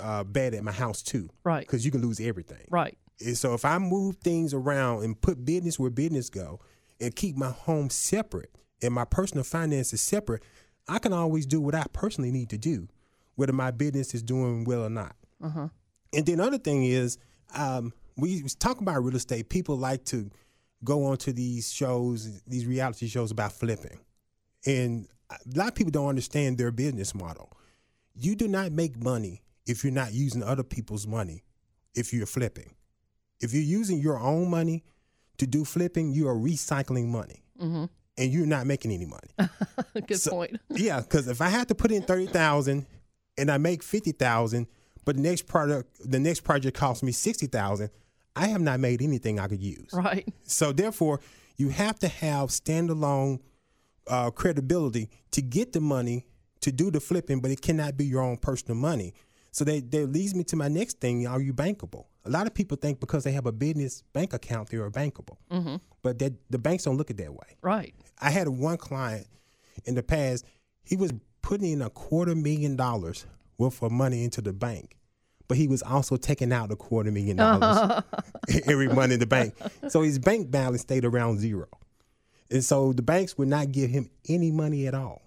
uh, 0.01 0.23
bad 0.23 0.53
at 0.53 0.63
my 0.63 0.71
house 0.71 1.01
too. 1.01 1.29
Right. 1.43 1.61
Because 1.61 1.85
you 1.85 1.91
can 1.91 2.01
lose 2.01 2.19
everything. 2.19 2.65
Right. 2.69 2.97
And 3.25 3.35
so 3.35 3.55
if 3.55 3.65
i 3.65 3.79
move 3.79 4.17
things 4.17 4.53
around 4.53 5.03
and 5.03 5.19
put 5.19 5.43
business 5.43 5.79
where 5.79 5.89
business 5.89 6.29
go 6.29 6.59
and 7.01 7.15
keep 7.15 7.35
my 7.35 7.49
home 7.49 7.89
separate 7.89 8.51
and 8.83 8.93
my 8.93 9.05
personal 9.05 9.43
finances 9.43 10.01
separate 10.01 10.43
i 10.87 10.99
can 10.99 11.13
always 11.13 11.47
do 11.47 11.59
what 11.59 11.73
i 11.73 11.83
personally 11.93 12.29
need 12.29 12.47
to 12.49 12.59
do 12.59 12.87
whether 13.33 13.53
my 13.53 13.71
business 13.71 14.13
is 14.13 14.21
doing 14.21 14.65
well 14.65 14.83
or 14.83 14.89
not. 14.89 15.15
Uh-huh. 15.43 15.67
and 16.13 16.25
then 16.27 16.39
other 16.39 16.59
thing 16.59 16.83
is 16.83 17.17
um, 17.55 17.91
we 18.17 18.43
talk 18.59 18.81
about 18.81 19.03
real 19.03 19.15
estate, 19.15 19.49
people 19.49 19.77
like 19.77 20.03
to 20.05 20.29
go 20.83 21.05
onto 21.05 21.31
these 21.31 21.71
shows, 21.71 22.41
these 22.43 22.65
reality 22.65 23.07
shows 23.07 23.31
about 23.31 23.51
flipping. 23.53 23.99
And 24.65 25.07
a 25.29 25.57
lot 25.57 25.69
of 25.69 25.75
people 25.75 25.91
don't 25.91 26.07
understand 26.07 26.57
their 26.57 26.71
business 26.71 27.13
model. 27.13 27.51
You 28.13 28.35
do 28.35 28.47
not 28.47 28.71
make 28.71 29.01
money 29.01 29.43
if 29.65 29.83
you're 29.83 29.93
not 29.93 30.13
using 30.13 30.43
other 30.43 30.63
people's 30.63 31.05
money 31.05 31.43
if 31.97 32.13
you're 32.13 32.25
flipping. 32.25 32.75
If 33.39 33.53
you're 33.53 33.63
using 33.63 33.99
your 33.99 34.19
own 34.19 34.49
money 34.49 34.83
to 35.37 35.47
do 35.47 35.65
flipping, 35.65 36.11
you 36.11 36.27
are 36.27 36.35
recycling 36.35 37.07
money. 37.07 37.43
Mm-hmm. 37.59 37.85
And 38.19 38.31
you're 38.31 38.47
not 38.47 38.65
making 38.65 38.91
any 38.91 39.05
money. 39.05 39.49
Good 40.07 40.19
so, 40.19 40.31
point. 40.31 40.59
yeah, 40.69 41.01
because 41.01 41.27
if 41.27 41.41
I 41.41 41.49
have 41.49 41.67
to 41.67 41.75
put 41.75 41.91
in 41.91 42.01
thirty 42.01 42.25
thousand 42.25 42.87
and 43.37 43.51
I 43.51 43.59
make 43.59 43.83
fifty 43.83 44.11
thousand, 44.11 44.65
but 45.05 45.17
the 45.17 45.21
next 45.21 45.43
product, 45.43 45.95
the 46.03 46.19
next 46.19 46.39
project 46.39 46.75
costs 46.75 47.03
me 47.03 47.11
sixty 47.11 47.45
thousand, 47.45 47.91
I 48.35 48.47
have 48.47 48.61
not 48.61 48.79
made 48.79 49.03
anything 49.03 49.39
I 49.39 49.47
could 49.47 49.61
use. 49.61 49.89
Right. 49.93 50.27
So 50.43 50.71
therefore, 50.71 51.19
you 51.57 51.69
have 51.69 51.99
to 51.99 52.07
have 52.07 52.49
standalone 52.49 53.39
uh, 54.09 54.31
credibility 54.31 55.09
to 55.31 55.41
get 55.41 55.73
the 55.73 55.81
money 55.81 56.25
to 56.61 56.71
do 56.71 56.91
the 56.91 56.99
flipping, 56.99 57.39
but 57.39 57.51
it 57.51 57.61
cannot 57.61 57.97
be 57.97 58.05
your 58.05 58.21
own 58.21 58.37
personal 58.37 58.75
money. 58.75 59.13
So 59.51 59.63
that, 59.65 59.89
that 59.91 60.07
leads 60.11 60.35
me 60.35 60.43
to 60.45 60.55
my 60.55 60.67
next 60.67 60.99
thing: 60.99 61.25
Are 61.27 61.41
you 61.41 61.53
bankable? 61.53 62.05
A 62.25 62.29
lot 62.29 62.45
of 62.45 62.53
people 62.53 62.77
think 62.77 62.99
because 62.99 63.23
they 63.23 63.31
have 63.31 63.45
a 63.45 63.51
business 63.51 64.03
bank 64.13 64.33
account, 64.33 64.69
they 64.69 64.77
are 64.77 64.91
bankable, 64.91 65.37
mm-hmm. 65.49 65.77
but 66.03 66.19
that 66.19 66.33
the 66.49 66.59
banks 66.59 66.83
don't 66.83 66.97
look 66.97 67.09
at 67.09 67.17
that 67.17 67.31
way. 67.33 67.57
Right. 67.61 67.95
I 68.19 68.29
had 68.29 68.47
one 68.49 68.77
client 68.77 69.27
in 69.85 69.95
the 69.95 70.03
past; 70.03 70.45
he 70.83 70.95
was 70.95 71.11
putting 71.41 71.71
in 71.71 71.81
a 71.81 71.89
quarter 71.89 72.35
million 72.35 72.75
dollars 72.75 73.25
worth 73.57 73.81
of 73.81 73.91
money 73.91 74.23
into 74.23 74.41
the 74.41 74.53
bank, 74.53 74.97
but 75.47 75.57
he 75.57 75.67
was 75.67 75.81
also 75.81 76.17
taking 76.17 76.51
out 76.51 76.71
a 76.71 76.75
quarter 76.75 77.11
million 77.11 77.37
dollars 77.37 78.03
every 78.67 78.87
month 78.87 79.13
in 79.13 79.19
the 79.19 79.25
bank. 79.25 79.55
So 79.87 80.01
his 80.01 80.19
bank 80.19 80.51
balance 80.51 80.81
stayed 80.81 81.05
around 81.05 81.39
zero. 81.39 81.67
And 82.49 82.63
so 82.63 82.93
the 82.93 83.01
banks 83.01 83.37
would 83.37 83.47
not 83.47 83.71
give 83.71 83.89
him 83.89 84.09
any 84.27 84.51
money 84.51 84.87
at 84.87 84.93
all. 84.93 85.21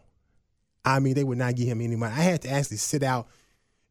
I 0.84 0.98
mean, 0.98 1.14
they 1.14 1.24
would 1.24 1.38
not 1.38 1.56
give 1.56 1.68
him 1.68 1.80
any 1.80 1.96
money. 1.96 2.14
I 2.14 2.22
had 2.22 2.42
to 2.42 2.50
actually 2.50 2.78
sit 2.78 3.02
out 3.02 3.28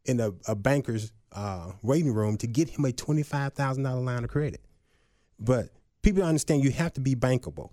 in 0.05 0.19
a, 0.19 0.31
a 0.47 0.55
banker's 0.55 1.11
uh, 1.31 1.73
waiting 1.81 2.13
room 2.13 2.37
to 2.37 2.47
get 2.47 2.69
him 2.69 2.85
a 2.85 2.89
$25,000 2.89 4.03
line 4.03 4.23
of 4.23 4.29
credit. 4.29 4.61
But 5.39 5.69
people 6.01 6.23
understand 6.23 6.63
you 6.63 6.71
have 6.71 6.93
to 6.93 7.01
be 7.01 7.15
bankable. 7.15 7.69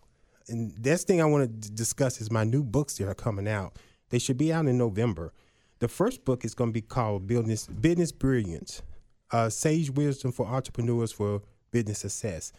And 0.48 0.72
that's 0.78 1.04
thing 1.04 1.20
I 1.20 1.24
want 1.24 1.62
to 1.62 1.70
discuss 1.70 2.20
is 2.20 2.30
my 2.30 2.44
new 2.44 2.62
books 2.62 2.98
that 2.98 3.08
are 3.08 3.14
coming 3.14 3.48
out. 3.48 3.76
They 4.10 4.18
should 4.18 4.36
be 4.36 4.52
out 4.52 4.66
in 4.66 4.78
November. 4.78 5.32
The 5.80 5.88
first 5.88 6.24
book 6.24 6.44
is 6.44 6.54
going 6.54 6.70
to 6.70 6.74
be 6.74 6.82
called 6.82 7.26
Business 7.26 7.66
Business 7.66 8.12
Brilliance, 8.12 8.82
uh, 9.30 9.50
Sage 9.50 9.90
Wisdom 9.90 10.32
for 10.32 10.46
Entrepreneurs 10.46 11.12
for 11.12 11.42
Business 11.70 11.98
Success. 11.98 12.52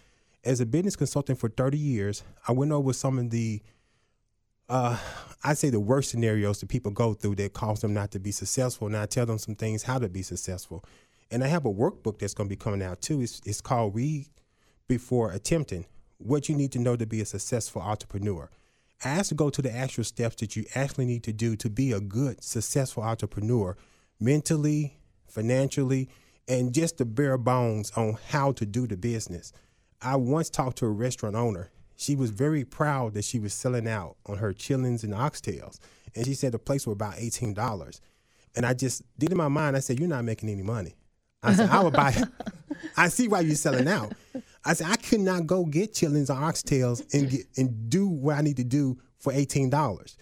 As 0.47 0.61
a 0.61 0.65
business 0.65 0.95
consultant 0.95 1.37
for 1.39 1.49
30 1.49 1.77
years, 1.77 2.23
I 2.47 2.53
went 2.53 2.71
over 2.71 2.93
some 2.93 3.19
of 3.19 3.31
the, 3.31 3.61
uh, 4.69 4.97
I'd 5.43 5.57
say 5.57 5.69
the 5.69 5.81
worst 5.81 6.09
scenarios 6.09 6.61
that 6.61 6.69
people 6.69 6.89
go 6.89 7.13
through 7.13 7.35
that 7.35 7.51
cause 7.51 7.81
them 7.81 7.93
not 7.93 8.11
to 8.11 8.19
be 8.19 8.31
successful. 8.31 8.87
And 8.87 8.95
I 8.95 9.07
tell 9.07 9.25
them 9.25 9.39
some 9.39 9.55
things 9.55 9.83
how 9.83 9.99
to 9.99 10.07
be 10.07 10.21
successful. 10.21 10.85
And 11.29 11.43
I 11.43 11.47
have 11.47 11.65
a 11.65 11.73
workbook 11.73 12.19
that's 12.19 12.33
going 12.33 12.47
to 12.47 12.55
be 12.55 12.55
coming 12.55 12.81
out 12.81 13.01
too. 13.01 13.19
It's, 13.19 13.41
it's 13.45 13.59
called 13.59 13.93
Read 13.93 14.27
Before 14.87 15.33
Attempting 15.33 15.85
What 16.17 16.47
You 16.47 16.55
Need 16.55 16.71
to 16.71 16.79
Know 16.79 16.95
to 16.95 17.05
Be 17.05 17.19
a 17.19 17.25
Successful 17.25 17.81
Entrepreneur. 17.81 18.49
I 19.03 19.09
asked 19.09 19.29
to 19.29 19.35
go 19.35 19.49
to 19.49 19.61
the 19.61 19.75
actual 19.75 20.05
steps 20.05 20.37
that 20.37 20.55
you 20.55 20.63
actually 20.75 21.07
need 21.07 21.23
to 21.23 21.33
do 21.33 21.57
to 21.57 21.69
be 21.69 21.91
a 21.91 21.99
good, 21.99 22.41
successful 22.41 23.03
entrepreneur, 23.03 23.75
mentally, 24.17 25.01
financially, 25.27 26.07
and 26.47 26.73
just 26.73 26.99
the 26.99 27.05
bare 27.05 27.37
bones 27.37 27.91
on 27.97 28.17
how 28.29 28.53
to 28.53 28.65
do 28.65 28.87
the 28.87 28.95
business. 28.95 29.51
I 30.01 30.15
once 30.15 30.49
talked 30.49 30.77
to 30.79 30.85
a 30.85 30.89
restaurant 30.89 31.35
owner. 31.35 31.71
She 31.95 32.15
was 32.15 32.29
very 32.29 32.63
proud 32.63 33.13
that 33.15 33.25
she 33.25 33.39
was 33.39 33.53
selling 33.53 33.87
out 33.87 34.17
on 34.25 34.37
her 34.37 34.53
chillings 34.53 35.03
and 35.03 35.13
oxtails. 35.13 35.79
And 36.15 36.25
she 36.25 36.35
said 36.35 36.51
the 36.51 36.59
place 36.59 36.85
were 36.85 36.93
about 36.93 37.15
$18. 37.15 37.99
And 38.55 38.65
I 38.65 38.73
just 38.73 39.03
did 39.17 39.31
in 39.31 39.37
my 39.37 39.47
mind, 39.47 39.75
I 39.75 39.79
said, 39.79 39.99
You're 39.99 40.07
not 40.07 40.25
making 40.25 40.49
any 40.49 40.63
money. 40.63 40.95
I 41.43 41.53
said, 41.53 41.69
I 41.69 41.83
would 41.83 41.93
buy 41.93 42.15
I 42.97 43.09
see 43.09 43.27
why 43.27 43.41
you're 43.41 43.55
selling 43.55 43.87
out. 43.87 44.13
I 44.65 44.73
said, 44.73 44.87
I 44.89 44.95
could 44.95 45.21
not 45.21 45.47
go 45.47 45.65
get 45.65 45.93
chillings 45.93 46.29
or 46.29 46.33
oxtails 46.39 47.13
and 47.13 47.29
get 47.29 47.47
and 47.57 47.89
do 47.89 48.07
what 48.07 48.37
I 48.37 48.41
need 48.41 48.57
to 48.57 48.63
do 48.63 48.97
for 49.19 49.33
$18. 49.33 50.15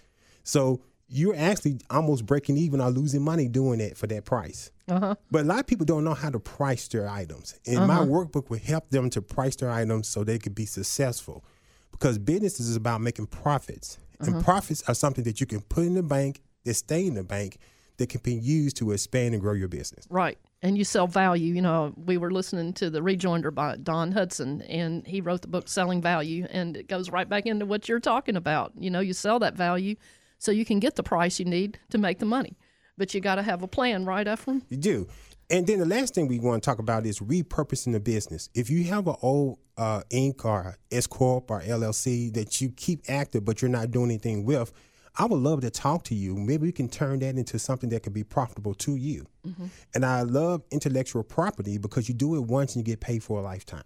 So 0.44 0.80
you're 1.08 1.36
actually 1.36 1.78
almost 1.88 2.26
breaking 2.26 2.56
even 2.56 2.80
or 2.80 2.90
losing 2.90 3.22
money 3.22 3.48
doing 3.48 3.80
it 3.80 3.96
for 3.96 4.06
that 4.08 4.24
price. 4.24 4.70
Uh-huh. 4.88 5.14
But 5.30 5.42
a 5.42 5.44
lot 5.44 5.60
of 5.60 5.66
people 5.66 5.86
don't 5.86 6.04
know 6.04 6.14
how 6.14 6.30
to 6.30 6.40
price 6.40 6.88
their 6.88 7.08
items. 7.08 7.58
And 7.66 7.78
uh-huh. 7.78 7.86
my 7.86 7.98
workbook 8.06 8.50
will 8.50 8.58
help 8.58 8.90
them 8.90 9.10
to 9.10 9.22
price 9.22 9.56
their 9.56 9.70
items 9.70 10.08
so 10.08 10.24
they 10.24 10.38
could 10.38 10.54
be 10.54 10.66
successful. 10.66 11.44
Because 11.92 12.18
business 12.18 12.60
is 12.60 12.76
about 12.76 13.00
making 13.00 13.26
profits. 13.26 13.98
Uh-huh. 14.20 14.32
And 14.32 14.44
profits 14.44 14.82
are 14.88 14.94
something 14.94 15.24
that 15.24 15.40
you 15.40 15.46
can 15.46 15.60
put 15.60 15.84
in 15.84 15.94
the 15.94 16.02
bank, 16.02 16.42
that 16.64 16.74
stay 16.74 17.06
in 17.06 17.14
the 17.14 17.24
bank, 17.24 17.58
that 17.98 18.08
can 18.08 18.20
be 18.22 18.34
used 18.34 18.76
to 18.78 18.90
expand 18.90 19.34
and 19.34 19.40
grow 19.40 19.52
your 19.52 19.68
business. 19.68 20.06
Right. 20.10 20.38
And 20.62 20.76
you 20.76 20.84
sell 20.84 21.06
value. 21.06 21.54
You 21.54 21.62
know, 21.62 21.94
we 21.96 22.16
were 22.16 22.30
listening 22.30 22.72
to 22.74 22.90
the 22.90 23.02
rejoinder 23.02 23.50
by 23.50 23.76
Don 23.76 24.12
Hudson, 24.12 24.62
and 24.62 25.06
he 25.06 25.20
wrote 25.20 25.42
the 25.42 25.48
book 25.48 25.68
Selling 25.68 26.02
Value, 26.02 26.46
and 26.50 26.76
it 26.76 26.88
goes 26.88 27.10
right 27.10 27.28
back 27.28 27.46
into 27.46 27.64
what 27.64 27.88
you're 27.88 28.00
talking 28.00 28.36
about. 28.36 28.72
You 28.78 28.90
know, 28.90 29.00
you 29.00 29.12
sell 29.12 29.38
that 29.38 29.54
value 29.54 29.96
so 30.38 30.50
you 30.52 30.64
can 30.64 30.80
get 30.80 30.96
the 30.96 31.02
price 31.02 31.38
you 31.38 31.44
need 31.44 31.78
to 31.90 31.98
make 31.98 32.18
the 32.18 32.26
money. 32.26 32.56
But 32.98 33.14
you 33.14 33.20
got 33.20 33.34
to 33.36 33.42
have 33.42 33.62
a 33.62 33.68
plan, 33.68 34.04
right, 34.04 34.26
Ephraim? 34.26 34.62
You 34.68 34.76
do. 34.78 35.08
And 35.48 35.66
then 35.66 35.78
the 35.78 35.86
last 35.86 36.14
thing 36.14 36.26
we 36.26 36.40
want 36.40 36.62
to 36.62 36.66
talk 36.68 36.78
about 36.78 37.06
is 37.06 37.20
repurposing 37.20 37.92
the 37.92 38.00
business. 38.00 38.48
If 38.54 38.68
you 38.68 38.84
have 38.84 39.06
an 39.06 39.16
old 39.22 39.58
uh, 39.76 40.02
Inc. 40.10 40.44
or 40.44 40.76
S 40.90 41.06
Corp 41.06 41.50
or 41.50 41.60
LLC 41.60 42.32
that 42.34 42.60
you 42.60 42.70
keep 42.70 43.02
active 43.08 43.44
but 43.44 43.62
you're 43.62 43.70
not 43.70 43.90
doing 43.90 44.10
anything 44.10 44.44
with, 44.44 44.72
I 45.18 45.24
would 45.24 45.38
love 45.38 45.60
to 45.60 45.70
talk 45.70 46.04
to 46.04 46.14
you. 46.14 46.34
Maybe 46.36 46.66
we 46.66 46.72
can 46.72 46.88
turn 46.88 47.20
that 47.20 47.36
into 47.36 47.58
something 47.58 47.88
that 47.90 48.02
can 48.02 48.12
be 48.12 48.24
profitable 48.24 48.74
to 48.74 48.96
you. 48.96 49.26
Mm-hmm. 49.46 49.66
And 49.94 50.04
I 50.04 50.22
love 50.22 50.62
intellectual 50.70 51.22
property 51.22 51.78
because 51.78 52.08
you 52.08 52.14
do 52.14 52.34
it 52.34 52.40
once 52.40 52.74
and 52.74 52.86
you 52.86 52.92
get 52.92 53.00
paid 53.00 53.22
for 53.22 53.38
a 53.38 53.42
lifetime. 53.42 53.82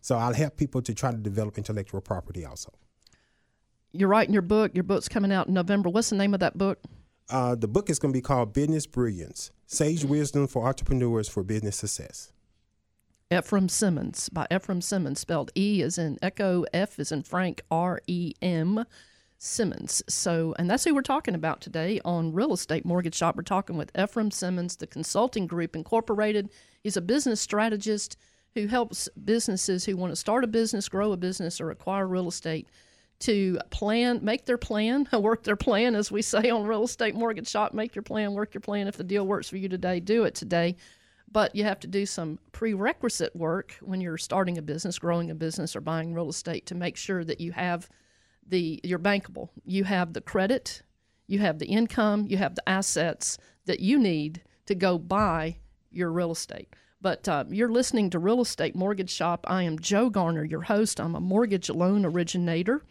So 0.00 0.16
I'll 0.16 0.32
help 0.32 0.56
people 0.56 0.82
to 0.82 0.94
try 0.94 1.10
to 1.10 1.16
develop 1.16 1.58
intellectual 1.58 2.00
property 2.00 2.44
also. 2.46 2.72
You're 3.92 4.08
writing 4.08 4.32
your 4.32 4.42
book. 4.42 4.72
Your 4.74 4.84
book's 4.84 5.08
coming 5.08 5.32
out 5.32 5.48
in 5.48 5.54
November. 5.54 5.90
What's 5.90 6.10
the 6.10 6.16
name 6.16 6.32
of 6.34 6.40
that 6.40 6.56
book? 6.56 6.80
Uh, 7.28 7.54
the 7.54 7.68
book 7.68 7.90
is 7.90 7.98
going 7.98 8.12
to 8.12 8.16
be 8.16 8.22
called 8.22 8.52
Business 8.52 8.86
Brilliance 8.86 9.50
Sage 9.66 10.04
Wisdom 10.04 10.46
for 10.46 10.66
Entrepreneurs 10.66 11.28
for 11.28 11.42
Business 11.42 11.76
Success. 11.76 12.32
Ephraim 13.30 13.68
Simmons 13.68 14.28
by 14.28 14.46
Ephraim 14.50 14.82
Simmons, 14.82 15.20
spelled 15.20 15.50
E 15.56 15.82
as 15.82 15.96
in 15.96 16.18
Echo, 16.20 16.64
F 16.74 16.98
as 16.98 17.12
in 17.12 17.22
Frank, 17.22 17.62
R 17.70 18.00
E 18.06 18.34
M. 18.42 18.84
Simmons. 19.38 20.02
So, 20.08 20.54
and 20.58 20.70
that's 20.70 20.84
who 20.84 20.94
we're 20.94 21.02
talking 21.02 21.34
about 21.34 21.60
today 21.60 22.00
on 22.04 22.32
Real 22.32 22.52
Estate 22.52 22.84
Mortgage 22.84 23.16
Shop. 23.16 23.36
We're 23.36 23.42
talking 23.42 23.76
with 23.76 23.90
Ephraim 23.98 24.30
Simmons, 24.30 24.76
the 24.76 24.86
Consulting 24.86 25.46
Group 25.46 25.74
Incorporated. 25.74 26.48
He's 26.82 26.96
a 26.96 27.00
business 27.00 27.40
strategist 27.40 28.16
who 28.54 28.68
helps 28.68 29.08
businesses 29.24 29.84
who 29.84 29.96
want 29.96 30.12
to 30.12 30.16
start 30.16 30.44
a 30.44 30.46
business, 30.46 30.88
grow 30.88 31.12
a 31.12 31.16
business, 31.16 31.60
or 31.60 31.70
acquire 31.70 32.06
real 32.06 32.28
estate 32.28 32.68
to 33.22 33.58
plan, 33.70 34.20
make 34.22 34.46
their 34.46 34.58
plan, 34.58 35.08
work 35.18 35.42
their 35.42 35.56
plan, 35.56 35.94
as 35.94 36.10
we 36.10 36.22
say 36.22 36.50
on 36.50 36.64
Real 36.64 36.84
Estate 36.84 37.14
Mortgage 37.14 37.48
Shop. 37.48 37.74
Make 37.74 37.94
your 37.94 38.02
plan, 38.02 38.34
work 38.34 38.54
your 38.54 38.60
plan. 38.60 38.88
If 38.88 38.96
the 38.96 39.04
deal 39.04 39.26
works 39.26 39.48
for 39.48 39.56
you 39.56 39.68
today, 39.68 40.00
do 40.00 40.24
it 40.24 40.34
today. 40.34 40.76
But 41.30 41.56
you 41.56 41.64
have 41.64 41.80
to 41.80 41.86
do 41.86 42.04
some 42.04 42.38
prerequisite 42.52 43.34
work 43.34 43.76
when 43.80 44.00
you're 44.00 44.18
starting 44.18 44.58
a 44.58 44.62
business, 44.62 44.98
growing 44.98 45.30
a 45.30 45.34
business, 45.34 45.74
or 45.74 45.80
buying 45.80 46.12
real 46.12 46.28
estate 46.28 46.66
to 46.66 46.74
make 46.74 46.96
sure 46.96 47.24
that 47.24 47.40
you 47.40 47.52
have– 47.52 47.88
the 48.46 48.80
you're 48.82 48.98
bankable. 48.98 49.48
You 49.64 49.84
have 49.84 50.12
the 50.12 50.20
credit, 50.20 50.82
you 51.26 51.38
have 51.40 51.58
the 51.58 51.66
income, 51.66 52.26
you 52.28 52.36
have 52.36 52.54
the 52.54 52.68
assets 52.68 53.38
that 53.66 53.80
you 53.80 53.98
need 53.98 54.42
to 54.66 54.74
go 54.74 54.98
buy 54.98 55.58
your 55.90 56.10
real 56.10 56.32
estate. 56.32 56.68
But 57.00 57.28
uh, 57.28 57.44
you're 57.48 57.70
listening 57.70 58.10
to 58.10 58.20
Real 58.20 58.40
Estate 58.40 58.76
Mortgage 58.76 59.10
Shop. 59.10 59.44
I 59.48 59.64
am 59.64 59.78
Joe 59.80 60.08
Garner, 60.08 60.44
your 60.44 60.62
host. 60.62 61.00
I'm 61.00 61.16
a 61.16 61.20
mortgage 61.20 61.68
loan 61.68 62.04
originator. 62.04 62.82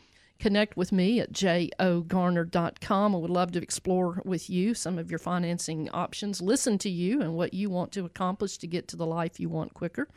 Connect 0.41 0.75
with 0.75 0.91
me 0.91 1.19
at 1.19 1.31
jogarner.com. 1.33 3.15
I 3.15 3.17
would 3.19 3.29
love 3.29 3.51
to 3.51 3.61
explore 3.61 4.23
with 4.25 4.49
you 4.49 4.73
some 4.73 4.97
of 4.97 5.11
your 5.11 5.19
financing 5.19 5.87
options, 5.91 6.41
listen 6.41 6.79
to 6.79 6.89
you 6.89 7.21
and 7.21 7.35
what 7.35 7.53
you 7.53 7.69
want 7.69 7.91
to 7.91 8.05
accomplish 8.05 8.57
to 8.57 8.65
get 8.65 8.87
to 8.87 8.95
the 8.95 9.05
life 9.05 9.39
you 9.39 9.49
want 9.49 9.75
quicker. 9.75 10.07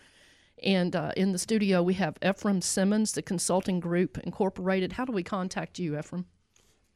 And 0.63 0.97
uh, 0.97 1.13
in 1.15 1.33
the 1.33 1.39
studio, 1.39 1.83
we 1.83 1.93
have 1.95 2.17
Ephraim 2.27 2.63
Simmons, 2.63 3.13
the 3.13 3.21
Consulting 3.21 3.81
Group 3.81 4.17
Incorporated. 4.17 4.93
How 4.93 5.05
do 5.05 5.13
we 5.13 5.23
contact 5.23 5.79
you, 5.79 5.99
Ephraim? 5.99 6.25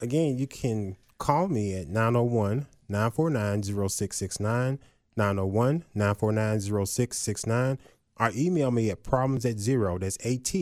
Again, 0.01 0.39
you 0.39 0.47
can 0.47 0.97
call 1.19 1.49
me 1.49 1.75
at 1.75 1.87
901 1.87 2.67
949 2.89 3.63
0669, 3.63 4.79
901 5.17 5.85
949 5.95 6.61
0669, 6.61 7.79
or 8.19 8.31
email 8.35 8.71
me 8.71 8.89
at 8.89 9.03
problems 9.03 9.45
at 9.45 9.59
zero, 9.59 9.99
that's 9.99 10.17
AT, 10.25 10.55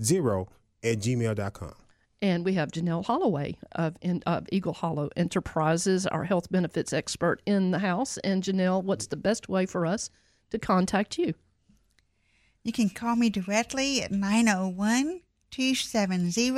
zero 0.00 0.48
at 0.84 0.98
gmail.com. 0.98 1.74
And 2.22 2.44
we 2.44 2.54
have 2.54 2.70
Janelle 2.72 3.04
Holloway 3.04 3.58
of, 3.72 3.96
of, 4.24 4.46
Eagle 4.50 4.72
Hollow 4.72 5.10
Enterprises, 5.16 6.06
our 6.06 6.24
health 6.24 6.50
benefits 6.50 6.92
expert 6.92 7.42
in 7.44 7.70
the 7.70 7.80
house. 7.80 8.16
And 8.18 8.42
Janelle, 8.42 8.82
what's 8.82 9.08
the 9.08 9.16
best 9.16 9.48
way 9.48 9.66
for 9.66 9.84
us 9.84 10.08
to 10.50 10.58
contact 10.58 11.18
you? 11.18 11.34
You 12.62 12.72
can 12.72 12.88
call 12.88 13.14
me 13.16 13.28
directly 13.28 14.00
at 14.02 14.10
901 14.10 15.20
270 15.50 16.50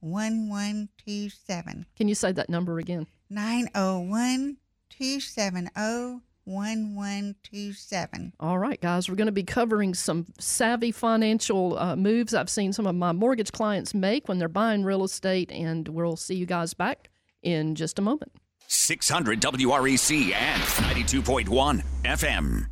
1127. 0.00 1.86
Can 1.96 2.08
you 2.08 2.14
say 2.14 2.30
that 2.30 2.48
number 2.48 2.78
again? 2.78 3.08
901 3.28 4.58
270 4.90 6.20
1127. 6.48 8.32
All 8.40 8.58
right, 8.58 8.80
guys, 8.80 9.08
we're 9.08 9.16
going 9.16 9.26
to 9.26 9.32
be 9.32 9.42
covering 9.42 9.94
some 9.94 10.26
savvy 10.38 10.90
financial 10.90 11.78
uh, 11.78 11.94
moves 11.94 12.32
I've 12.34 12.48
seen 12.50 12.72
some 12.72 12.86
of 12.86 12.94
my 12.94 13.12
mortgage 13.12 13.52
clients 13.52 13.92
make 13.94 14.28
when 14.28 14.38
they're 14.38 14.48
buying 14.48 14.82
real 14.82 15.04
estate, 15.04 15.52
and 15.52 15.86
we'll 15.88 16.16
see 16.16 16.34
you 16.34 16.46
guys 16.46 16.74
back 16.74 17.10
in 17.42 17.74
just 17.74 17.98
a 17.98 18.02
moment. 18.02 18.32
600 18.66 19.40
WREC 19.40 20.32
and 20.32 20.62
92.1 20.62 21.82
FM. 22.04 22.66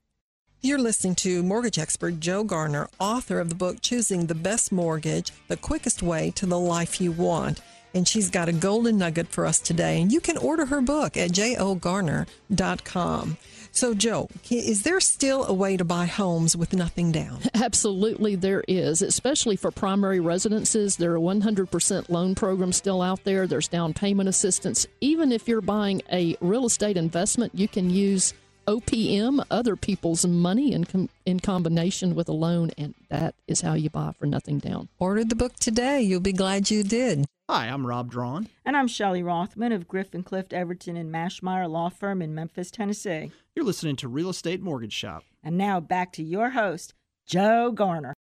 You're 0.62 0.78
listening 0.78 1.14
to 1.16 1.42
mortgage 1.42 1.78
expert 1.78 2.18
Joe 2.18 2.42
Garner, 2.42 2.88
author 2.98 3.40
of 3.40 3.50
the 3.50 3.54
book 3.54 3.82
Choosing 3.82 4.26
the 4.26 4.34
Best 4.34 4.72
Mortgage 4.72 5.30
The 5.48 5.56
Quickest 5.56 6.02
Way 6.02 6.32
to 6.32 6.46
the 6.46 6.58
Life 6.58 7.00
You 7.00 7.12
Want. 7.12 7.60
And 7.94 8.08
she's 8.08 8.30
got 8.30 8.48
a 8.48 8.52
golden 8.52 8.98
nugget 8.98 9.28
for 9.28 9.46
us 9.46 9.60
today. 9.60 10.02
And 10.02 10.10
you 10.10 10.20
can 10.20 10.36
order 10.36 10.66
her 10.66 10.80
book 10.80 11.16
at 11.16 11.30
jogarner.com. 11.30 12.26
So, 13.76 13.92
Joe, 13.92 14.30
is 14.48 14.84
there 14.84 15.00
still 15.00 15.44
a 15.44 15.52
way 15.52 15.76
to 15.76 15.84
buy 15.84 16.06
homes 16.06 16.56
with 16.56 16.72
nothing 16.72 17.12
down? 17.12 17.40
Absolutely, 17.54 18.34
there 18.34 18.64
is, 18.66 19.02
especially 19.02 19.54
for 19.56 19.70
primary 19.70 20.18
residences. 20.18 20.96
There 20.96 21.12
are 21.12 21.18
100% 21.18 22.08
loan 22.08 22.34
programs 22.34 22.76
still 22.76 23.02
out 23.02 23.22
there. 23.24 23.46
There's 23.46 23.68
down 23.68 23.92
payment 23.92 24.30
assistance. 24.30 24.86
Even 25.02 25.30
if 25.30 25.46
you're 25.46 25.60
buying 25.60 26.00
a 26.10 26.38
real 26.40 26.64
estate 26.64 26.96
investment, 26.96 27.54
you 27.54 27.68
can 27.68 27.90
use 27.90 28.32
OPM, 28.66 29.44
other 29.50 29.76
people's 29.76 30.26
money 30.26 30.72
in, 30.72 30.84
com- 30.84 31.10
in 31.26 31.38
combination 31.38 32.14
with 32.14 32.30
a 32.30 32.32
loan, 32.32 32.70
and 32.78 32.94
that 33.10 33.34
is 33.46 33.60
how 33.60 33.74
you 33.74 33.90
buy 33.90 34.12
for 34.18 34.24
nothing 34.24 34.58
down. 34.58 34.88
Order 34.98 35.24
the 35.24 35.36
book 35.36 35.54
today. 35.56 36.00
You'll 36.00 36.20
be 36.20 36.32
glad 36.32 36.70
you 36.70 36.82
did. 36.82 37.26
Hi, 37.48 37.66
I'm 37.68 37.86
Rob 37.86 38.10
Drawn. 38.10 38.48
And 38.64 38.76
I'm 38.76 38.88
Shelley 38.88 39.22
Rothman 39.22 39.70
of 39.70 39.86
Griffin 39.86 40.24
Clift 40.24 40.52
Everton 40.52 40.96
and 40.96 41.14
Maschmeyer 41.14 41.70
Law 41.70 41.90
Firm 41.90 42.20
in 42.20 42.34
Memphis, 42.34 42.72
Tennessee. 42.72 43.30
You're 43.54 43.64
listening 43.64 43.94
to 43.96 44.08
Real 44.08 44.30
Estate 44.30 44.60
Mortgage 44.60 44.92
Shop. 44.92 45.22
And 45.44 45.56
now 45.56 45.78
back 45.78 46.12
to 46.14 46.24
your 46.24 46.50
host, 46.50 46.92
Joe 47.24 47.70
Garner. 47.70 48.14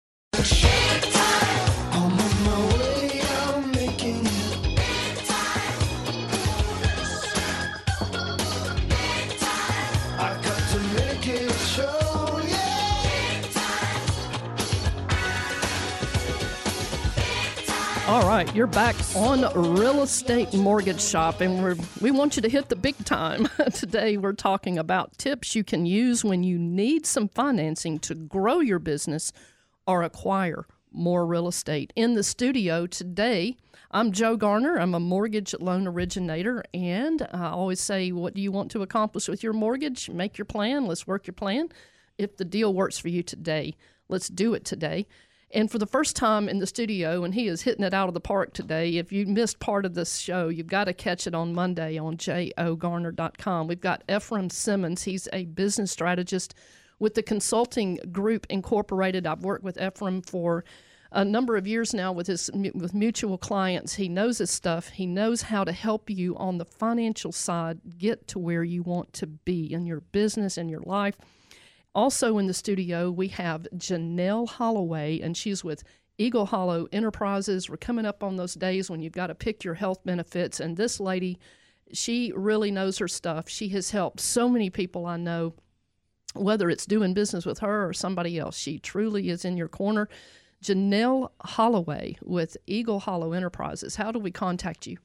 All 18.24 18.30
right, 18.30 18.54
you're 18.54 18.66
back 18.66 18.96
on 19.14 19.42
Real 19.74 20.02
Estate 20.02 20.54
Mortgage 20.54 21.02
Shop, 21.02 21.42
and 21.42 21.62
we 21.62 21.74
we 22.00 22.10
want 22.10 22.36
you 22.36 22.42
to 22.42 22.48
hit 22.48 22.70
the 22.70 22.74
big 22.74 22.96
time. 23.04 23.50
Today, 23.74 24.16
we're 24.16 24.32
talking 24.32 24.78
about 24.78 25.18
tips 25.18 25.54
you 25.54 25.62
can 25.62 25.84
use 25.84 26.24
when 26.24 26.42
you 26.42 26.58
need 26.58 27.04
some 27.04 27.28
financing 27.28 27.98
to 27.98 28.14
grow 28.14 28.60
your 28.60 28.78
business 28.78 29.30
or 29.86 30.02
acquire 30.02 30.64
more 30.90 31.26
real 31.26 31.46
estate. 31.46 31.92
In 31.96 32.14
the 32.14 32.22
studio 32.22 32.86
today, 32.86 33.58
I'm 33.90 34.10
Joe 34.10 34.38
Garner. 34.38 34.78
I'm 34.80 34.94
a 34.94 35.00
mortgage 35.00 35.54
loan 35.60 35.86
originator, 35.86 36.64
and 36.72 37.28
I 37.30 37.48
always 37.50 37.82
say, 37.82 38.10
What 38.10 38.32
do 38.32 38.40
you 38.40 38.50
want 38.50 38.70
to 38.70 38.80
accomplish 38.80 39.28
with 39.28 39.42
your 39.42 39.52
mortgage? 39.52 40.08
Make 40.08 40.38
your 40.38 40.46
plan. 40.46 40.86
Let's 40.86 41.06
work 41.06 41.26
your 41.26 41.34
plan. 41.34 41.68
If 42.16 42.38
the 42.38 42.46
deal 42.46 42.72
works 42.72 42.96
for 42.96 43.08
you 43.08 43.22
today, 43.22 43.76
let's 44.08 44.28
do 44.28 44.54
it 44.54 44.64
today. 44.64 45.08
And 45.54 45.70
for 45.70 45.78
the 45.78 45.86
first 45.86 46.16
time 46.16 46.48
in 46.48 46.58
the 46.58 46.66
studio, 46.66 47.22
and 47.22 47.32
he 47.32 47.46
is 47.46 47.62
hitting 47.62 47.84
it 47.84 47.94
out 47.94 48.08
of 48.08 48.14
the 48.14 48.20
park 48.20 48.52
today. 48.52 48.96
If 48.96 49.12
you 49.12 49.24
missed 49.24 49.60
part 49.60 49.86
of 49.86 49.94
this 49.94 50.16
show, 50.16 50.48
you've 50.48 50.66
got 50.66 50.84
to 50.84 50.92
catch 50.92 51.28
it 51.28 51.34
on 51.34 51.54
Monday 51.54 51.96
on 51.96 52.16
jogarner.com. 52.16 53.68
We've 53.68 53.80
got 53.80 54.02
Ephraim 54.10 54.50
Simmons. 54.50 55.04
He's 55.04 55.28
a 55.32 55.44
business 55.44 55.92
strategist 55.92 56.54
with 56.98 57.14
the 57.14 57.22
Consulting 57.22 58.00
Group 58.10 58.48
Incorporated. 58.50 59.28
I've 59.28 59.44
worked 59.44 59.62
with 59.62 59.80
Ephraim 59.80 60.22
for 60.22 60.64
a 61.12 61.24
number 61.24 61.56
of 61.56 61.68
years 61.68 61.94
now 61.94 62.10
with 62.10 62.26
his 62.26 62.50
with 62.52 62.92
mutual 62.92 63.38
clients. 63.38 63.94
He 63.94 64.08
knows 64.08 64.38
his 64.38 64.50
stuff. 64.50 64.88
He 64.88 65.06
knows 65.06 65.42
how 65.42 65.62
to 65.62 65.70
help 65.70 66.10
you 66.10 66.36
on 66.36 66.58
the 66.58 66.64
financial 66.64 67.30
side 67.30 67.78
get 67.96 68.26
to 68.28 68.40
where 68.40 68.64
you 68.64 68.82
want 68.82 69.12
to 69.12 69.28
be 69.28 69.72
in 69.72 69.86
your 69.86 70.00
business 70.00 70.58
and 70.58 70.68
your 70.68 70.80
life. 70.80 71.16
Also 71.94 72.38
in 72.38 72.46
the 72.46 72.54
studio, 72.54 73.10
we 73.10 73.28
have 73.28 73.68
Janelle 73.76 74.48
Holloway, 74.48 75.20
and 75.20 75.36
she's 75.36 75.62
with 75.62 75.84
Eagle 76.18 76.46
Hollow 76.46 76.88
Enterprises. 76.92 77.70
We're 77.70 77.76
coming 77.76 78.06
up 78.06 78.24
on 78.24 78.36
those 78.36 78.54
days 78.54 78.90
when 78.90 79.00
you've 79.00 79.12
got 79.12 79.28
to 79.28 79.34
pick 79.34 79.62
your 79.62 79.74
health 79.74 80.02
benefits, 80.04 80.58
and 80.58 80.76
this 80.76 80.98
lady, 80.98 81.38
she 81.92 82.32
really 82.34 82.72
knows 82.72 82.98
her 82.98 83.08
stuff. 83.08 83.48
She 83.48 83.68
has 83.70 83.90
helped 83.90 84.20
so 84.20 84.48
many 84.48 84.70
people 84.70 85.06
I 85.06 85.16
know, 85.16 85.54
whether 86.34 86.68
it's 86.68 86.86
doing 86.86 87.14
business 87.14 87.46
with 87.46 87.60
her 87.60 87.88
or 87.88 87.92
somebody 87.92 88.38
else. 88.38 88.56
She 88.56 88.78
truly 88.78 89.28
is 89.28 89.44
in 89.44 89.56
your 89.56 89.68
corner. 89.68 90.08
Janelle 90.64 91.30
Holloway 91.42 92.16
with 92.22 92.56
Eagle 92.66 93.00
Hollow 93.00 93.32
Enterprises. 93.32 93.96
How 93.96 94.10
do 94.10 94.18
we 94.18 94.30
contact 94.30 94.86
you? 94.86 94.96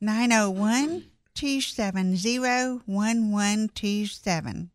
901 0.00 1.04
270 1.34 2.38
1127. 2.38 4.70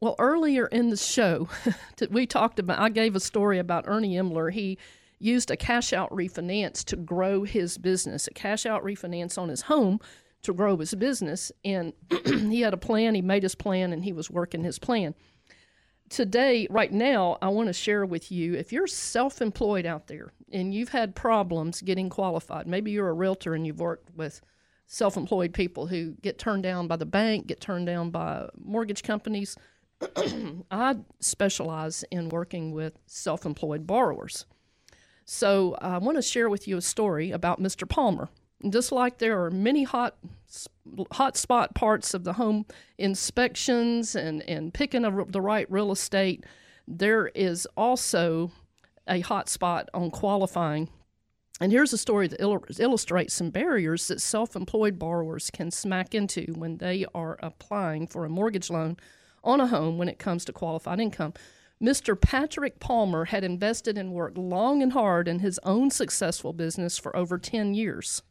Well, 0.00 0.14
earlier 0.20 0.66
in 0.66 0.90
the 0.90 0.96
show, 0.96 1.48
we 2.10 2.26
talked 2.26 2.60
about, 2.60 2.78
I 2.78 2.88
gave 2.88 3.16
a 3.16 3.20
story 3.20 3.58
about 3.58 3.84
Ernie 3.88 4.14
Imler. 4.14 4.52
He 4.52 4.78
used 5.18 5.50
a 5.50 5.56
cash 5.56 5.92
out 5.92 6.10
refinance 6.10 6.84
to 6.84 6.96
grow 6.96 7.42
his 7.42 7.78
business, 7.78 8.28
a 8.28 8.32
cash 8.32 8.64
out 8.64 8.84
refinance 8.84 9.36
on 9.36 9.48
his 9.48 9.62
home 9.62 9.98
to 10.42 10.52
grow 10.52 10.76
his 10.76 10.94
business. 10.94 11.50
And 11.64 11.92
he 12.26 12.60
had 12.60 12.74
a 12.74 12.78
plan, 12.78 13.16
he 13.16 13.22
made 13.22 13.42
his 13.42 13.56
plan, 13.56 13.92
and 13.92 14.04
he 14.04 14.12
was 14.12 14.30
working 14.30 14.62
his 14.62 14.78
plan. 14.78 15.16
Today, 16.08 16.68
right 16.70 16.92
now, 16.92 17.36
I 17.42 17.48
want 17.48 17.66
to 17.66 17.72
share 17.72 18.06
with 18.06 18.30
you 18.30 18.54
if 18.54 18.72
you're 18.72 18.86
self 18.86 19.42
employed 19.42 19.84
out 19.84 20.06
there 20.06 20.32
and 20.52 20.72
you've 20.72 20.88
had 20.90 21.16
problems 21.16 21.82
getting 21.82 22.08
qualified, 22.08 22.68
maybe 22.68 22.92
you're 22.92 23.10
a 23.10 23.14
realtor 23.14 23.54
and 23.54 23.66
you've 23.66 23.80
worked 23.80 24.16
with 24.16 24.40
self 24.86 25.16
employed 25.16 25.52
people 25.52 25.88
who 25.88 26.12
get 26.22 26.38
turned 26.38 26.62
down 26.62 26.86
by 26.86 26.96
the 26.96 27.04
bank, 27.04 27.48
get 27.48 27.60
turned 27.60 27.86
down 27.86 28.10
by 28.10 28.48
mortgage 28.56 29.02
companies 29.02 29.56
I 30.70 30.96
specialize 31.20 32.04
in 32.10 32.28
working 32.28 32.72
with 32.72 32.98
self 33.06 33.44
employed 33.44 33.86
borrowers. 33.86 34.46
So 35.24 35.76
I 35.80 35.98
want 35.98 36.16
to 36.16 36.22
share 36.22 36.48
with 36.48 36.66
you 36.66 36.76
a 36.76 36.82
story 36.82 37.30
about 37.30 37.60
Mr. 37.60 37.88
Palmer. 37.88 38.28
Just 38.70 38.90
like 38.90 39.18
there 39.18 39.44
are 39.44 39.50
many 39.50 39.84
hot 39.84 40.16
hot 41.12 41.36
spot 41.36 41.74
parts 41.74 42.14
of 42.14 42.24
the 42.24 42.34
home 42.34 42.64
inspections 42.96 44.16
and, 44.16 44.42
and 44.48 44.72
picking 44.72 45.04
a, 45.04 45.24
the 45.26 45.40
right 45.40 45.70
real 45.70 45.92
estate, 45.92 46.44
there 46.86 47.28
is 47.28 47.66
also 47.76 48.50
a 49.06 49.20
hot 49.20 49.48
spot 49.48 49.88
on 49.92 50.10
qualifying. 50.10 50.88
And 51.60 51.72
here's 51.72 51.92
a 51.92 51.98
story 51.98 52.28
that 52.28 52.40
il- 52.40 52.64
illustrates 52.78 53.34
some 53.34 53.50
barriers 53.50 54.08
that 54.08 54.20
self 54.20 54.56
employed 54.56 54.98
borrowers 54.98 55.50
can 55.50 55.70
smack 55.70 56.14
into 56.14 56.52
when 56.56 56.78
they 56.78 57.04
are 57.14 57.38
applying 57.42 58.06
for 58.06 58.24
a 58.24 58.28
mortgage 58.28 58.70
loan 58.70 58.96
on 59.48 59.60
a 59.60 59.66
home 59.66 59.98
when 59.98 60.08
it 60.08 60.18
comes 60.18 60.44
to 60.44 60.52
qualified 60.52 61.00
income. 61.00 61.32
Mr. 61.82 62.20
Patrick 62.20 62.80
Palmer 62.80 63.26
had 63.26 63.44
invested 63.44 63.96
and 63.96 64.12
worked 64.12 64.36
long 64.36 64.82
and 64.82 64.92
hard 64.92 65.26
in 65.28 65.38
his 65.38 65.58
own 65.62 65.90
successful 65.90 66.52
business 66.52 66.98
for 66.98 67.16
over 67.16 67.38
10 67.38 67.74
years. 67.74 68.22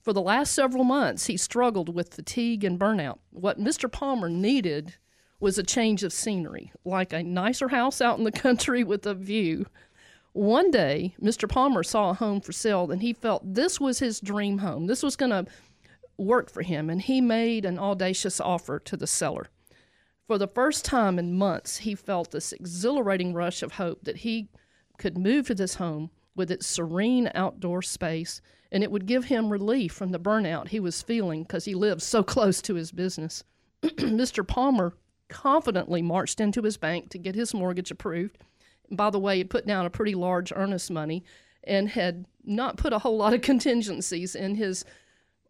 For 0.00 0.12
the 0.12 0.22
last 0.22 0.52
several 0.52 0.84
months, 0.84 1.26
he 1.26 1.36
struggled 1.36 1.94
with 1.94 2.14
fatigue 2.14 2.64
and 2.64 2.78
burnout. 2.78 3.18
What 3.30 3.60
Mr. 3.60 3.90
Palmer 3.90 4.28
needed 4.28 4.94
was 5.40 5.58
a 5.58 5.62
change 5.62 6.02
of 6.02 6.12
scenery, 6.12 6.72
like 6.84 7.12
a 7.12 7.22
nicer 7.22 7.68
house 7.68 8.00
out 8.00 8.18
in 8.18 8.24
the 8.24 8.32
country 8.46 8.84
with 8.84 9.04
a 9.04 9.14
view. 9.14 9.66
One 10.32 10.70
day, 10.70 11.14
Mr. 11.20 11.48
Palmer 11.48 11.82
saw 11.82 12.10
a 12.10 12.14
home 12.14 12.40
for 12.40 12.52
sale 12.52 12.90
and 12.90 13.02
he 13.02 13.12
felt 13.12 13.54
this 13.54 13.80
was 13.80 13.98
his 13.98 14.20
dream 14.20 14.58
home. 14.58 14.86
This 14.86 15.02
was 15.02 15.16
going 15.16 15.32
to 15.32 15.46
work 16.18 16.50
for 16.50 16.62
him, 16.62 16.88
and 16.88 17.02
he 17.02 17.20
made 17.20 17.64
an 17.64 17.78
audacious 17.78 18.40
offer 18.40 18.78
to 18.78 18.96
the 18.96 19.06
seller. 19.06 19.48
For 20.26 20.38
the 20.38 20.48
first 20.48 20.84
time 20.84 21.18
in 21.18 21.38
months, 21.38 21.78
he 21.78 21.94
felt 21.94 22.32
this 22.32 22.52
exhilarating 22.52 23.32
rush 23.32 23.62
of 23.62 23.72
hope 23.72 24.04
that 24.04 24.18
he 24.18 24.48
could 24.98 25.16
move 25.16 25.46
to 25.46 25.54
this 25.54 25.76
home 25.76 26.10
with 26.34 26.50
its 26.50 26.66
serene 26.66 27.30
outdoor 27.34 27.82
space 27.82 28.40
and 28.72 28.82
it 28.82 28.90
would 28.90 29.06
give 29.06 29.26
him 29.26 29.50
relief 29.50 29.92
from 29.92 30.10
the 30.10 30.18
burnout 30.18 30.68
he 30.68 30.80
was 30.80 31.02
feeling 31.02 31.42
because 31.42 31.64
he 31.64 31.74
lived 31.74 32.02
so 32.02 32.22
close 32.22 32.60
to 32.62 32.74
his 32.74 32.90
business. 32.90 33.44
Mr. 33.82 34.46
Palmer 34.46 34.94
confidently 35.28 36.02
marched 36.02 36.40
into 36.40 36.62
his 36.62 36.76
bank 36.76 37.08
to 37.10 37.18
get 37.18 37.34
his 37.34 37.54
mortgage 37.54 37.90
approved. 37.90 38.38
By 38.90 39.10
the 39.10 39.18
way, 39.18 39.38
he 39.38 39.44
put 39.44 39.66
down 39.66 39.86
a 39.86 39.90
pretty 39.90 40.14
large 40.14 40.52
earnest 40.54 40.90
money 40.90 41.24
and 41.64 41.88
had 41.88 42.26
not 42.44 42.76
put 42.76 42.92
a 42.92 42.98
whole 42.98 43.16
lot 43.16 43.34
of 43.34 43.40
contingencies 43.42 44.34
in 44.34 44.56
his 44.56 44.84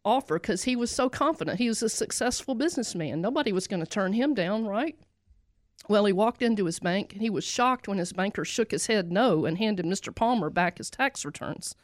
offer 0.06 0.38
because 0.38 0.62
he 0.62 0.76
was 0.76 0.90
so 0.90 1.10
confident. 1.10 1.58
He 1.58 1.68
was 1.68 1.82
a 1.82 1.88
successful 1.88 2.54
businessman. 2.54 3.20
Nobody 3.20 3.52
was 3.52 3.66
going 3.66 3.80
to 3.80 3.86
turn 3.86 4.12
him 4.12 4.32
down, 4.32 4.66
right? 4.66 4.96
Well, 5.88 6.06
he 6.06 6.12
walked 6.12 6.42
into 6.42 6.64
his 6.64 6.78
bank 6.78 7.12
and 7.12 7.20
he 7.20 7.28
was 7.28 7.44
shocked 7.44 7.86
when 7.88 7.98
his 7.98 8.12
banker 8.12 8.44
shook 8.44 8.70
his 8.70 8.86
head 8.86 9.12
no 9.12 9.44
and 9.44 9.58
handed 9.58 9.84
Mr. 9.84 10.14
Palmer 10.14 10.48
back 10.48 10.78
his 10.78 10.90
tax 10.90 11.24
returns. 11.24 11.74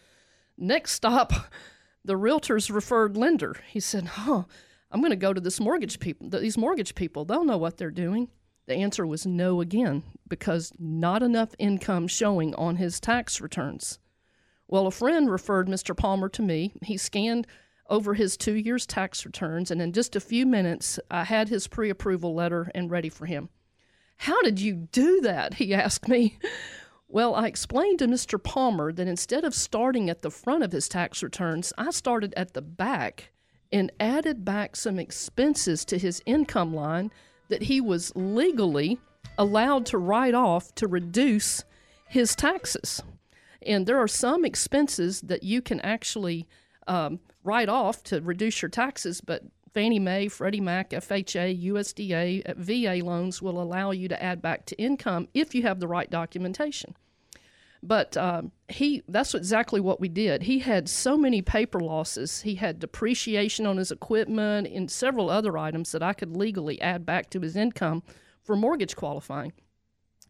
Next 0.56 0.92
stop, 0.92 1.32
the 2.04 2.16
realtor's 2.16 2.70
referred 2.70 3.16
lender. 3.16 3.56
He 3.68 3.80
said, 3.80 4.06
"Huh, 4.06 4.44
I'm 4.90 5.00
going 5.00 5.11
to 5.11 5.16
go 5.16 5.32
to 5.32 5.40
this 5.40 5.61
mortgage 5.61 6.00
people. 6.00 6.28
These 6.30 6.56
mortgage 6.56 6.94
people, 6.94 7.24
they'll 7.24 7.44
know 7.44 7.58
what 7.58 7.76
they're 7.76 7.90
doing." 7.90 8.28
The 8.66 8.74
answer 8.74 9.04
was 9.06 9.26
no 9.26 9.61
again 9.61 10.04
because 10.28 10.72
not 10.78 11.22
enough 11.22 11.54
income 11.58 12.06
showing 12.06 12.54
on 12.54 12.76
his 12.76 13.00
tax 13.00 13.40
returns. 13.40 13.98
Well, 14.68 14.87
a 14.87 14.92
friend 14.92 15.30
referred 15.30 15.68
Mr. 15.68 15.96
Palmer 15.96 16.28
to 16.30 16.42
me. 16.42 16.72
He 16.82 16.96
scanned 16.96 17.46
over 17.92 18.14
his 18.14 18.38
two 18.38 18.55
years' 18.55 18.87
tax 18.87 19.26
returns, 19.26 19.70
and 19.70 19.83
in 19.83 19.92
just 19.92 20.16
a 20.16 20.20
few 20.20 20.46
minutes, 20.46 20.98
I 21.11 21.24
had 21.24 21.50
his 21.50 21.68
pre 21.68 21.90
approval 21.90 22.35
letter 22.35 22.70
and 22.74 22.90
ready 22.90 23.11
for 23.11 23.26
him. 23.26 23.50
How 24.16 24.40
did 24.42 24.59
you 24.61 24.88
do 24.90 25.20
that? 25.20 25.55
He 25.55 25.74
asked 25.74 26.09
me. 26.09 26.38
Well, 27.07 27.35
I 27.35 27.46
explained 27.46 27.98
to 27.98 28.07
Mr. 28.07 28.42
Palmer 28.42 28.90
that 28.90 29.07
instead 29.07 29.44
of 29.44 29.55
starting 29.55 30.09
at 30.09 30.22
the 30.22 30.31
front 30.31 30.64
of 30.64 30.72
his 30.72 30.88
tax 30.88 31.22
returns, 31.22 31.70
I 31.76 31.90
started 31.90 32.33
at 32.38 32.55
the 32.55 32.62
back 32.62 33.33
and 33.70 33.92
added 34.00 34.46
back 34.46 34.74
some 34.74 34.98
expenses 34.98 35.85
to 35.85 35.98
his 35.98 36.22
income 36.24 36.74
line 36.74 37.11
that 37.50 37.64
he 37.64 37.83
was 37.83 38.16
legally 38.16 38.98
allowed 39.37 39.85
to 39.87 39.98
write 39.98 40.33
off 40.33 40.74
to 40.76 40.88
reduce 40.88 41.64
his 42.09 42.35
taxes. 42.35 43.02
And 43.61 43.87
there 43.87 43.98
are 43.98 44.09
some 44.09 44.46
expenses 44.46 45.20
that 45.20 45.42
you 45.42 45.61
can 45.61 45.81
actually 45.81 46.48
um, 46.87 47.21
write 47.45 47.68
off 47.68 48.03
to 48.05 48.21
reduce 48.21 48.62
your 48.62 48.68
taxes, 48.68 49.21
but 49.21 49.42
Fannie 49.73 49.99
Mae, 49.99 50.29
Freddie 50.29 50.61
Mac, 50.61 50.90
FHA, 50.90 51.64
USDA, 51.64 52.45
uh, 52.47 52.55
VA 52.57 53.05
loans 53.05 53.40
will 53.40 53.61
allow 53.61 53.90
you 53.90 54.09
to 54.09 54.23
add 54.23 54.42
back 54.42 54.66
to 54.66 54.77
income 54.77 55.29
if 55.35 55.55
you 55.55 55.62
have 55.62 55.81
the 55.81 55.88
right 55.88 56.11
documentation. 56.11 56.95
But 57.83 58.16
um, 58.16 58.53
he 58.68 59.03
that's 59.09 59.35
exactly 59.35 59.81
what 59.81 60.01
we 60.01 60.09
did. 60.09 60.45
He 60.45 60.61
had 60.61 60.88
so 60.88 61.16
many 61.16 61.42
paper 61.42 61.81
losses. 61.81 62.42
He 62.42 62.55
had 62.55 62.79
depreciation 62.79 63.66
on 63.66 63.77
his 63.77 63.90
equipment 63.90 64.68
and 64.68 64.88
several 64.88 65.29
other 65.29 65.59
items 65.59 65.90
that 65.90 66.03
I 66.03 66.12
could 66.12 66.37
legally 66.37 66.81
add 66.81 67.05
back 67.05 67.29
to 67.31 67.40
his 67.40 67.57
income 67.57 68.05
for 68.45 68.55
mortgage 68.55 68.95
qualifying. 68.95 69.53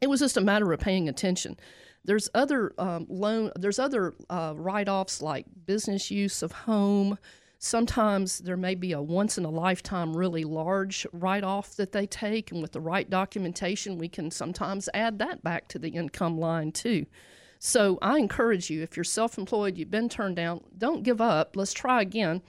It 0.01 0.09
was 0.09 0.21
just 0.21 0.39
a 0.39 0.41
matter 0.41 0.73
of 0.73 0.81
paying 0.81 1.09
attention. 1.09 1.59
There's 2.05 2.29
other 2.35 2.73
um, 2.79 3.07
loan. 3.09 3.53
There's 3.57 3.79
other 3.79 4.15
uh, 4.29 4.55
write-offs 4.57 5.23
like 5.23 5.47
business 5.67 6.11
use 6.11 6.43
of 6.43 6.53
home. 6.53 7.19
Sometimes 7.59 8.39
there 8.39 8.57
may 8.57 8.75
be 8.75 8.91
a 8.91 9.01
once 9.01 9.39
in 9.39 9.45
a 9.45 9.51
lifetime 9.51 10.17
really 10.17 10.43
large 10.43 11.07
write 11.13 11.45
off 11.45 11.77
that 11.77 11.93
they 11.93 12.07
take, 12.07 12.51
and 12.51 12.61
with 12.61 12.73
the 12.73 12.81
right 12.81 13.09
documentation, 13.09 13.99
we 13.99 14.09
can 14.09 14.33
sometimes 14.33 14.89
add 14.93 15.21
that 15.21 15.45
back 15.45 15.69
to 15.69 15.79
the 15.79 15.91
income 15.91 16.39
line 16.39 16.73
too. 16.73 17.07
So 17.61 18.01
I 18.03 18.19
encourage 18.19 18.69
you 18.69 18.83
if 18.83 18.97
you're 18.97 19.05
self 19.05 19.39
employed, 19.39 19.79
you've 19.79 19.93
been 19.93 20.09
turned 20.09 20.35
down, 20.35 20.65
don't 20.77 21.05
give 21.05 21.21
up. 21.21 21.55
Let's 21.55 21.73
try 21.73 22.03
again. 22.03 22.43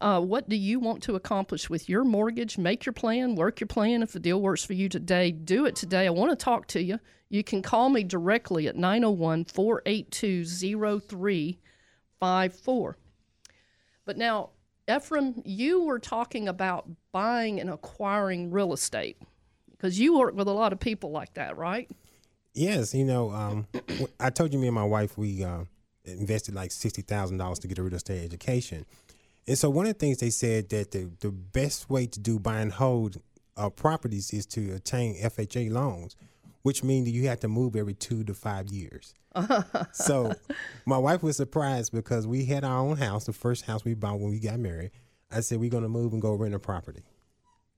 Uh, 0.00 0.20
what 0.20 0.48
do 0.48 0.54
you 0.54 0.78
want 0.78 1.02
to 1.02 1.16
accomplish 1.16 1.68
with 1.68 1.88
your 1.88 2.04
mortgage? 2.04 2.56
Make 2.56 2.86
your 2.86 2.92
plan, 2.92 3.34
work 3.34 3.58
your 3.58 3.66
plan. 3.66 4.02
If 4.02 4.12
the 4.12 4.20
deal 4.20 4.40
works 4.40 4.64
for 4.64 4.74
you 4.74 4.88
today, 4.88 5.32
do 5.32 5.66
it 5.66 5.74
today. 5.74 6.06
I 6.06 6.10
want 6.10 6.30
to 6.30 6.36
talk 6.36 6.68
to 6.68 6.80
you. 6.80 7.00
You 7.28 7.42
can 7.42 7.60
call 7.62 7.88
me 7.88 8.04
directly 8.04 8.68
at 8.68 8.76
901 8.76 9.46
482 9.46 10.44
0354. 10.44 12.96
But 14.04 14.16
now, 14.16 14.50
Ephraim, 14.88 15.42
you 15.44 15.82
were 15.82 15.98
talking 15.98 16.46
about 16.48 16.88
buying 17.10 17.60
and 17.60 17.68
acquiring 17.68 18.52
real 18.52 18.72
estate 18.72 19.20
because 19.72 19.98
you 19.98 20.16
work 20.18 20.36
with 20.36 20.46
a 20.46 20.52
lot 20.52 20.72
of 20.72 20.80
people 20.80 21.10
like 21.10 21.34
that, 21.34 21.56
right? 21.56 21.90
Yes, 22.54 22.94
you 22.94 23.04
know, 23.04 23.30
um, 23.30 23.66
I 24.20 24.30
told 24.30 24.52
you, 24.52 24.58
me 24.58 24.68
and 24.68 24.74
my 24.74 24.84
wife, 24.84 25.18
we 25.18 25.44
uh, 25.44 25.64
invested 26.04 26.54
like 26.54 26.70
sixty 26.70 27.02
thousand 27.02 27.38
dollars 27.38 27.58
to 27.60 27.68
get 27.68 27.78
a 27.78 27.82
real 27.82 27.94
estate 27.94 28.24
education, 28.24 28.86
and 29.46 29.58
so 29.58 29.68
one 29.68 29.86
of 29.86 29.92
the 29.92 29.98
things 29.98 30.18
they 30.18 30.30
said 30.30 30.70
that 30.70 30.92
the 30.92 31.10
the 31.20 31.30
best 31.30 31.90
way 31.90 32.06
to 32.06 32.20
do 32.20 32.38
buy 32.38 32.60
and 32.60 32.72
hold 32.72 33.20
uh, 33.56 33.68
properties 33.68 34.32
is 34.32 34.46
to 34.46 34.76
obtain 34.76 35.20
FHA 35.20 35.70
loans, 35.70 36.16
which 36.66 36.82
means 36.82 37.04
that 37.04 37.12
you 37.12 37.28
have 37.28 37.38
to 37.38 37.46
move 37.46 37.76
every 37.76 37.94
two 37.94 38.24
to 38.24 38.34
five 38.34 38.66
years. 38.66 39.14
so 39.92 40.32
my 40.84 40.98
wife 40.98 41.22
was 41.22 41.36
surprised 41.36 41.92
because 41.92 42.26
we 42.26 42.44
had 42.44 42.64
our 42.64 42.78
own 42.78 42.96
house, 42.96 43.26
the 43.26 43.32
first 43.32 43.66
house 43.66 43.84
we 43.84 43.94
bought 43.94 44.18
when 44.18 44.30
we 44.30 44.40
got 44.40 44.58
married. 44.58 44.90
I 45.30 45.42
said 45.42 45.60
we're 45.60 45.70
gonna 45.70 45.88
move 45.88 46.12
and 46.12 46.20
go 46.20 46.34
rent 46.34 46.56
a 46.56 46.58
property. 46.58 47.04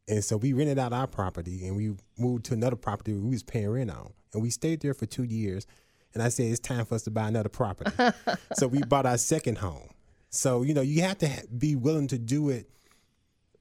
And 0.09 0.25
so 0.25 0.39
we 0.39 0.55
rented 0.55 0.79
out 0.79 0.95
our 0.95 1.07
property 1.07 1.67
and 1.67 1.77
we 1.77 1.97
moved 2.17 2.47
to 2.47 2.55
another 2.55 2.77
property 2.77 3.13
we 3.13 3.29
was 3.29 3.43
paying 3.43 3.69
rent 3.69 3.91
on. 3.91 4.15
And 4.33 4.43
we 4.43 4.49
stayed 4.49 4.81
there 4.81 4.95
for 4.95 5.05
two 5.05 5.25
years. 5.25 5.67
And 6.15 6.23
I 6.23 6.31
said, 6.31 6.47
it's 6.47 6.59
time 6.59 6.87
for 6.87 6.95
us 6.95 7.03
to 7.03 7.11
buy 7.11 7.29
another 7.29 7.51
property. 7.51 7.91
so 8.55 8.69
we 8.69 8.81
bought 8.85 9.05
our 9.05 9.19
second 9.19 9.59
home. 9.59 9.91
So, 10.31 10.63
you 10.63 10.73
know, 10.73 10.81
you 10.81 11.03
have 11.03 11.19
to 11.19 11.29
be 11.59 11.77
willing 11.77 12.07
to 12.07 12.19
do 12.19 12.49
it 12.49 12.71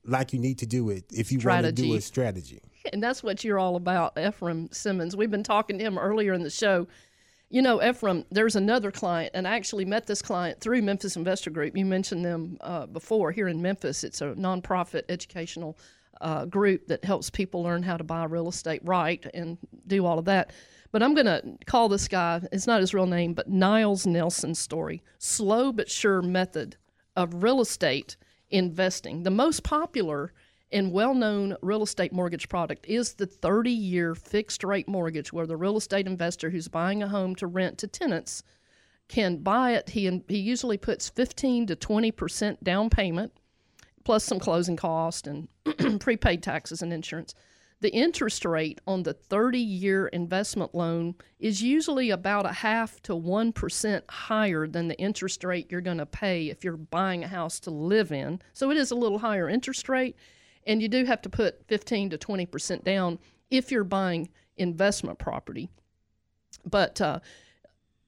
like 0.05 0.31
you 0.31 0.39
need 0.39 0.59
to 0.59 0.65
do 0.65 0.89
it 0.89 1.03
if 1.11 1.33
you 1.33 1.39
want 1.43 1.65
to 1.65 1.73
do 1.73 1.95
a 1.95 1.99
strategy. 1.99 2.61
And 2.93 3.03
that's 3.03 3.21
what 3.21 3.43
you're 3.43 3.59
all 3.59 3.75
about, 3.75 4.17
Ephraim 4.17 4.69
Simmons. 4.71 5.15
We've 5.15 5.31
been 5.31 5.43
talking 5.43 5.77
to 5.77 5.83
him 5.83 5.97
earlier 5.97 6.33
in 6.33 6.43
the 6.43 6.49
show. 6.49 6.87
You 7.49 7.61
know, 7.61 7.81
Ephraim, 7.81 8.25
there's 8.31 8.55
another 8.55 8.91
client, 8.91 9.31
and 9.33 9.47
I 9.47 9.55
actually 9.55 9.85
met 9.85 10.05
this 10.05 10.21
client 10.21 10.59
through 10.59 10.81
Memphis 10.81 11.15
Investor 11.15 11.49
Group. 11.49 11.77
You 11.77 11.85
mentioned 11.85 12.25
them 12.25 12.57
uh, 12.61 12.85
before 12.87 13.31
here 13.31 13.47
in 13.47 13.61
Memphis. 13.61 14.03
It's 14.03 14.21
a 14.21 14.33
nonprofit 14.33 15.03
educational 15.09 15.77
uh, 16.19 16.45
group 16.45 16.87
that 16.87 17.05
helps 17.05 17.29
people 17.29 17.63
learn 17.63 17.83
how 17.83 17.97
to 17.97 18.03
buy 18.03 18.23
real 18.25 18.49
estate 18.49 18.81
right 18.83 19.25
and 19.33 19.57
do 19.85 20.05
all 20.05 20.19
of 20.19 20.25
that. 20.25 20.51
But 20.91 21.03
I'm 21.03 21.13
going 21.13 21.25
to 21.25 21.43
call 21.65 21.89
this 21.89 22.07
guy, 22.07 22.41
it's 22.51 22.67
not 22.67 22.81
his 22.81 22.93
real 22.93 23.05
name, 23.05 23.33
but 23.33 23.49
Niles 23.49 24.07
Nelson 24.07 24.55
story. 24.55 25.03
Slow 25.19 25.71
but 25.71 25.89
sure 25.89 26.21
method 26.21 26.77
of 27.15 27.43
real 27.43 27.61
estate 27.61 28.17
investing. 28.49 29.23
The 29.23 29.31
most 29.31 29.63
popular 29.63 30.33
and 30.71 30.91
well 30.91 31.13
known 31.13 31.55
real 31.61 31.83
estate 31.83 32.11
mortgage 32.11 32.49
product 32.49 32.85
is 32.87 33.13
the 33.13 33.25
30 33.25 33.71
year 33.71 34.15
fixed 34.15 34.63
rate 34.63 34.87
mortgage, 34.87 35.31
where 35.31 35.47
the 35.47 35.57
real 35.57 35.77
estate 35.77 36.07
investor 36.07 36.49
who's 36.49 36.67
buying 36.67 37.01
a 37.01 37.07
home 37.07 37.35
to 37.35 37.47
rent 37.47 37.77
to 37.79 37.87
tenants 37.87 38.43
can 39.07 39.37
buy 39.37 39.71
it. 39.71 39.89
He, 39.89 40.23
he 40.27 40.37
usually 40.37 40.77
puts 40.77 41.09
15 41.09 41.67
to 41.67 41.75
20% 41.75 42.63
down 42.63 42.89
payment 42.89 43.31
plus 44.03 44.23
some 44.23 44.39
closing 44.39 44.77
cost 44.77 45.27
and 45.27 45.49
prepaid 45.99 46.41
taxes 46.41 46.81
and 46.81 46.93
insurance. 46.93 47.35
The 47.81 47.93
interest 47.93 48.43
rate 48.45 48.79
on 48.87 49.03
the 49.03 49.13
30 49.13 49.59
year 49.59 50.07
investment 50.07 50.73
loan 50.73 51.15
is 51.39 51.61
usually 51.61 52.09
about 52.09 52.45
a 52.45 52.53
half 52.53 53.01
to 53.03 53.11
1% 53.11 54.01
higher 54.09 54.65
than 54.65 54.87
the 54.87 54.97
interest 54.97 55.43
rate 55.43 55.67
you're 55.69 55.81
going 55.81 55.97
to 55.97 56.05
pay 56.05 56.49
if 56.49 56.63
you're 56.63 56.77
buying 56.77 57.23
a 57.23 57.27
house 57.27 57.59
to 57.61 57.69
live 57.69 58.11
in. 58.11 58.41
So 58.53 58.71
it 58.71 58.77
is 58.77 58.91
a 58.91 58.95
little 58.95 59.19
higher 59.19 59.47
interest 59.47 59.89
rate, 59.89 60.15
and 60.67 60.81
you 60.81 60.87
do 60.87 61.05
have 61.05 61.21
to 61.23 61.29
put 61.29 61.65
15 61.67 62.11
to 62.11 62.17
20% 62.17 62.83
down 62.83 63.17
if 63.49 63.71
you're 63.71 63.83
buying 63.83 64.29
investment 64.57 65.17
property. 65.17 65.69
But 66.65 66.99
uh, 66.99 67.19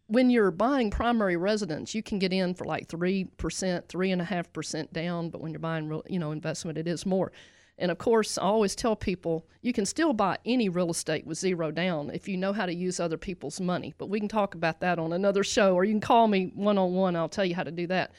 when 0.08 0.30
you're 0.30 0.52
buying 0.52 0.92
primary 0.92 1.38
residence, 1.38 1.96
you 1.96 2.04
can 2.04 2.20
get 2.20 2.34
in 2.34 2.54
for 2.54 2.66
like 2.66 2.88
three 2.88 3.26
percent, 3.38 3.88
three 3.88 4.12
and 4.12 4.22
a 4.22 4.26
half 4.26 4.52
percent 4.52 4.92
down. 4.92 5.30
But 5.30 5.42
when 5.42 5.52
you're 5.54 5.60
buying, 5.60 5.88
real, 5.88 6.04
you 6.10 6.20
know, 6.20 6.32
investment, 6.32 6.78
it 6.78 6.88
is 6.88 7.06
more. 7.06 7.32
And 7.78 7.92
of 7.92 7.98
course, 7.98 8.38
I 8.38 8.42
always 8.42 8.76
tell 8.76 8.96
people 8.98 9.48
you 9.62 9.72
can 9.72 9.86
still 9.86 10.12
buy 10.12 10.38
any 10.46 10.68
real 10.68 10.92
estate 10.92 11.26
with 11.26 11.38
zero 11.38 11.72
down 11.72 12.10
if 12.14 12.28
you 12.28 12.36
know 12.36 12.52
how 12.52 12.66
to 12.66 12.74
use 12.74 13.00
other 13.00 13.18
people's 13.18 13.62
money. 13.62 13.94
But 13.98 14.10
we 14.10 14.20
can 14.20 14.28
talk 14.28 14.54
about 14.54 14.82
that 14.82 15.00
on 15.00 15.14
another 15.14 15.46
show, 15.46 15.76
or 15.76 15.86
you 15.86 15.94
can 15.94 16.02
call 16.02 16.28
me 16.28 16.52
one 16.56 16.78
on 16.78 16.94
one. 16.94 17.16
I'll 17.16 17.30
tell 17.30 17.46
you 17.46 17.56
how 17.56 17.64
to 17.64 17.72
do 17.72 17.88
that. 17.88 18.12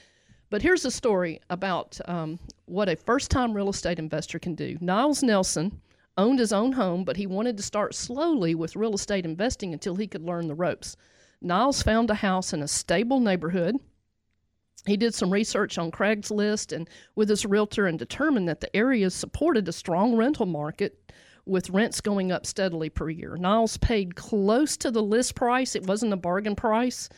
But 0.51 0.63
here's 0.63 0.85
a 0.85 0.91
story 0.91 1.41
about 1.49 1.99
um, 2.07 2.41
what 2.67 2.89
a 2.89 2.97
first 2.97 3.31
time 3.31 3.55
real 3.55 3.71
estate 3.71 4.01
investor 4.01 4.41
can 4.41 4.57
do. 4.57 4.77
Niles 4.81 5.23
Nelson 5.23 5.81
owned 6.19 6.41
his 6.41 6.53
own 6.53 6.73
home, 6.73 7.05
but 7.05 7.17
he 7.17 7.27
wanted 7.27 7.57
to 7.57 7.63
start 7.63 7.95
slowly 7.95 8.57
with 8.57 8.75
real 8.75 8.95
estate 8.95 9.25
investing 9.25 9.73
until 9.73 9.95
he 9.95 10.09
could 10.09 10.25
learn 10.25 10.49
the 10.49 10.55
ropes. 10.55 10.97
Niles 11.41 11.85
found 11.85 12.11
a 12.11 12.15
house 12.15 12.53
in 12.53 12.63
a 12.63 12.69
stable 12.69 13.21
neighborhood. 13.21 13.77
He 14.87 14.97
did 14.97 15.15
some 15.15 15.33
research 15.33 15.79
on 15.79 15.93
Craigslist 15.93 16.73
and 16.73 16.91
with 17.15 17.29
his 17.29 17.47
realtor 17.47 17.87
and 17.87 17.99
determined 17.99 18.49
that 18.49 18.61
the 18.61 18.75
area 18.75 19.09
supported 19.11 19.69
a 19.69 19.73
strong 19.73 20.17
rental 20.17 20.47
market 20.47 21.13
with 21.47 21.71
rents 21.71 22.01
going 22.01 22.33
up 22.33 22.45
steadily 22.45 22.91
per 22.91 23.09
year. 23.09 23.37
Niles 23.37 23.77
paid 23.77 24.17
close 24.17 24.77
to 24.79 24.91
the 24.91 25.03
list 25.03 25.37
price. 25.37 25.77
It 25.77 25.87
wasn't 25.87 26.13
a 26.13 26.17
bargain 26.17 26.57
price 26.57 27.09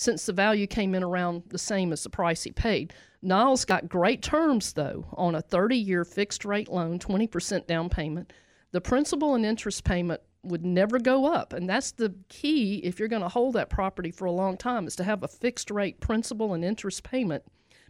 since 0.00 0.24
the 0.24 0.32
value 0.32 0.66
came 0.66 0.94
in 0.94 1.02
around 1.02 1.42
the 1.48 1.58
same 1.58 1.92
as 1.92 2.02
the 2.02 2.08
price 2.08 2.42
he 2.42 2.50
paid. 2.50 2.94
Niles 3.20 3.66
got 3.66 3.86
great 3.86 4.22
terms, 4.22 4.72
though, 4.72 5.04
on 5.12 5.34
a 5.34 5.42
30 5.42 5.76
year 5.76 6.06
fixed 6.06 6.46
rate 6.46 6.70
loan, 6.70 6.98
20% 6.98 7.66
down 7.66 7.90
payment. 7.90 8.32
The 8.72 8.80
principal 8.80 9.34
and 9.34 9.44
interest 9.44 9.84
payment 9.84 10.22
would 10.42 10.64
never 10.64 10.98
go 10.98 11.26
up. 11.26 11.52
And 11.52 11.68
that's 11.68 11.90
the 11.90 12.14
key 12.30 12.76
if 12.76 12.98
you're 12.98 13.08
going 13.08 13.20
to 13.20 13.28
hold 13.28 13.56
that 13.56 13.68
property 13.68 14.10
for 14.10 14.24
a 14.24 14.32
long 14.32 14.56
time 14.56 14.86
is 14.86 14.96
to 14.96 15.04
have 15.04 15.22
a 15.22 15.28
fixed 15.28 15.70
rate 15.70 16.00
principal 16.00 16.54
and 16.54 16.64
interest 16.64 17.02
payment 17.02 17.44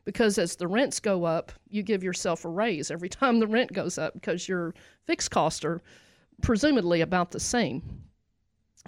because 0.04 0.36
as 0.36 0.56
the 0.56 0.66
rents 0.66 0.98
go 0.98 1.22
up, 1.22 1.52
you 1.68 1.84
give 1.84 2.02
yourself 2.02 2.44
a 2.44 2.48
raise 2.48 2.90
every 2.90 3.08
time 3.20 3.38
the 3.38 3.46
rent 3.46 3.72
goes 3.72 3.98
up 3.98 4.14
because 4.14 4.48
your 4.48 4.74
fixed 5.06 5.30
costs 5.30 5.64
are 5.64 5.80
presumably 6.42 7.02
about 7.02 7.30
the 7.30 7.38
same. 7.38 8.02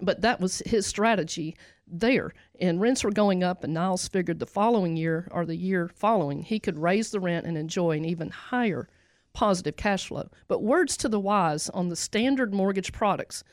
But 0.00 0.22
that 0.22 0.40
was 0.40 0.62
his 0.64 0.86
strategy 0.86 1.56
there. 1.86 2.32
And 2.60 2.80
rents 2.80 3.04
were 3.04 3.10
going 3.10 3.42
up, 3.44 3.62
and 3.62 3.74
Niles 3.74 4.08
figured 4.08 4.38
the 4.38 4.46
following 4.46 4.96
year 4.96 5.28
or 5.30 5.44
the 5.44 5.56
year 5.56 5.90
following, 5.94 6.42
he 6.42 6.58
could 6.58 6.78
raise 6.78 7.10
the 7.10 7.20
rent 7.20 7.46
and 7.46 7.58
enjoy 7.58 7.96
an 7.96 8.04
even 8.04 8.30
higher 8.30 8.88
positive 9.32 9.76
cash 9.76 10.06
flow. 10.06 10.28
But 10.48 10.62
words 10.62 10.96
to 10.98 11.08
the 11.08 11.20
wise 11.20 11.68
on 11.70 11.88
the 11.88 11.96
standard 11.96 12.54
mortgage 12.54 12.92
products 12.92 13.44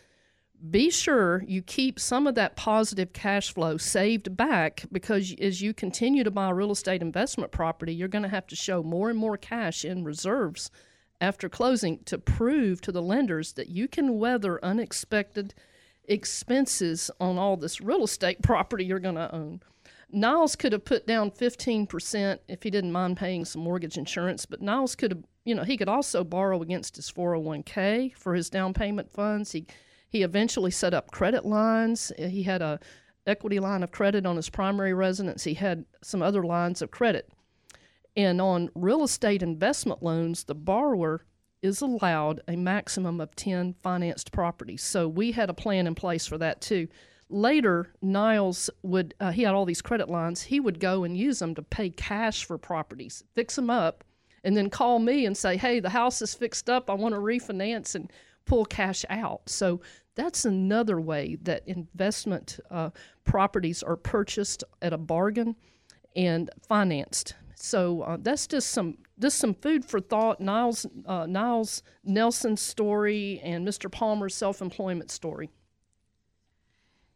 be 0.72 0.90
sure 0.90 1.44
you 1.48 1.62
keep 1.62 2.00
some 2.00 2.28
of 2.28 2.36
that 2.36 2.56
positive 2.56 3.14
cash 3.14 3.54
flow 3.54 3.78
saved 3.78 4.36
back 4.36 4.86
because 4.92 5.34
as 5.40 5.62
you 5.62 5.74
continue 5.74 6.24
to 6.24 6.32
buy 6.32 6.50
real 6.50 6.72
estate 6.72 7.02
investment 7.02 7.52
property, 7.52 7.94
you're 7.94 8.10
going 8.10 8.24
to 8.24 8.30
have 8.30 8.48
to 8.48 8.56
show 8.56 8.84
more 8.84 9.10
and 9.10 9.18
more 9.18 9.38
cash 9.38 9.86
in 9.86 10.04
reserves 10.04 10.70
after 11.22 11.48
closing 11.48 12.00
to 12.04 12.18
prove 12.18 12.82
to 12.82 12.92
the 12.92 13.02
lenders 13.02 13.54
that 13.54 13.70
you 13.70 13.88
can 13.88 14.20
weather 14.20 14.64
unexpected 14.64 15.54
expenses 16.10 17.10
on 17.20 17.38
all 17.38 17.56
this 17.56 17.80
real 17.80 18.04
estate 18.04 18.42
property 18.44 18.84
you're 18.84 19.00
going 19.00 19.16
to 19.16 19.34
own. 19.34 19.62
Niles 20.12 20.56
could 20.56 20.74
have 20.74 20.86
put 20.86 21.06
down 21.06 21.30
15% 21.30 22.40
if 22.48 22.64
he 22.64 22.72
didn't 22.72 22.92
mind 22.92 23.18
paying 23.18 23.46
some 23.46 23.62
mortgage 23.62 23.98
insurance, 23.98 24.46
but 24.46 24.62
Niles 24.62 24.96
could 24.96 25.12
have, 25.12 25.24
you 25.46 25.54
know, 25.54 25.64
he 25.64 25.78
could 25.78 25.88
also 25.88 26.24
borrow 26.24 26.62
against 26.64 26.96
his 26.96 27.12
401k 27.12 28.16
for 28.16 28.34
his 28.34 28.50
down 28.50 28.74
payment 28.74 29.12
funds. 29.12 29.52
He 29.52 29.68
he 30.10 30.24
eventually 30.24 30.72
set 30.72 30.94
up 30.94 31.12
credit 31.12 31.46
lines. 31.46 32.12
He 32.18 32.44
had 32.44 32.64
a 32.64 32.80
equity 33.28 33.60
line 33.60 33.84
of 33.84 33.92
credit 33.92 34.26
on 34.26 34.36
his 34.36 34.50
primary 34.50 34.94
residence. 34.94 35.44
He 35.44 35.54
had 35.54 35.86
some 36.02 36.22
other 36.22 36.44
lines 36.44 36.82
of 36.82 36.90
credit. 36.90 37.30
And 38.18 38.42
on 38.42 38.70
real 38.74 39.04
estate 39.04 39.44
investment 39.44 40.02
loans, 40.02 40.46
the 40.46 40.56
borrower 40.56 41.26
is 41.62 41.82
allowed 41.82 42.42
a 42.48 42.56
maximum 42.56 43.20
of 43.20 43.36
10 43.36 43.76
financed 43.82 44.32
properties. 44.32 44.82
So 44.84 45.08
we 45.08 45.32
had 45.32 45.50
a 45.50 45.54
plan 45.54 45.88
in 45.88 45.96
place 45.96 46.26
for 46.26 46.38
that 46.38 46.62
too. 46.62 46.88
Later 47.30 47.94
niles 48.02 48.70
would 48.82 49.14
uh, 49.20 49.32
he 49.32 49.44
had 49.44 49.54
all 49.54 49.66
these 49.66 49.82
credit 49.82 50.10
lines. 50.10 50.42
He 50.42 50.60
would 50.60 50.80
go 50.80 51.04
and 51.04 51.16
use 51.16 51.40
them 51.40 51.54
to 51.56 51.62
pay 51.62 51.90
cash 51.90 52.46
for 52.46 52.58
properties 52.58 53.24
fix 53.36 53.56
them 53.56 53.70
up 53.70 54.04
and 54.44 54.58
then 54.58 54.70
call 54.70 55.00
me 55.00 55.26
and 55.26 55.38
say 55.38 55.56
hey 55.56 55.80
the 55.80 55.90
house 55.90 56.22
is 56.22 56.34
fixed 56.34 56.70
up. 56.70 56.90
I 56.90 56.96
want 56.96 57.14
to 57.14 57.22
refinance 57.22 57.94
and 57.94 58.12
pull 58.46 58.66
cash 58.66 59.06
out. 59.10 59.48
So 59.48 59.82
that's 60.16 60.44
another 60.44 61.00
way 61.00 61.38
that 61.44 61.68
investment 61.68 62.60
uh, 62.72 62.90
properties 63.26 63.84
are 63.84 63.96
purchased 63.96 64.64
at 64.82 64.92
a 64.92 64.98
bargain 64.98 65.56
and 66.16 66.50
financed 66.68 67.36
so 67.62 68.02
uh, 68.02 68.18
that's 68.20 68.48
just 68.48 68.70
some 68.70 68.98
just 69.20 69.38
some 69.38 69.54
food 69.54 69.84
for 69.84 70.00
thought 70.00 70.40
niles 70.40 70.86
uh, 71.06 71.26
niles 71.26 71.84
nelson's 72.04 72.62
story 72.62 73.40
and 73.44 73.68
mr 73.68 73.92
palmer's 73.92 74.36
self-employment 74.36 75.12
story 75.12 75.50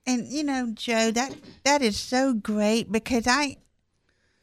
and 0.06 0.28
you 0.28 0.44
know, 0.44 0.72
Joe, 0.74 1.12
that 1.12 1.36
that 1.64 1.82
is 1.82 1.98
so 1.98 2.34
great 2.34 2.91
because 2.91 3.26
I 3.28 3.58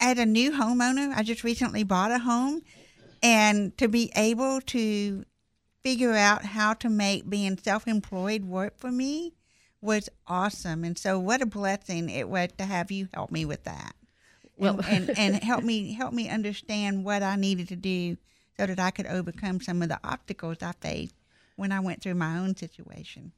as 0.01 0.19
a 0.19 0.27
new 0.27 0.53
homeowner, 0.53 1.13
I 1.15 1.23
just 1.23 1.45
recently 1.45 1.85
bought 1.85 2.11
a 2.11 2.19
home 2.19 2.63
and 3.23 3.77
to 3.77 3.87
be 3.87 4.11
able 4.17 4.63
to 4.63 5.25
figure 5.83 6.15
out 6.15 6.45
how 6.45 6.73
to 6.75 6.89
make 6.89 7.29
being 7.29 7.59
self-employed 7.59 8.45
work 8.45 8.79
for 8.79 8.91
me 8.91 9.35
was 9.83 10.09
awesome. 10.27 10.85
And 10.85 10.97
so, 10.97 11.19
what 11.19 11.43
a 11.43 11.47
blessing 11.47 12.09
it 12.09 12.29
was 12.29 12.51
to 12.59 12.65
have 12.65 12.91
you 12.91 13.09
help 13.13 13.31
me 13.31 13.45
with 13.45 13.65
that. 13.65 13.95
Well- 14.61 14.81
and, 14.89 15.09
and, 15.11 15.19
and 15.19 15.35
help 15.45 15.65
me 15.65 15.93
help 15.93 16.13
me 16.13 16.29
understand 16.29 17.05
what 17.05 17.23
I 17.23 17.37
needed 17.37 17.69
to 17.69 17.77
do 17.77 18.17
so 18.57 18.67
that 18.67 18.79
I 18.79 18.91
could 18.91 19.07
overcome 19.07 19.61
some 19.61 19.83
of 19.83 19.89
the 19.89 19.99
obstacles 20.05 20.59
I 20.63 20.73
faced 20.81 21.15
when 21.57 21.73
I 21.73 21.81
went 21.81 22.03
through 22.03 22.15
my 22.15 22.39
own 22.39 22.57
situation. 22.57 23.33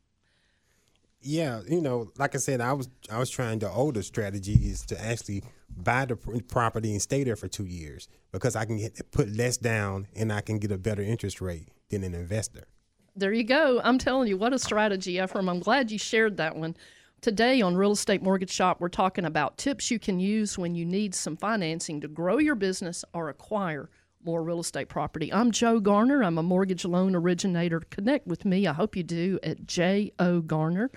Yeah, 1.24 1.60
you 1.68 1.80
know, 1.80 2.10
like 2.18 2.34
I 2.34 2.38
said, 2.38 2.60
I 2.60 2.72
was 2.72 2.88
I 3.10 3.18
was 3.18 3.30
trying 3.30 3.60
the 3.60 3.70
older 3.70 4.02
strategy 4.02 4.54
is 4.54 4.84
to 4.86 5.00
actually 5.00 5.44
buy 5.76 6.04
the 6.04 6.16
property 6.48 6.92
and 6.92 7.00
stay 7.00 7.24
there 7.24 7.36
for 7.36 7.48
two 7.48 7.64
years 7.64 8.08
because 8.32 8.56
I 8.56 8.64
can 8.64 8.78
get 8.78 9.10
put 9.12 9.28
less 9.28 9.56
down 9.56 10.08
and 10.16 10.32
I 10.32 10.40
can 10.40 10.58
get 10.58 10.72
a 10.72 10.78
better 10.78 11.02
interest 11.02 11.40
rate 11.40 11.68
than 11.90 12.02
an 12.02 12.14
investor. 12.14 12.64
There 13.14 13.32
you 13.32 13.44
go. 13.44 13.80
I'm 13.84 13.98
telling 13.98 14.28
you, 14.28 14.36
what 14.36 14.52
a 14.52 14.58
strategy, 14.58 15.18
Ephraim. 15.18 15.48
I'm 15.48 15.60
glad 15.60 15.90
you 15.90 15.98
shared 15.98 16.38
that 16.38 16.56
one. 16.56 16.76
Today 17.22 17.60
on 17.62 17.76
Real 17.76 17.92
Estate 17.92 18.20
Mortgage 18.20 18.50
Shop, 18.50 18.80
we're 18.80 18.88
talking 18.88 19.24
about 19.24 19.56
tips 19.56 19.92
you 19.92 20.00
can 20.00 20.18
use 20.18 20.58
when 20.58 20.74
you 20.74 20.84
need 20.84 21.14
some 21.14 21.36
financing 21.36 22.00
to 22.00 22.08
grow 22.08 22.38
your 22.38 22.56
business 22.56 23.04
or 23.14 23.28
acquire 23.28 23.88
more 24.24 24.42
real 24.42 24.58
estate 24.58 24.88
property. 24.88 25.32
I'm 25.32 25.52
Joe 25.52 25.78
Garner. 25.78 26.24
I'm 26.24 26.36
a 26.36 26.42
mortgage 26.42 26.84
loan 26.84 27.14
originator. 27.14 27.78
Connect 27.78 28.26
with 28.26 28.44
me. 28.44 28.66
I 28.66 28.72
hope 28.72 28.96
you 28.96 29.04
do 29.04 29.38
at 29.44 29.66
jogarner.com. 29.66 30.90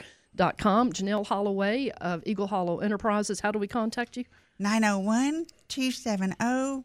Janelle 0.93 1.27
Holloway 1.27 1.89
of 2.01 2.23
Eagle 2.25 2.47
Hollow 2.47 2.79
Enterprises. 2.79 3.41
How 3.41 3.51
do 3.51 3.59
we 3.59 3.67
contact 3.67 4.17
you? 4.17 4.23
901 4.57 5.45
270 5.67 6.33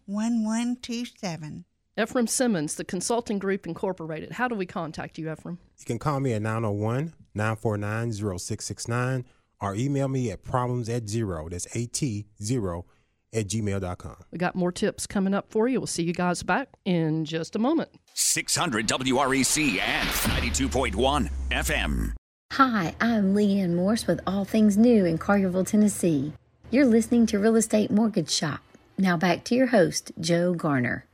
1127. 0.04 1.64
Ephraim 2.00 2.26
Simmons, 2.26 2.76
the 2.76 2.84
Consulting 2.84 3.38
Group 3.38 3.66
Incorporated. 3.66 4.32
How 4.32 4.48
do 4.48 4.54
we 4.54 4.66
contact 4.66 5.18
you, 5.18 5.30
Ephraim? 5.30 5.58
You 5.78 5.84
can 5.84 5.98
call 5.98 6.20
me 6.20 6.32
at 6.32 6.42
901 6.42 7.14
949 7.34 8.12
0669 8.12 9.24
or 9.60 9.74
email 9.74 10.08
me 10.08 10.30
at 10.30 10.42
problems 10.42 10.88
at 10.88 11.08
zero. 11.08 11.48
That's 11.48 11.66
AT 11.76 12.00
zero 12.42 12.86
at 13.32 13.46
gmail.com. 13.48 14.16
We 14.30 14.38
got 14.38 14.54
more 14.54 14.72
tips 14.72 15.06
coming 15.06 15.34
up 15.34 15.50
for 15.50 15.68
you. 15.68 15.80
We'll 15.80 15.86
see 15.86 16.02
you 16.02 16.12
guys 16.12 16.42
back 16.42 16.68
in 16.84 17.24
just 17.24 17.54
a 17.54 17.58
moment. 17.58 17.90
600 18.14 18.88
WREC 18.88 19.78
and 19.80 20.08
92.1 20.08 21.30
FM. 21.50 22.12
Hi, 22.52 22.94
I'm 23.00 23.34
Leanne 23.34 23.74
Morse 23.74 24.06
with 24.06 24.20
All 24.26 24.44
Things 24.44 24.76
New 24.76 25.04
in 25.04 25.18
Collierville, 25.18 25.66
Tennessee. 25.66 26.32
You're 26.70 26.86
listening 26.86 27.26
to 27.26 27.38
Real 27.38 27.56
Estate 27.56 27.90
Mortgage 27.90 28.30
Shop. 28.30 28.60
Now 28.98 29.16
back 29.16 29.44
to 29.44 29.54
your 29.54 29.68
host, 29.68 30.12
Joe 30.18 30.54
Garner. 30.54 31.04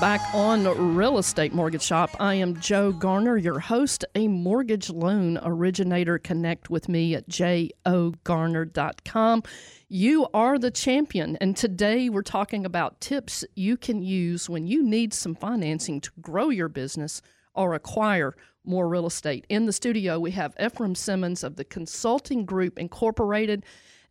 Back 0.00 0.20
on 0.34 0.64
Real 0.94 1.16
Estate 1.16 1.54
Mortgage 1.54 1.82
Shop. 1.82 2.14
I 2.20 2.34
am 2.34 2.60
Joe 2.60 2.92
Garner, 2.92 3.38
your 3.38 3.58
host, 3.58 4.04
a 4.14 4.28
mortgage 4.28 4.90
loan 4.90 5.38
originator. 5.42 6.18
Connect 6.18 6.68
with 6.68 6.86
me 6.86 7.14
at 7.14 7.30
jogarner.com. 7.30 9.42
You 9.88 10.28
are 10.34 10.58
the 10.58 10.70
champion, 10.70 11.38
and 11.40 11.56
today 11.56 12.10
we're 12.10 12.20
talking 12.20 12.66
about 12.66 13.00
tips 13.00 13.42
you 13.54 13.78
can 13.78 14.02
use 14.02 14.50
when 14.50 14.66
you 14.66 14.82
need 14.82 15.14
some 15.14 15.34
financing 15.34 16.02
to 16.02 16.10
grow 16.20 16.50
your 16.50 16.68
business 16.68 17.22
or 17.54 17.72
acquire 17.72 18.36
more 18.64 18.88
real 18.88 19.06
estate. 19.06 19.46
In 19.48 19.64
the 19.64 19.72
studio, 19.72 20.20
we 20.20 20.32
have 20.32 20.54
Ephraim 20.60 20.94
Simmons 20.94 21.42
of 21.42 21.56
the 21.56 21.64
Consulting 21.64 22.44
Group 22.44 22.78
Incorporated. 22.78 23.64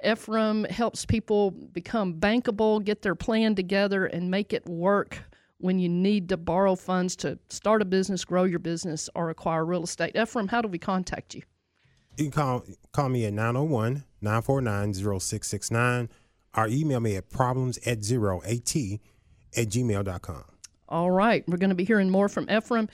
Ephraim 0.04 0.64
helps 0.64 1.06
people 1.06 1.52
become 1.52 2.16
bankable, 2.16 2.84
get 2.84 3.04
their 3.04 3.14
plan 3.14 3.54
together, 3.54 4.08
and 4.08 4.32
make 4.32 4.52
it 4.52 4.66
work 4.66 5.20
when 5.60 5.80
you 5.80 5.90
need 5.90 6.30
to 6.30 6.38
borrow 6.38 6.76
funds 6.76 7.16
to 7.18 7.40
start 7.50 7.82
a 7.82 7.86
business, 7.86 8.26
grow 8.26 8.44
your 8.44 8.60
business, 8.60 9.10
or 9.16 9.30
acquire 9.30 9.66
real 9.66 9.84
estate. 9.84 10.16
Ephraim, 10.16 10.48
how 10.48 10.62
do 10.62 10.68
we 10.68 10.78
contact 10.78 11.34
you? 11.34 11.42
You 12.18 12.26
can 12.26 12.32
call 12.32 12.64
call 12.92 13.10
me 13.10 13.26
at 13.26 13.34
901 13.34 14.04
949 14.22 14.94
0669 14.94 16.10
or 16.56 16.68
email 16.68 17.00
me 17.00 17.16
at 17.16 17.30
problems 17.30 17.78
at 17.86 18.04
zero 18.04 18.42
at 18.44 18.76
at 19.58 19.70
gmail.com. 19.70 20.44
All 20.88 21.12
right, 21.12 21.44
we're 21.48 21.58
going 21.58 21.70
to 21.70 21.76
be 21.76 21.84
hearing 21.84 22.10
more 22.10 22.30
from 22.30 22.50
Ephraim. 22.50 22.90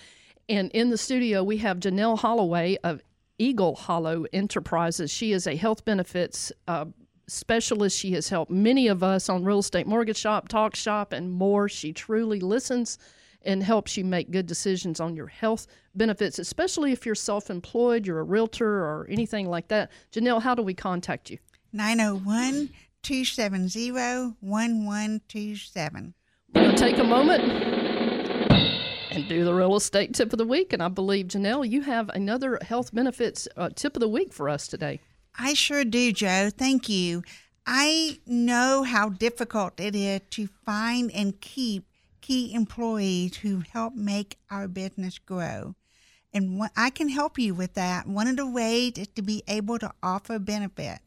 And 0.50 0.72
in 0.72 0.90
the 0.90 0.98
studio, 0.98 1.44
we 1.44 1.58
have 1.58 1.78
Janelle 1.80 2.18
Holloway 2.18 2.78
of 2.84 3.02
Eagle 3.38 3.76
Hollow 3.76 4.26
Enterprises. 4.34 5.12
She 5.12 5.34
is 5.34 5.46
a 5.48 5.56
health 5.56 5.86
benefits 5.86 6.52
uh, 6.68 6.86
specialist. 7.32 7.98
She 7.98 8.12
has 8.12 8.30
helped 8.30 8.52
many 8.52 8.88
of 8.88 9.04
us 9.04 9.30
on 9.30 9.44
Real 9.44 9.60
Estate 9.60 9.88
Mortgage 9.88 10.18
Shop, 10.18 10.48
Talk 10.48 10.76
Shop, 10.76 11.14
and 11.14 11.32
more. 11.32 11.70
She 11.70 11.94
truly 11.94 12.40
listens 12.40 12.98
and 13.44 13.64
helps 13.64 13.98
you 13.98 14.06
make 14.06 14.30
good 14.32 14.46
decisions 14.46 15.00
on 15.00 15.16
your 15.16 15.28
health 15.28 15.66
benefits, 15.96 16.38
especially 16.40 16.92
if 16.92 17.06
you're 17.06 17.16
self 17.16 17.50
employed, 17.50 18.06
you're 18.06 18.20
a 18.20 18.24
realtor, 18.24 18.68
or 18.68 19.08
anything 19.10 19.50
like 19.50 19.70
that. 19.70 19.92
Janelle, 20.12 20.42
how 20.42 20.54
do 20.54 20.62
we 20.62 20.74
contact 20.74 21.30
you? 21.30 21.38
901 21.74 22.70
270 23.02 23.92
1127. 24.42 26.14
We're 26.54 26.62
going 26.62 26.76
to 26.76 26.82
take 26.82 26.98
a 26.98 27.04
moment 27.04 27.44
and 29.12 29.28
do 29.28 29.44
the 29.44 29.54
real 29.54 29.76
estate 29.76 30.14
tip 30.14 30.32
of 30.34 30.38
the 30.38 30.46
week. 30.46 30.74
And 30.74 30.84
I 30.84 30.88
believe, 30.90 31.28
Janelle, 31.28 31.68
you 31.70 31.82
have 31.82 32.10
another 32.10 32.60
health 32.62 32.94
benefits 32.94 33.48
uh, 33.58 33.70
tip 33.74 33.96
of 33.96 34.02
the 34.02 34.08
week 34.08 34.34
for 34.34 34.50
us 34.50 34.68
today. 34.68 35.00
I 35.38 35.54
sure 35.54 35.84
do, 35.86 36.12
Joe. 36.12 36.50
Thank 36.56 36.90
you. 36.90 37.24
I 37.66 38.20
know 38.26 38.84
how 38.84 39.10
difficult 39.10 39.80
it 39.80 39.96
is 39.96 40.22
to 40.32 40.48
find 40.66 41.12
and 41.12 41.40
keep 41.40 41.86
key 42.22 42.54
employees 42.54 43.38
who 43.38 43.64
help 43.72 43.96
make 43.96 44.38
our 44.50 44.68
business 44.68 45.18
grow. 45.20 45.76
And 46.34 46.58
what, 46.60 46.72
I 46.76 46.90
can 46.90 47.10
help 47.10 47.38
you 47.38 47.54
with 47.54 47.74
that. 47.74 48.08
One 48.08 48.28
of 48.28 48.38
the 48.38 48.48
ways 48.48 48.94
is 48.98 49.08
to 49.10 49.22
be 49.22 49.44
able 49.48 49.80
to 49.80 49.92
offer 50.02 50.40
benefit. 50.40 51.00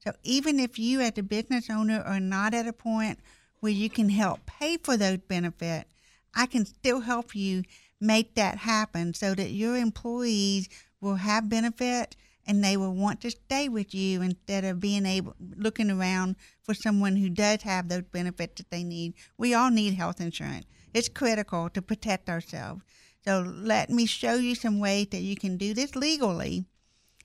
So 0.00 0.12
even 0.22 0.58
if 0.60 0.78
you, 0.78 1.00
as 1.00 1.12
a 1.16 1.22
business 1.22 1.70
owner, 1.70 2.02
are 2.02 2.20
not 2.20 2.54
at 2.54 2.66
a 2.66 2.72
point 2.72 3.18
where 3.60 3.72
you 3.72 3.88
can 3.90 4.08
help 4.08 4.46
pay 4.46 4.76
for 4.76 4.96
those 4.96 5.18
benefits, 5.18 5.92
I 6.34 6.46
can 6.46 6.66
still 6.66 7.00
help 7.00 7.34
you 7.34 7.64
make 8.00 8.34
that 8.34 8.58
happen 8.58 9.14
so 9.14 9.34
that 9.34 9.50
your 9.50 9.76
employees 9.76 10.68
will 11.00 11.16
have 11.16 11.48
benefit 11.48 12.16
and 12.46 12.62
they 12.62 12.76
will 12.76 12.94
want 12.94 13.20
to 13.22 13.30
stay 13.30 13.68
with 13.68 13.94
you 13.94 14.22
instead 14.22 14.64
of 14.64 14.80
being 14.80 15.04
able 15.04 15.34
looking 15.56 15.90
around 15.90 16.36
for 16.62 16.74
someone 16.74 17.16
who 17.16 17.28
does 17.28 17.62
have 17.62 17.88
those 17.88 18.04
benefits 18.12 18.54
that 18.56 18.70
they 18.70 18.84
need. 18.84 19.14
We 19.36 19.54
all 19.54 19.70
need 19.70 19.94
health 19.94 20.20
insurance. 20.20 20.66
It's 20.94 21.08
critical 21.08 21.68
to 21.70 21.82
protect 21.82 22.28
ourselves. 22.28 22.82
So 23.24 23.40
let 23.44 23.90
me 23.90 24.06
show 24.06 24.34
you 24.34 24.54
some 24.54 24.78
ways 24.78 25.08
that 25.10 25.22
you 25.22 25.36
can 25.36 25.56
do 25.56 25.74
this 25.74 25.96
legally 25.96 26.64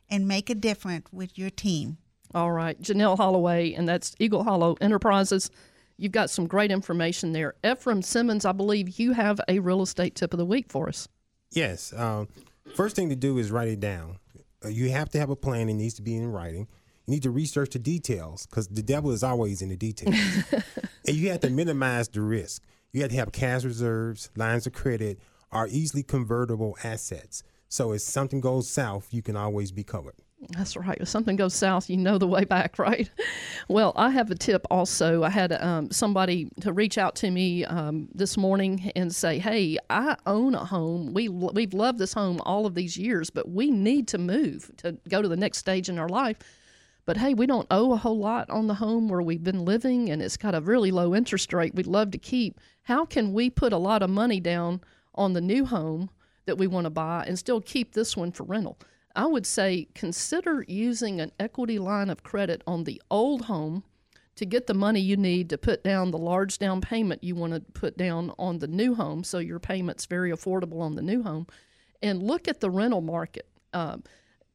and 0.09 0.27
make 0.27 0.49
a 0.49 0.55
difference 0.55 1.07
with 1.11 1.37
your 1.37 1.51
team. 1.51 1.97
All 2.33 2.51
right, 2.51 2.81
Janelle 2.81 3.17
Holloway, 3.17 3.73
and 3.73 3.87
that's 3.87 4.15
Eagle 4.19 4.43
Hollow 4.43 4.75
Enterprises. 4.81 5.51
You've 5.97 6.11
got 6.11 6.29
some 6.29 6.47
great 6.47 6.71
information 6.71 7.33
there. 7.33 7.53
Ephraim 7.63 8.01
Simmons, 8.01 8.45
I 8.45 8.53
believe 8.53 8.99
you 8.99 9.11
have 9.13 9.39
a 9.47 9.59
real 9.59 9.81
estate 9.81 10.15
tip 10.15 10.33
of 10.33 10.39
the 10.39 10.45
week 10.45 10.65
for 10.69 10.87
us. 10.87 11.07
Yes. 11.51 11.93
Um, 11.95 12.27
first 12.73 12.95
thing 12.95 13.09
to 13.09 13.15
do 13.15 13.37
is 13.37 13.51
write 13.51 13.67
it 13.67 13.79
down. 13.79 14.17
Uh, 14.63 14.69
you 14.69 14.89
have 14.89 15.09
to 15.09 15.19
have 15.19 15.29
a 15.29 15.35
plan. 15.35 15.69
It 15.69 15.73
needs 15.73 15.95
to 15.95 16.01
be 16.01 16.15
in 16.15 16.31
writing. 16.31 16.67
You 17.05 17.15
need 17.15 17.23
to 17.23 17.31
research 17.31 17.71
the 17.71 17.79
details 17.79 18.45
because 18.45 18.67
the 18.67 18.83
devil 18.83 19.11
is 19.11 19.23
always 19.23 19.61
in 19.61 19.69
the 19.69 19.77
details. 19.77 20.15
and 21.07 21.15
you 21.15 21.29
have 21.29 21.41
to 21.41 21.49
minimize 21.49 22.07
the 22.07 22.21
risk. 22.21 22.63
You 22.93 23.01
have 23.01 23.11
to 23.11 23.17
have 23.17 23.31
cash 23.31 23.63
reserves, 23.63 24.29
lines 24.35 24.67
of 24.67 24.73
credit, 24.73 25.19
or 25.51 25.67
easily 25.67 26.03
convertible 26.03 26.77
assets. 26.83 27.43
So 27.69 27.93
if 27.93 28.01
something 28.01 28.41
goes 28.41 28.69
south, 28.69 29.13
you 29.13 29.21
can 29.21 29.35
always 29.35 29.71
be 29.71 29.83
covered. 29.83 30.15
That's 30.49 30.75
right. 30.75 30.97
If 30.99 31.07
something 31.07 31.35
goes 31.35 31.53
south, 31.53 31.89
you 31.89 31.97
know 31.97 32.17
the 32.17 32.27
way 32.27 32.45
back, 32.45 32.79
right? 32.79 33.09
Well, 33.67 33.93
I 33.95 34.09
have 34.09 34.31
a 34.31 34.35
tip 34.35 34.65
also. 34.71 35.23
I 35.23 35.29
had 35.29 35.51
um, 35.53 35.91
somebody 35.91 36.49
to 36.61 36.73
reach 36.73 36.97
out 36.97 37.15
to 37.17 37.29
me 37.29 37.63
um, 37.65 38.09
this 38.13 38.37
morning 38.37 38.91
and 38.95 39.13
say, 39.13 39.37
"Hey, 39.37 39.77
I 39.89 40.17
own 40.25 40.55
a 40.55 40.65
home. 40.65 41.13
We 41.13 41.29
we've 41.29 41.73
loved 41.73 41.99
this 41.99 42.13
home 42.13 42.41
all 42.45 42.65
of 42.65 42.73
these 42.73 42.97
years, 42.97 43.29
but 43.29 43.49
we 43.49 43.69
need 43.69 44.07
to 44.09 44.17
move 44.17 44.71
to 44.77 44.97
go 45.07 45.21
to 45.21 45.27
the 45.27 45.37
next 45.37 45.59
stage 45.59 45.89
in 45.89 45.99
our 45.99 46.09
life." 46.09 46.37
But 47.05 47.17
hey, 47.17 47.33
we 47.33 47.45
don't 47.45 47.67
owe 47.71 47.93
a 47.93 47.97
whole 47.97 48.19
lot 48.19 48.49
on 48.49 48.67
the 48.67 48.75
home 48.75 49.09
where 49.09 49.21
we've 49.21 49.43
been 49.43 49.65
living, 49.65 50.09
and 50.09 50.21
it's 50.21 50.37
got 50.37 50.55
a 50.55 50.61
really 50.61 50.91
low 50.91 51.13
interest 51.15 51.53
rate. 51.53 51.75
We'd 51.75 51.87
love 51.87 52.11
to 52.11 52.17
keep. 52.17 52.59
How 52.83 53.05
can 53.05 53.33
we 53.33 53.49
put 53.49 53.73
a 53.73 53.77
lot 53.77 54.01
of 54.03 54.09
money 54.09 54.39
down 54.39 54.81
on 55.13 55.33
the 55.33 55.41
new 55.41 55.65
home 55.65 56.09
that 56.45 56.57
we 56.57 56.67
want 56.67 56.85
to 56.85 56.89
buy 56.89 57.25
and 57.27 57.37
still 57.37 57.61
keep 57.61 57.93
this 57.93 58.17
one 58.17 58.31
for 58.31 58.43
rental? 58.43 58.77
I 59.15 59.25
would 59.25 59.45
say 59.45 59.87
consider 59.93 60.63
using 60.67 61.19
an 61.19 61.31
equity 61.39 61.79
line 61.79 62.09
of 62.09 62.23
credit 62.23 62.63
on 62.65 62.83
the 62.83 63.01
old 63.09 63.43
home 63.43 63.83
to 64.35 64.45
get 64.45 64.67
the 64.67 64.73
money 64.73 64.99
you 64.99 65.17
need 65.17 65.49
to 65.49 65.57
put 65.57 65.83
down 65.83 66.11
the 66.11 66.17
large 66.17 66.57
down 66.57 66.81
payment 66.81 67.23
you 67.23 67.35
want 67.35 67.53
to 67.53 67.59
put 67.59 67.97
down 67.97 68.33
on 68.39 68.59
the 68.59 68.67
new 68.67 68.95
home 68.95 69.23
so 69.23 69.37
your 69.37 69.59
payment's 69.59 70.05
very 70.05 70.31
affordable 70.31 70.81
on 70.81 70.95
the 70.95 71.01
new 71.01 71.21
home 71.21 71.45
and 72.01 72.23
look 72.23 72.47
at 72.47 72.59
the 72.59 72.69
rental 72.69 73.01
market 73.01 73.47
um, 73.73 74.03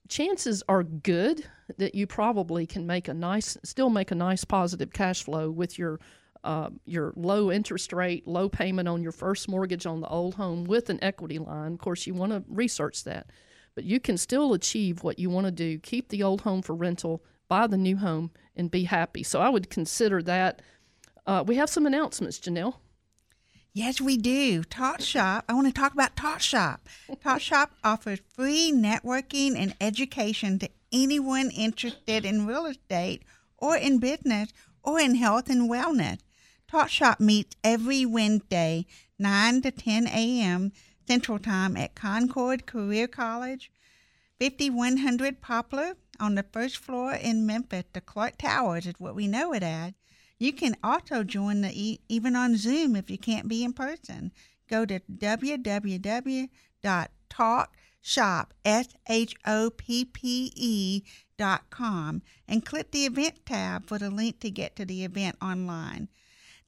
chances 0.09 0.63
are 0.69 0.83
good 0.83 1.45
that 1.79 1.95
you 1.95 2.07
probably 2.07 2.67
can 2.67 2.87
make 2.87 3.09
a 3.09 3.15
nice 3.15 3.57
still 3.63 3.91
make 3.91 4.11
a 4.11 4.15
nice 4.15 4.45
positive 4.45 4.93
cash 4.93 5.23
flow 5.23 5.51
with 5.51 5.79
your 5.79 6.01
uh, 6.47 6.71
your 6.85 7.13
low 7.17 7.51
interest 7.51 7.93
rate, 7.93 8.27
low 8.27 8.49
payment 8.49 8.87
on 8.87 9.03
your 9.03 9.11
first 9.11 9.49
mortgage 9.49 9.85
on 9.85 10.01
the 10.01 10.07
old 10.07 10.37
home 10.37 10.65
with 10.65 10.89
an 10.91 10.99
equity 11.03 11.41
line. 11.41 11.73
Of 11.73 11.81
course, 11.81 12.07
you 12.07 12.15
want 12.15 12.31
to 12.31 12.45
research 12.49 13.03
that, 13.03 13.27
but 13.77 13.85
you 13.85 14.01
can 14.01 14.17
still 14.17 14.55
achieve 14.55 15.05
what 15.05 15.21
you 15.21 15.31
want 15.31 15.45
to 15.47 15.53
do. 15.53 15.79
Keep 15.79 16.09
the 16.09 16.25
old 16.25 16.41
home 16.41 16.63
for 16.63 16.75
rental, 16.75 17.23
buy 17.47 17.69
the 17.69 17.77
new 17.77 17.99
home, 17.99 18.33
and 18.57 18.71
be 18.71 18.85
happy. 18.85 19.23
So 19.23 19.41
I 19.41 19.51
would 19.51 19.71
consider 19.71 20.23
that. 20.23 20.63
Uh, 21.27 21.45
we 21.47 21.57
have 21.57 21.69
some 21.69 21.87
announcements, 21.87 22.41
Janelle. 22.41 22.77
Yes, 23.75 24.01
we 24.01 24.17
do. 24.17 24.65
Talk 24.65 25.03
Shop. 25.03 25.45
I 25.49 25.53
want 25.53 25.67
to 25.67 25.73
talk 25.73 25.93
about 25.93 26.17
Talk 26.17 26.41
Shop. 26.41 26.89
Talk 27.23 27.43
Shop 27.43 27.73
offers 27.85 28.21
free 28.35 28.73
networking 28.75 29.55
and 29.55 29.77
education 29.83 30.59
to 30.61 30.71
anyone 30.91 31.51
interested 31.51 32.25
in 32.25 32.47
real 32.47 32.65
estate 32.65 33.23
or 33.59 33.77
in 33.77 33.99
business 33.99 34.55
or 34.83 34.99
in 34.99 35.17
health 35.17 35.51
and 35.51 35.71
wellness. 35.71 36.21
Talk 36.67 36.89
Shop 36.89 37.21
meets 37.21 37.55
every 37.63 38.07
Wednesday, 38.07 38.87
9 39.19 39.61
to 39.61 39.71
10 39.71 40.07
a.m. 40.07 40.73
Central 41.07 41.39
Time 41.39 41.77
at 41.77 41.95
Concord 41.95 42.67
Career 42.67 43.07
College, 43.07 43.71
5100 44.41 45.41
Poplar 45.41 45.95
on 46.19 46.35
the 46.35 46.43
first 46.43 46.79
floor 46.79 47.15
in 47.15 47.47
Memphis. 47.47 47.85
The 47.93 48.01
Clark 48.01 48.39
Towers 48.39 48.87
is 48.87 48.95
what 48.99 49.15
we 49.15 49.29
know 49.29 49.53
it 49.53 49.63
as. 49.63 49.93
You 50.39 50.53
can 50.53 50.77
also 50.83 51.23
join 51.23 51.63
the 51.63 52.01
even 52.09 52.37
on 52.37 52.57
Zoom 52.57 52.97
if 52.97 53.09
you 53.09 53.19
can't 53.19 53.49
be 53.49 53.65
in 53.65 53.73
person. 53.73 54.33
Go 54.69 54.85
to 54.85 55.01
www.talkshop 55.01 56.51
s 58.65 58.89
h 59.09 59.35
o 59.47 59.71
p 59.71 60.05
p 60.05 60.53
e 60.55 61.03
dot 61.39 61.71
com 61.71 62.23
and 62.47 62.65
click 62.65 62.91
the 62.91 63.07
event 63.07 63.47
tab 63.47 63.87
for 63.87 63.99
the 63.99 64.11
link 64.11 64.41
to 64.41 64.51
get 64.51 64.77
to 64.77 64.85
the 64.85 65.05
event 65.05 65.37
online. 65.41 66.09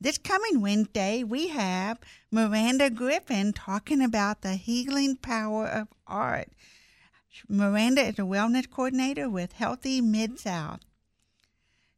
This 0.01 0.17
coming 0.17 0.61
Wednesday, 0.61 1.25
we 1.25 1.49
have 1.49 1.99
Miranda 2.31 2.89
Griffin 2.89 3.53
talking 3.53 4.01
about 4.01 4.43
the 4.43 4.55
healing 4.55 5.17
power 5.17 5.67
of 5.67 5.89
art. 6.07 6.51
Miranda 7.49 8.03
is 8.03 8.19
a 8.19 8.23
wellness 8.23 8.71
coordinator 8.71 9.29
with 9.29 9.55
Healthy 9.55 10.01
Mid 10.01 10.39
South. 10.39 10.81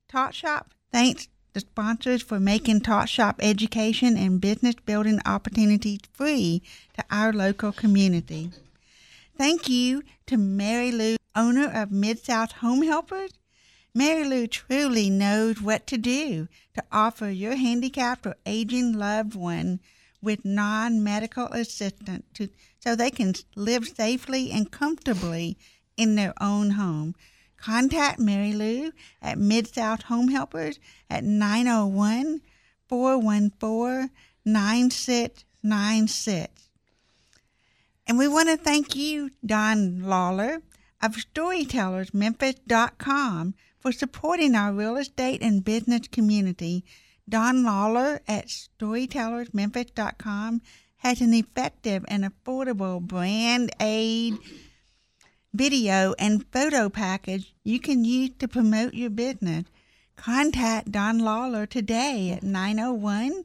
Talk 0.08 0.32
Shop 0.32 0.72
thanks 0.90 1.28
the 1.52 1.60
sponsors 1.60 2.22
for 2.22 2.40
making 2.40 2.80
Talk 2.80 3.06
Shop 3.06 3.36
education 3.42 4.16
and 4.16 4.40
business 4.40 4.76
building 4.86 5.20
opportunities 5.26 6.00
free 6.14 6.62
to 6.96 7.04
our 7.10 7.34
local 7.34 7.70
community. 7.70 8.50
Thank 9.36 9.68
you 9.68 10.02
to 10.26 10.38
Mary 10.38 10.90
Lou, 10.90 11.16
owner 11.36 11.70
of 11.70 11.90
Mid 11.90 12.18
South 12.18 12.52
Home 12.52 12.82
Helpers. 12.82 13.32
Mary 13.92 14.24
Lou 14.24 14.46
truly 14.46 15.10
knows 15.10 15.60
what 15.60 15.86
to 15.88 15.98
do 15.98 16.48
to 16.74 16.84
offer 16.92 17.30
your 17.30 17.56
handicapped 17.56 18.26
or 18.26 18.36
aging 18.46 18.92
loved 18.92 19.34
one 19.34 19.80
with 20.22 20.44
non 20.44 21.02
medical 21.02 21.46
assistance 21.46 22.24
to, 22.34 22.48
so 22.78 22.94
they 22.94 23.10
can 23.10 23.34
live 23.56 23.88
safely 23.88 24.50
and 24.50 24.70
comfortably 24.70 25.56
in 25.96 26.14
their 26.14 26.34
own 26.40 26.70
home. 26.70 27.14
Contact 27.56 28.18
Mary 28.18 28.52
Lou 28.52 28.92
at 29.20 29.38
Mid 29.38 29.74
South 29.74 30.02
Home 30.04 30.28
Helpers 30.28 30.78
at 31.10 31.24
901 31.24 32.40
414 32.88 34.10
9696. 34.44 36.68
And 38.06 38.18
we 38.18 38.28
want 38.28 38.48
to 38.48 38.56
thank 38.56 38.96
you, 38.96 39.30
Don 39.44 40.02
Lawler 40.02 40.62
of 41.02 41.16
StorytellersMemphis.com, 41.16 43.54
for 43.80 43.92
supporting 43.92 44.54
our 44.54 44.72
real 44.72 44.96
estate 44.96 45.42
and 45.42 45.62
business 45.64 46.06
community. 46.08 46.84
Don 47.28 47.64
Lawler 47.64 48.22
at 48.28 48.46
StorytellersMemphis.com 48.46 50.62
has 50.98 51.20
an 51.20 51.32
effective 51.32 52.04
and 52.08 52.24
affordable 52.24 53.00
brand 53.00 53.72
aid 53.80 54.38
video 55.52 56.14
and 56.18 56.46
photo 56.52 56.88
package 56.88 57.52
you 57.64 57.80
can 57.80 58.04
use 58.04 58.30
to 58.38 58.46
promote 58.46 58.94
your 58.94 59.10
business. 59.10 59.64
Contact 60.16 60.92
Don 60.92 61.18
Lawler 61.18 61.66
today 61.66 62.30
at 62.30 62.42
901 62.42 63.44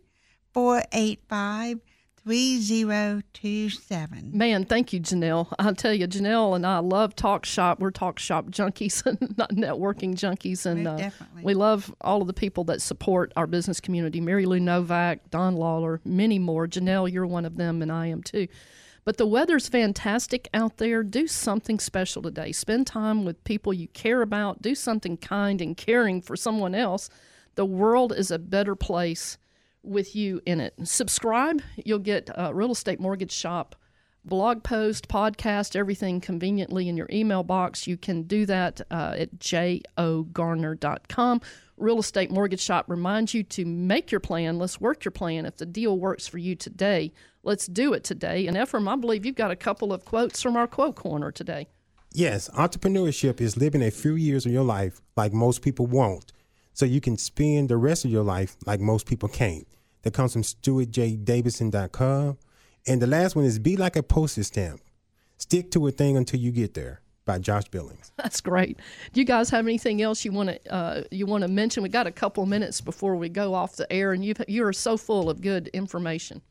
485 0.53 1.79
3027. 2.25 4.31
Man, 4.33 4.65
thank 4.65 4.91
you, 4.91 4.99
Janelle. 4.99 5.53
I'll 5.59 5.75
tell 5.75 5.93
you, 5.93 6.07
Janelle 6.07 6.55
and 6.55 6.65
I 6.65 6.79
love 6.79 7.15
Talk 7.15 7.45
Shop. 7.45 7.79
We're 7.79 7.91
Talk 7.91 8.17
Shop 8.17 8.47
junkies 8.47 9.05
and 9.05 9.19
not 9.37 9.51
networking 9.51 10.15
junkies. 10.15 10.65
And 10.65 10.87
uh, 10.87 11.11
we 11.43 11.53
love 11.53 11.93
all 12.01 12.21
of 12.21 12.27
the 12.27 12.33
people 12.33 12.63
that 12.63 12.81
support 12.81 13.31
our 13.35 13.45
business 13.45 13.79
community 13.79 14.19
Mary 14.21 14.47
Lou 14.47 14.59
Novak, 14.59 15.29
Don 15.29 15.55
Lawler, 15.55 16.01
many 16.03 16.39
more. 16.39 16.67
Janelle, 16.67 17.11
you're 17.11 17.27
one 17.27 17.45
of 17.45 17.57
them, 17.57 17.83
and 17.83 17.91
I 17.91 18.07
am 18.07 18.23
too. 18.23 18.47
But 19.03 19.17
the 19.17 19.27
weather's 19.27 19.69
fantastic 19.69 20.49
out 20.51 20.77
there. 20.77 21.03
Do 21.03 21.27
something 21.27 21.79
special 21.79 22.23
today. 22.23 22.51
Spend 22.51 22.87
time 22.87 23.23
with 23.23 23.43
people 23.43 23.71
you 23.71 23.87
care 23.89 24.23
about. 24.23 24.63
Do 24.63 24.73
something 24.73 25.17
kind 25.17 25.61
and 25.61 25.77
caring 25.77 26.23
for 26.23 26.35
someone 26.35 26.73
else. 26.73 27.07
The 27.53 27.65
world 27.65 28.13
is 28.13 28.31
a 28.31 28.39
better 28.39 28.75
place 28.75 29.37
with 29.85 30.15
you 30.15 30.41
in 30.45 30.59
it. 30.59 30.73
Subscribe. 30.83 31.61
You'll 31.77 31.99
get 31.99 32.29
a 32.35 32.53
Real 32.53 32.71
Estate 32.71 32.99
Mortgage 32.99 33.31
Shop 33.31 33.75
blog 34.25 34.63
post, 34.63 35.07
podcast, 35.07 35.75
everything 35.75 36.19
conveniently 36.19 36.89
in 36.89 36.97
your 36.97 37.07
email 37.11 37.43
box. 37.43 37.85
You 37.87 37.97
can 37.97 38.23
do 38.23 38.45
that 38.47 38.81
uh, 38.91 39.15
at 39.17 39.37
jogarner.com. 39.37 41.41
Real 41.77 41.99
Estate 41.99 42.31
Mortgage 42.31 42.61
Shop 42.61 42.85
reminds 42.87 43.33
you 43.33 43.43
to 43.43 43.65
make 43.65 44.11
your 44.11 44.19
plan. 44.19 44.57
Let's 44.57 44.81
work 44.81 45.05
your 45.05 45.11
plan. 45.11 45.45
If 45.45 45.57
the 45.57 45.65
deal 45.65 45.99
works 45.99 46.27
for 46.27 46.37
you 46.37 46.55
today, 46.55 47.13
let's 47.43 47.67
do 47.67 47.93
it 47.93 48.03
today. 48.03 48.47
And 48.47 48.57
Ephraim, 48.57 48.87
I 48.87 48.95
believe 48.95 49.25
you've 49.25 49.35
got 49.35 49.51
a 49.51 49.55
couple 49.55 49.93
of 49.93 50.05
quotes 50.05 50.41
from 50.41 50.55
our 50.55 50.67
quote 50.67 50.95
corner 50.95 51.31
today. 51.31 51.67
Yes, 52.11 52.49
entrepreneurship 52.49 53.41
is 53.41 53.57
living 53.57 53.83
a 53.83 53.91
few 53.91 54.15
years 54.15 54.45
of 54.45 54.53
your 54.53 54.63
life 54.63 55.01
like 55.17 55.33
most 55.33 55.61
people 55.61 55.85
won't, 55.85 56.31
so 56.73 56.85
you 56.85 57.01
can 57.01 57.17
spend 57.17 57.67
the 57.67 57.75
rest 57.75 58.05
of 58.05 58.11
your 58.11 58.23
life 58.23 58.55
like 58.65 58.79
most 58.79 59.05
people 59.05 59.27
can't. 59.27 59.67
That 60.05 60.13
comes 60.13 60.31
from 60.33 60.43
StewartJDavidson.com. 60.43 62.37
And 62.87 63.01
the 63.01 63.07
last 63.07 63.35
one 63.35 63.43
is 63.43 63.57
Be 63.57 63.75
Like 63.75 63.95
a 63.95 64.03
Postage 64.03 64.45
Stamp. 64.45 64.79
Stick 65.37 65.71
to 65.71 65.87
a 65.87 65.91
thing 65.91 66.15
until 66.15 66.39
you 66.39 66.51
get 66.51 66.75
there 66.75 67.01
by 67.25 67.39
Josh 67.39 67.67
Billings. 67.69 68.11
That's 68.17 68.39
great. 68.39 68.79
Do 69.13 69.19
you 69.19 69.25
guys 69.25 69.49
have 69.49 69.65
anything 69.65 70.03
else 70.03 70.23
you 70.23 70.31
want 70.31 70.49
to 70.49 70.71
uh, 70.71 71.03
you 71.09 71.25
want 71.25 71.41
to 71.41 71.47
mention? 71.47 71.81
We 71.81 71.89
got 71.89 72.05
a 72.05 72.11
couple 72.11 72.45
minutes 72.45 72.81
before 72.81 73.15
we 73.15 73.29
go 73.29 73.55
off 73.55 73.77
the 73.77 73.91
air, 73.91 74.13
and 74.13 74.23
you 74.23 74.35
you 74.47 74.63
are 74.65 74.73
so 74.73 74.95
full 74.95 75.27
of 75.27 75.41
good 75.41 75.69
information. 75.69 76.43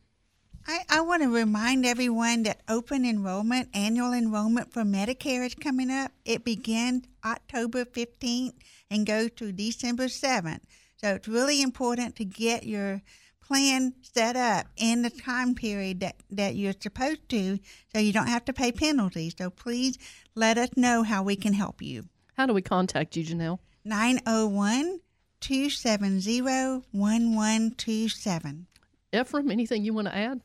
I, 0.66 0.80
I 0.90 1.00
want 1.02 1.22
to 1.22 1.32
remind 1.32 1.86
everyone 1.86 2.42
that 2.42 2.62
open 2.68 3.06
enrollment, 3.06 3.68
annual 3.72 4.12
enrollment 4.12 4.72
for 4.72 4.82
Medicare 4.82 5.46
is 5.46 5.54
coming 5.54 5.90
up. 5.92 6.10
It 6.24 6.44
begins 6.44 7.04
October 7.24 7.84
15th 7.84 8.54
and 8.90 9.06
goes 9.06 9.30
through 9.36 9.52
December 9.52 10.06
7th. 10.06 10.60
So 10.96 11.14
it's 11.14 11.28
really 11.28 11.60
important 11.60 12.16
to 12.16 12.24
get 12.24 12.64
your 12.64 13.02
plan 13.46 13.92
set 14.00 14.36
up 14.36 14.66
in 14.76 15.02
the 15.02 15.10
time 15.10 15.54
period 15.54 16.00
that, 16.00 16.16
that 16.30 16.56
you're 16.56 16.72
supposed 16.78 17.28
to 17.28 17.58
so 17.92 18.00
you 18.00 18.12
don't 18.12 18.28
have 18.28 18.44
to 18.46 18.52
pay 18.52 18.72
penalties. 18.72 19.34
So 19.36 19.50
please 19.50 19.98
let 20.34 20.58
us 20.58 20.70
know 20.76 21.02
how 21.02 21.22
we 21.22 21.36
can 21.36 21.52
help 21.52 21.82
you. 21.82 22.08
How 22.36 22.46
do 22.46 22.54
we 22.54 22.62
contact 22.62 23.16
you, 23.16 23.24
Janelle? 23.24 23.58
901 23.84 25.00
270 25.40 26.40
1127. 26.40 28.66
Ephraim, 29.12 29.50
anything 29.50 29.84
you 29.84 29.92
want 29.92 30.08
to 30.08 30.16
add? 30.16 30.40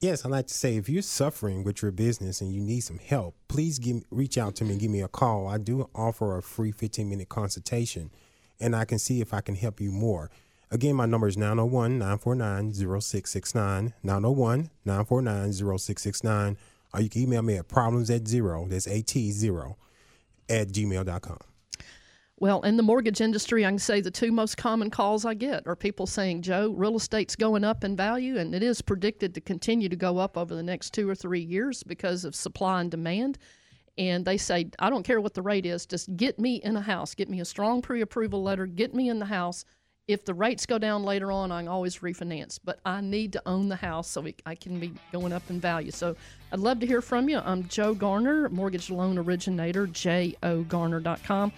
Yes, 0.00 0.24
I'd 0.24 0.30
like 0.30 0.46
to 0.46 0.54
say 0.54 0.76
if 0.76 0.88
you're 0.88 1.02
suffering 1.02 1.62
with 1.62 1.82
your 1.82 1.90
business 1.90 2.40
and 2.40 2.52
you 2.52 2.60
need 2.60 2.80
some 2.80 2.98
help, 2.98 3.36
please 3.48 3.78
give, 3.78 4.02
reach 4.10 4.38
out 4.38 4.56
to 4.56 4.64
me 4.64 4.72
and 4.72 4.80
give 4.80 4.90
me 4.90 5.02
a 5.02 5.08
call. 5.08 5.46
I 5.46 5.58
do 5.58 5.88
offer 5.94 6.36
a 6.36 6.42
free 6.42 6.72
15 6.72 7.08
minute 7.08 7.28
consultation 7.28 8.10
and 8.58 8.74
I 8.74 8.86
can 8.86 8.98
see 8.98 9.20
if 9.20 9.32
I 9.32 9.40
can 9.40 9.54
help 9.54 9.80
you 9.80 9.90
more. 9.90 10.30
Again, 10.72 10.94
my 10.94 11.06
number 11.06 11.26
is 11.26 11.36
901 11.36 11.98
949 11.98 12.72
0669. 12.72 13.94
901 14.02 14.70
949 14.84 15.52
0669. 15.52 16.56
Or 16.94 17.00
you 17.00 17.08
can 17.08 17.22
email 17.22 17.42
me 17.42 17.56
at 17.56 17.68
problems 17.68 18.10
at 18.10 18.26
zero, 18.26 18.66
that's 18.68 18.86
AT 18.86 19.10
zero, 19.10 19.76
at 20.48 20.68
gmail.com. 20.68 21.38
Well, 22.38 22.62
in 22.62 22.76
the 22.76 22.82
mortgage 22.82 23.20
industry, 23.20 23.66
I 23.66 23.68
can 23.68 23.78
say 23.78 24.00
the 24.00 24.10
two 24.10 24.32
most 24.32 24.56
common 24.56 24.90
calls 24.90 25.24
I 25.24 25.34
get 25.34 25.66
are 25.66 25.76
people 25.76 26.06
saying, 26.06 26.42
Joe, 26.42 26.70
real 26.70 26.96
estate's 26.96 27.36
going 27.36 27.64
up 27.64 27.84
in 27.84 27.96
value, 27.96 28.38
and 28.38 28.54
it 28.54 28.62
is 28.62 28.80
predicted 28.80 29.34
to 29.34 29.40
continue 29.40 29.88
to 29.88 29.96
go 29.96 30.18
up 30.18 30.38
over 30.38 30.54
the 30.54 30.62
next 30.62 30.94
two 30.94 31.08
or 31.08 31.14
three 31.14 31.42
years 31.42 31.82
because 31.82 32.24
of 32.24 32.34
supply 32.34 32.80
and 32.80 32.90
demand. 32.90 33.38
And 33.98 34.24
they 34.24 34.38
say, 34.38 34.70
I 34.78 34.88
don't 34.88 35.02
care 35.02 35.20
what 35.20 35.34
the 35.34 35.42
rate 35.42 35.66
is, 35.66 35.84
just 35.84 36.16
get 36.16 36.38
me 36.38 36.56
in 36.64 36.76
a 36.76 36.80
house, 36.80 37.14
get 37.14 37.28
me 37.28 37.40
a 37.40 37.44
strong 37.44 37.82
pre 37.82 38.00
approval 38.00 38.42
letter, 38.42 38.66
get 38.66 38.94
me 38.94 39.10
in 39.10 39.18
the 39.18 39.26
house 39.26 39.66
if 40.12 40.24
the 40.24 40.34
rates 40.34 40.66
go 40.66 40.78
down 40.78 41.04
later 41.04 41.30
on, 41.30 41.52
I 41.52 41.60
can 41.60 41.68
always 41.68 41.98
refinance. 41.98 42.58
But 42.62 42.80
I 42.84 43.00
need 43.00 43.32
to 43.34 43.42
own 43.46 43.68
the 43.68 43.76
house 43.76 44.08
so 44.08 44.26
I 44.44 44.54
can 44.54 44.80
be 44.80 44.92
going 45.12 45.32
up 45.32 45.42
in 45.50 45.60
value. 45.60 45.90
So 45.90 46.16
I'd 46.52 46.58
love 46.60 46.80
to 46.80 46.86
hear 46.86 47.00
from 47.00 47.28
you. 47.28 47.38
I'm 47.38 47.66
Joe 47.68 47.94
Garner, 47.94 48.48
mortgage 48.48 48.90
loan 48.90 49.18
originator, 49.18 49.86
jogarner.com. 49.86 51.52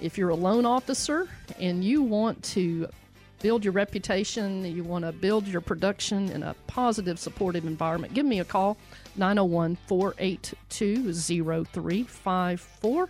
If 0.00 0.18
you're 0.18 0.30
a 0.30 0.34
loan 0.34 0.66
officer 0.66 1.28
and 1.58 1.84
you 1.84 2.02
want 2.02 2.42
to 2.44 2.88
build 3.40 3.64
your 3.64 3.72
reputation, 3.72 4.64
you 4.64 4.82
want 4.84 5.04
to 5.04 5.12
build 5.12 5.46
your 5.46 5.60
production 5.60 6.30
in 6.30 6.42
a 6.42 6.54
positive, 6.66 7.18
supportive 7.18 7.66
environment, 7.66 8.14
give 8.14 8.24
me 8.26 8.40
a 8.40 8.44
call 8.44 8.76
901 9.16 9.76
482 9.86 11.12
0354. 11.12 13.08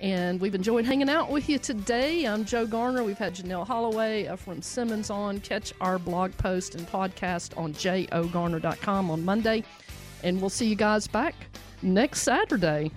And 0.00 0.40
we've 0.40 0.54
enjoyed 0.54 0.86
hanging 0.86 1.10
out 1.10 1.30
with 1.30 1.48
you 1.48 1.58
today. 1.58 2.24
I'm 2.24 2.44
Joe 2.46 2.66
Garner. 2.66 3.04
We've 3.04 3.18
had 3.18 3.34
Janelle 3.34 3.66
Holloway 3.66 4.34
from 4.36 4.62
Simmons 4.62 5.10
on. 5.10 5.40
Catch 5.40 5.74
our 5.80 5.98
blog 5.98 6.34
post 6.38 6.74
and 6.74 6.88
podcast 6.88 7.56
on 7.58 7.74
jogarner.com 7.74 9.10
on 9.10 9.24
Monday. 9.24 9.62
And 10.22 10.40
we'll 10.40 10.50
see 10.50 10.66
you 10.66 10.74
guys 10.74 11.06
back 11.06 11.34
next 11.82 12.22
Saturday. 12.22 12.90